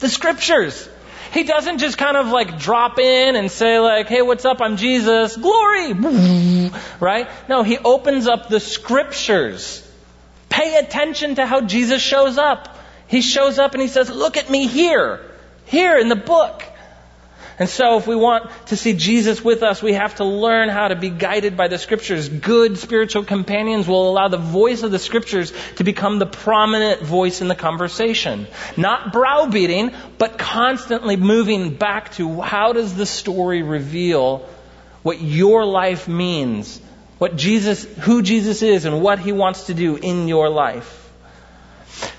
The 0.00 0.08
scriptures. 0.08 0.88
He 1.32 1.44
doesn't 1.44 1.78
just 1.78 1.98
kind 1.98 2.16
of 2.16 2.26
like 2.26 2.58
drop 2.58 2.98
in 2.98 3.36
and 3.36 3.48
say 3.48 3.78
like, 3.78 4.08
hey, 4.08 4.22
what's 4.22 4.44
up? 4.44 4.60
I'm 4.60 4.76
Jesus. 4.76 5.36
Glory. 5.36 5.94
Right? 6.98 7.28
No, 7.48 7.62
he 7.62 7.78
opens 7.78 8.26
up 8.26 8.48
the 8.48 8.58
scriptures. 8.58 9.88
Pay 10.48 10.78
attention 10.78 11.36
to 11.36 11.46
how 11.46 11.60
Jesus 11.60 12.02
shows 12.02 12.38
up. 12.38 12.76
He 13.06 13.22
shows 13.22 13.60
up 13.60 13.74
and 13.74 13.80
he 13.80 13.86
says, 13.88 14.10
look 14.10 14.36
at 14.36 14.50
me 14.50 14.66
here. 14.66 15.20
Here 15.66 15.96
in 15.96 16.08
the 16.08 16.16
book. 16.16 16.64
And 17.60 17.68
so 17.68 17.98
if 17.98 18.06
we 18.06 18.16
want 18.16 18.50
to 18.68 18.76
see 18.76 18.94
Jesus 18.94 19.44
with 19.44 19.62
us, 19.62 19.82
we 19.82 19.92
have 19.92 20.14
to 20.14 20.24
learn 20.24 20.70
how 20.70 20.88
to 20.88 20.96
be 20.96 21.10
guided 21.10 21.58
by 21.58 21.68
the 21.68 21.76
scriptures. 21.76 22.26
Good 22.26 22.78
spiritual 22.78 23.22
companions 23.22 23.86
will 23.86 24.08
allow 24.08 24.28
the 24.28 24.38
voice 24.38 24.82
of 24.82 24.90
the 24.90 24.98
scriptures 24.98 25.52
to 25.76 25.84
become 25.84 26.18
the 26.18 26.24
prominent 26.24 27.02
voice 27.02 27.42
in 27.42 27.48
the 27.48 27.54
conversation. 27.54 28.46
Not 28.78 29.12
browbeating, 29.12 29.92
but 30.16 30.38
constantly 30.38 31.16
moving 31.16 31.74
back 31.74 32.14
to 32.14 32.40
how 32.40 32.72
does 32.72 32.94
the 32.96 33.04
story 33.04 33.62
reveal 33.62 34.48
what 35.02 35.20
your 35.20 35.66
life 35.66 36.08
means, 36.08 36.80
what 37.18 37.36
Jesus, 37.36 37.84
who 37.84 38.22
Jesus 38.22 38.62
is 38.62 38.86
and 38.86 39.02
what 39.02 39.18
he 39.18 39.32
wants 39.32 39.66
to 39.66 39.74
do 39.74 39.96
in 39.96 40.28
your 40.28 40.48
life. 40.48 40.99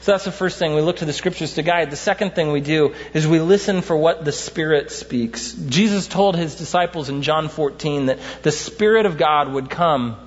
So 0.01 0.11
that's 0.11 0.25
the 0.25 0.31
first 0.31 0.57
thing. 0.57 0.75
We 0.75 0.81
look 0.81 0.97
to 0.97 1.05
the 1.05 1.13
scriptures 1.13 1.53
to 1.55 1.61
guide. 1.61 1.91
The 1.91 1.95
second 1.95 2.35
thing 2.35 2.51
we 2.51 2.61
do 2.61 2.95
is 3.13 3.27
we 3.27 3.39
listen 3.39 3.81
for 3.81 3.95
what 3.95 4.25
the 4.25 4.31
Spirit 4.31 4.91
speaks. 4.91 5.53
Jesus 5.53 6.07
told 6.07 6.35
his 6.35 6.55
disciples 6.55 7.09
in 7.09 7.21
John 7.21 7.49
14 7.49 8.07
that 8.07 8.19
the 8.41 8.51
Spirit 8.51 9.05
of 9.05 9.17
God 9.17 9.51
would 9.53 9.69
come 9.69 10.17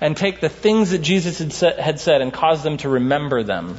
and 0.00 0.16
take 0.16 0.40
the 0.40 0.48
things 0.48 0.90
that 0.90 0.98
Jesus 0.98 1.38
had 1.38 1.52
said, 1.52 1.78
had 1.78 2.00
said 2.00 2.22
and 2.22 2.32
cause 2.32 2.62
them 2.62 2.76
to 2.78 2.88
remember 2.88 3.42
them. 3.42 3.78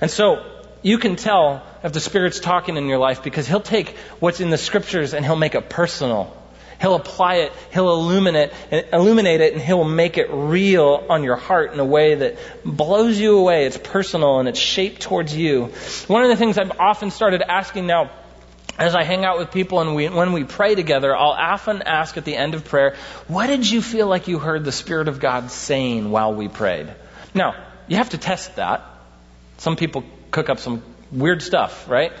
And 0.00 0.10
so 0.10 0.44
you 0.82 0.98
can 0.98 1.16
tell 1.16 1.62
if 1.82 1.92
the 1.92 2.00
Spirit's 2.00 2.40
talking 2.40 2.76
in 2.76 2.86
your 2.86 2.98
life 2.98 3.22
because 3.22 3.46
He'll 3.46 3.60
take 3.60 3.96
what's 4.20 4.40
in 4.40 4.50
the 4.50 4.58
scriptures 4.58 5.14
and 5.14 5.24
He'll 5.24 5.36
make 5.36 5.54
it 5.54 5.68
personal. 5.68 6.36
He'll 6.80 6.94
apply 6.94 7.36
it, 7.36 7.52
He'll 7.72 7.92
illuminate, 7.92 8.52
illuminate 8.92 9.40
it, 9.40 9.52
and 9.54 9.62
He'll 9.62 9.84
make 9.84 10.18
it 10.18 10.28
real 10.30 11.04
on 11.08 11.22
your 11.22 11.36
heart 11.36 11.72
in 11.72 11.80
a 11.80 11.84
way 11.84 12.14
that 12.16 12.38
blows 12.64 13.18
you 13.18 13.38
away. 13.38 13.66
It's 13.66 13.78
personal 13.78 14.40
and 14.40 14.48
it's 14.48 14.58
shaped 14.58 15.02
towards 15.02 15.34
you. 15.36 15.72
One 16.06 16.22
of 16.22 16.28
the 16.28 16.36
things 16.36 16.58
I've 16.58 16.78
often 16.78 17.10
started 17.10 17.42
asking 17.42 17.86
now 17.86 18.10
as 18.78 18.94
I 18.94 19.04
hang 19.04 19.24
out 19.24 19.38
with 19.38 19.52
people 19.52 19.80
and 19.80 19.94
we, 19.94 20.08
when 20.08 20.32
we 20.32 20.44
pray 20.44 20.74
together, 20.74 21.14
I'll 21.14 21.30
often 21.30 21.82
ask 21.82 22.16
at 22.16 22.24
the 22.24 22.36
end 22.36 22.54
of 22.54 22.64
prayer, 22.64 22.96
what 23.28 23.46
did 23.46 23.70
you 23.70 23.80
feel 23.80 24.08
like 24.08 24.26
you 24.26 24.38
heard 24.38 24.64
the 24.64 24.72
Spirit 24.72 25.08
of 25.08 25.20
God 25.20 25.50
saying 25.50 26.10
while 26.10 26.34
we 26.34 26.48
prayed? 26.48 26.88
Now, 27.34 27.54
you 27.86 27.98
have 27.98 28.10
to 28.10 28.18
test 28.18 28.56
that. 28.56 28.82
Some 29.58 29.76
people 29.76 30.04
cook 30.30 30.48
up 30.48 30.58
some 30.58 30.82
weird 31.12 31.42
stuff, 31.42 31.88
right? 31.88 32.12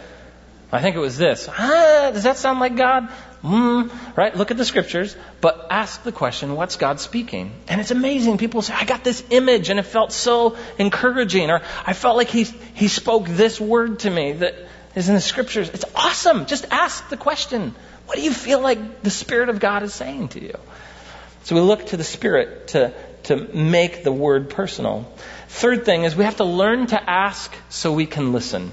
I 0.70 0.80
think 0.80 0.96
it 0.96 1.00
was 1.00 1.18
this. 1.18 1.48
Ah, 1.48 2.10
does 2.12 2.22
that 2.22 2.36
sound 2.36 2.60
like 2.60 2.76
God? 2.76 3.08
Mm, 3.44 4.16
right? 4.16 4.34
Look 4.34 4.50
at 4.50 4.56
the 4.56 4.64
scriptures, 4.64 5.14
but 5.42 5.66
ask 5.68 6.02
the 6.02 6.12
question, 6.12 6.56
what's 6.56 6.76
God 6.76 6.98
speaking? 6.98 7.52
And 7.68 7.78
it's 7.78 7.90
amazing. 7.90 8.38
People 8.38 8.62
say, 8.62 8.72
I 8.72 8.84
got 8.84 9.04
this 9.04 9.22
image 9.28 9.68
and 9.68 9.78
it 9.78 9.82
felt 9.82 10.12
so 10.12 10.56
encouraging, 10.78 11.50
or 11.50 11.60
I 11.84 11.92
felt 11.92 12.16
like 12.16 12.28
he, 12.28 12.44
he 12.44 12.88
spoke 12.88 13.26
this 13.28 13.60
word 13.60 13.98
to 14.00 14.10
me 14.10 14.32
that 14.32 14.54
is 14.94 15.10
in 15.10 15.14
the 15.14 15.20
scriptures. 15.20 15.68
It's 15.68 15.84
awesome. 15.94 16.46
Just 16.46 16.64
ask 16.70 17.10
the 17.10 17.18
question, 17.18 17.74
what 18.06 18.16
do 18.16 18.22
you 18.22 18.32
feel 18.32 18.60
like 18.60 19.02
the 19.02 19.10
Spirit 19.10 19.50
of 19.50 19.60
God 19.60 19.82
is 19.82 19.92
saying 19.92 20.28
to 20.28 20.42
you? 20.42 20.58
So 21.42 21.54
we 21.54 21.60
look 21.60 21.84
to 21.88 21.98
the 21.98 22.04
Spirit 22.04 22.68
to, 22.68 22.94
to 23.24 23.36
make 23.36 24.04
the 24.04 24.12
word 24.12 24.48
personal. 24.48 25.12
Third 25.48 25.84
thing 25.84 26.04
is 26.04 26.16
we 26.16 26.24
have 26.24 26.38
to 26.38 26.44
learn 26.44 26.86
to 26.86 27.10
ask 27.10 27.54
so 27.68 27.92
we 27.92 28.06
can 28.06 28.32
listen. 28.32 28.72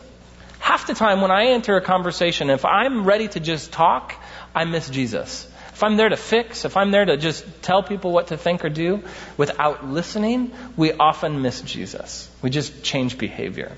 Half 0.59 0.87
the 0.87 0.93
time 0.93 1.19
when 1.19 1.31
I 1.31 1.47
enter 1.47 1.75
a 1.75 1.81
conversation, 1.81 2.49
if 2.49 2.63
I'm 2.63 3.03
ready 3.03 3.27
to 3.29 3.41
just 3.41 3.73
talk, 3.73 4.15
I 4.53 4.65
miss 4.65 4.89
Jesus. 4.89 5.47
If 5.73 5.83
I'm 5.83 5.97
there 5.97 6.09
to 6.09 6.17
fix, 6.17 6.65
if 6.65 6.77
I'm 6.77 6.91
there 6.91 7.05
to 7.05 7.17
just 7.17 7.63
tell 7.63 7.81
people 7.81 8.11
what 8.11 8.27
to 8.27 8.37
think 8.37 8.63
or 8.63 8.69
do 8.69 9.03
without 9.37 9.87
listening, 9.87 10.51
we 10.77 10.93
often 10.93 11.41
miss 11.41 11.61
Jesus. 11.61 12.29
We 12.41 12.49
just 12.49 12.83
change 12.83 13.17
behavior. 13.17 13.71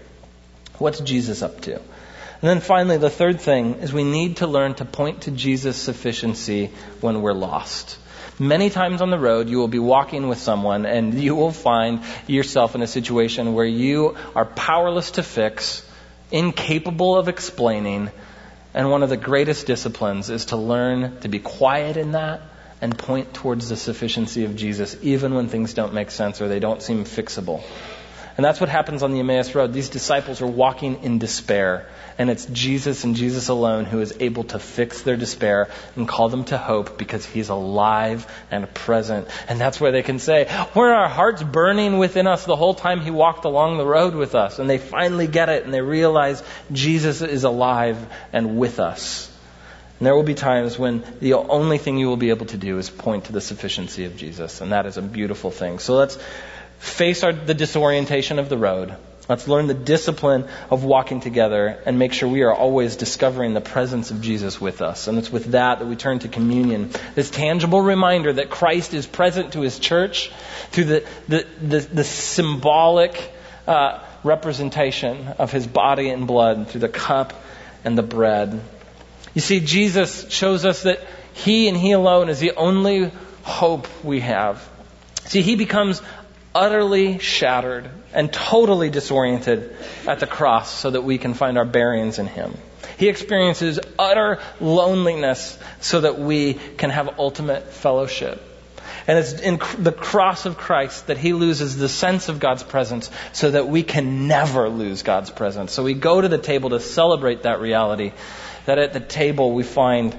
What's 0.80 1.00
Jesus 1.00 1.42
up 1.42 1.62
to? 1.62 1.76
And 1.76 2.50
then 2.50 2.60
finally, 2.60 2.98
the 2.98 3.10
third 3.10 3.40
thing 3.40 3.76
is 3.76 3.94
we 3.94 4.04
need 4.04 4.38
to 4.38 4.48
learn 4.48 4.74
to 4.76 4.86
point 4.86 5.22
to 5.22 5.32
Jesus' 5.32 5.78
sufficiency 5.78 6.72
when 7.00 7.22
we're 7.22 7.32
lost. 7.32 7.98
Many 8.38 8.70
times 8.70 9.02
on 9.02 9.12
the 9.12 9.18
road, 9.18 9.48
you 9.48 9.60
will 9.60 9.70
be 9.70 9.80
walking 9.80 10.28
with 10.28 10.40
someone 10.40 10.86
and 10.86 11.14
you 11.28 11.36
will 11.36 11.54
find 11.54 12.02
yourself 12.28 12.76
in 12.76 12.82
a 12.82 12.88
situation 12.88 13.54
where 13.54 13.66
you 13.66 14.18
are 14.36 14.46
powerless 14.46 15.12
to 15.12 15.24
fix, 15.24 15.88
incapable 16.32 17.16
of 17.16 17.30
explaining, 17.30 18.10
and 18.74 18.90
one 18.90 19.04
of 19.04 19.10
the 19.10 19.18
greatest 19.18 19.68
disciplines 19.68 20.30
is 20.30 20.46
to 20.46 20.58
learn 20.58 21.20
to 21.22 21.28
be 21.28 21.40
quiet 21.40 21.98
in 21.98 22.14
that 22.14 22.42
and 22.82 22.98
point 22.98 23.34
towards 23.34 23.70
the 23.70 23.78
sufficiency 23.78 24.46
of 24.46 24.56
Jesus, 24.56 24.98
even 25.02 25.36
when 25.36 25.48
things 25.48 25.74
don't 25.74 25.94
make 25.94 26.12
sense 26.12 26.42
or 26.42 26.48
they 26.48 26.60
don't 26.60 26.82
seem 26.82 27.06
fixable. 27.06 27.64
And 28.36 28.44
that's 28.44 28.60
what 28.60 28.70
happens 28.70 29.04
on 29.04 29.12
the 29.12 29.20
Emmaus 29.20 29.54
Road. 29.54 29.74
These 29.74 29.90
disciples 29.90 30.42
are 30.42 30.48
walking 30.48 31.04
in 31.04 31.20
despair. 31.20 31.88
And 32.18 32.30
it's 32.30 32.46
Jesus 32.46 33.04
and 33.04 33.16
Jesus 33.16 33.48
alone 33.48 33.86
who 33.86 34.00
is 34.00 34.16
able 34.20 34.44
to 34.46 34.60
fix 34.60 35.04
their 35.04 35.18
despair 35.18 35.70
and 35.96 36.08
call 36.08 36.30
them 36.30 36.44
to 36.46 36.58
hope 36.58 36.98
because 36.98 37.26
he's 37.26 37.50
alive 37.50 38.26
and 38.50 38.72
present. 38.74 39.28
And 39.48 39.62
that's 39.62 39.80
where 39.80 39.92
they 39.92 40.02
can 40.02 40.18
say, 40.18 40.46
Were 40.76 40.92
our 40.92 41.10
hearts 41.10 41.44
burning 41.44 42.00
within 42.00 42.26
us 42.26 42.46
the 42.46 42.56
whole 42.56 42.74
time 42.74 43.02
he 43.02 43.12
walked 43.12 43.46
along 43.46 43.78
the 43.78 43.86
road 43.86 44.16
with 44.16 44.34
us? 44.34 44.58
And 44.58 44.68
they 44.68 44.80
finally 44.80 45.28
get 45.28 45.50
it 45.50 45.64
and 45.64 45.74
they 45.74 45.82
realize 45.82 46.42
Jesus 46.72 47.22
is 47.22 47.44
alive 47.44 47.98
and 48.32 48.58
with 48.58 48.80
us. 48.80 49.30
And 50.00 50.08
there 50.08 50.16
will 50.16 50.24
be 50.24 50.34
times 50.34 50.78
when 50.78 51.04
the 51.20 51.36
only 51.36 51.78
thing 51.78 51.98
you 51.98 52.08
will 52.08 52.18
be 52.18 52.32
able 52.32 52.48
to 52.48 52.58
do 52.58 52.78
is 52.80 52.90
point 52.90 53.26
to 53.26 53.32
the 53.32 53.42
sufficiency 53.42 54.06
of 54.06 54.18
Jesus. 54.18 54.60
And 54.60 54.72
that 54.72 54.86
is 54.86 54.98
a 54.98 55.02
beautiful 55.02 55.52
thing. 55.52 55.80
So 55.80 55.96
let's 55.96 56.18
face 56.80 57.24
our, 57.24 57.34
the 57.34 57.54
disorientation 57.54 58.40
of 58.40 58.50
the 58.50 58.58
road. 58.58 58.96
Let's 59.30 59.48
learn 59.48 59.68
the 59.68 59.74
discipline 59.74 60.50
of 60.70 60.84
walking 60.84 61.22
together 61.22 61.82
and 61.86 61.98
make 61.98 62.12
sure 62.12 62.28
we 62.28 62.44
are 62.44 62.54
always 62.54 62.98
discovering 62.98 63.54
the 63.54 63.62
presence 63.62 64.12
of 64.12 64.22
Jesus 64.22 64.60
with 64.60 64.82
us. 64.82 65.08
And 65.08 65.18
it's 65.18 65.32
with 65.32 65.46
that 65.52 65.80
that 65.80 65.86
we 65.86 65.96
turn 65.96 66.20
to 66.20 66.28
communion. 66.28 66.92
This 67.16 67.30
tangible 67.30 67.82
reminder 67.82 68.34
that 68.34 68.50
Christ 68.50 68.94
is 68.94 69.08
present 69.08 69.54
to 69.54 69.62
his 69.62 69.80
church 69.80 70.30
through 70.72 70.84
the, 70.86 71.08
the, 71.30 71.48
the, 71.62 71.80
the 71.80 72.04
symbolic 72.04 73.32
uh, 73.66 74.04
representation 74.26 75.30
of 75.40 75.54
his 75.54 75.68
body 75.68 76.10
and 76.10 76.28
blood 76.28 76.68
through 76.68 76.82
the 76.82 76.90
cup 76.90 77.34
and 77.86 77.98
the 77.98 78.04
bread. 78.04 78.60
You 79.34 79.42
see, 79.42 79.62
Jesus 79.62 80.30
shows 80.30 80.66
us 80.66 80.84
that 80.84 81.00
he 81.34 81.70
and 81.70 81.78
he 81.78 81.94
alone 81.94 82.30
is 82.30 82.40
the 82.40 82.56
only 82.56 83.10
hope 83.44 83.88
we 84.04 84.20
have. 84.20 84.70
See, 85.26 85.42
he 85.42 85.56
becomes 85.56 86.02
utterly 86.56 87.20
shattered 87.20 87.90
and 88.14 88.32
totally 88.32 88.90
disoriented 88.90 89.76
at 90.08 90.20
the 90.20 90.28
cross 90.28 90.72
so 90.72 90.92
that 90.92 91.04
we 91.04 91.18
can 91.18 91.34
find 91.34 91.58
our 91.58 91.66
bearings 91.66 92.20
in 92.20 92.28
Him. 92.28 92.56
He 92.98 93.10
experiences 93.10 93.80
utter 93.98 94.40
loneliness 94.60 95.58
so 95.82 96.02
that 96.02 96.20
we 96.20 96.54
can 96.54 96.90
have 96.90 97.20
ultimate 97.20 97.72
fellowship. 97.74 98.42
And 99.08 99.20
it's 99.20 99.34
in 99.34 99.60
the 99.78 99.92
cross 99.92 100.46
of 100.46 100.58
Christ 100.58 101.08
that 101.08 101.18
he 101.18 101.34
loses 101.34 101.76
the 101.76 101.90
sense 101.90 102.30
of 102.30 102.40
God's 102.40 102.64
presence 102.64 103.10
so 103.34 103.52
that 103.52 103.68
we 103.68 103.84
can 103.84 104.28
never 104.28 104.70
lose 104.70 105.04
God's 105.04 105.30
presence. 105.30 105.74
So 105.74 105.84
we 105.84 105.94
go 105.94 106.22
to 106.22 106.30
the 106.30 106.38
table 106.38 106.70
to 106.70 106.80
celebrate 106.80 107.44
that 107.44 107.60
reality, 107.60 108.14
that 108.66 108.78
at 108.78 108.94
the 108.94 109.02
table 109.02 109.54
we 109.54 109.64
find 109.64 110.18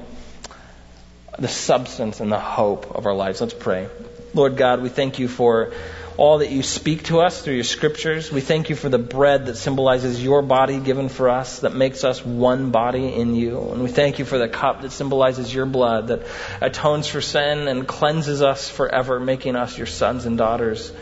the 1.38 1.48
substance 1.48 2.20
and 2.20 2.30
the 2.30 2.38
hope 2.38 2.94
of 2.94 3.06
our 3.06 3.14
lives. 3.14 3.40
Let's 3.40 3.54
pray. 3.54 3.88
Lord 4.34 4.56
God, 4.56 4.82
we 4.82 4.90
thank 4.90 5.18
you 5.18 5.28
for 5.28 5.72
all 6.16 6.38
that 6.38 6.50
you 6.50 6.62
speak 6.62 7.04
to 7.04 7.20
us 7.20 7.42
through 7.42 7.54
your 7.54 7.64
scriptures. 7.64 8.30
We 8.30 8.40
thank 8.40 8.70
you 8.70 8.76
for 8.76 8.88
the 8.88 8.98
bread 8.98 9.46
that 9.46 9.56
symbolizes 9.56 10.22
your 10.22 10.42
body 10.42 10.78
given 10.78 11.08
for 11.08 11.28
us, 11.28 11.60
that 11.60 11.74
makes 11.74 12.04
us 12.04 12.24
one 12.24 12.70
body 12.70 13.12
in 13.12 13.34
you. 13.34 13.70
And 13.72 13.82
we 13.82 13.90
thank 13.90 14.20
you 14.20 14.24
for 14.24 14.38
the 14.38 14.48
cup 14.48 14.82
that 14.82 14.92
symbolizes 14.92 15.52
your 15.52 15.66
blood, 15.66 16.08
that 16.08 16.22
atones 16.60 17.08
for 17.08 17.20
sin 17.20 17.66
and 17.66 17.86
cleanses 17.86 18.42
us 18.42 18.68
forever, 18.68 19.18
making 19.18 19.56
us 19.56 19.76
your 19.76 19.88
sons 19.88 20.24
and 20.24 20.38
daughters, 20.38 20.92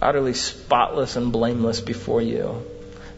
utterly 0.00 0.34
spotless 0.34 1.16
and 1.16 1.32
blameless 1.32 1.82
before 1.82 2.22
you. 2.22 2.62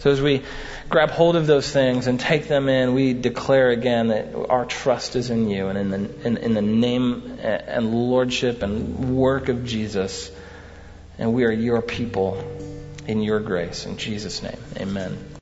So 0.01 0.11
as 0.11 0.21
we 0.21 0.43
grab 0.89 1.11
hold 1.11 1.37
of 1.37 1.47
those 1.47 1.71
things 1.71 2.09
and 2.09 2.19
take 2.19 2.49
them 2.49 2.69
in, 2.69 2.95
we 2.95 3.13
declare 3.13 3.71
again 3.71 4.09
that 4.09 4.35
our 4.35 4.65
trust 4.65 5.15
is 5.15 5.31
in 5.31 5.49
you 5.49 5.69
and 5.69 5.79
in 5.79 5.91
the, 5.91 6.27
in, 6.27 6.37
in 6.39 6.55
the 6.55 6.63
name 6.63 7.39
and 7.41 7.95
lordship 7.95 8.65
and 8.65 9.17
work 9.17 9.49
of 9.49 9.65
Jesus. 9.65 10.33
And 11.23 11.33
we 11.33 11.45
are 11.45 11.53
your 11.53 11.81
people 11.81 12.37
in 13.07 13.23
your 13.23 13.39
grace. 13.39 13.87
In 13.87 13.97
Jesus' 13.97 14.43
name, 14.43 14.59
amen. 14.77 15.17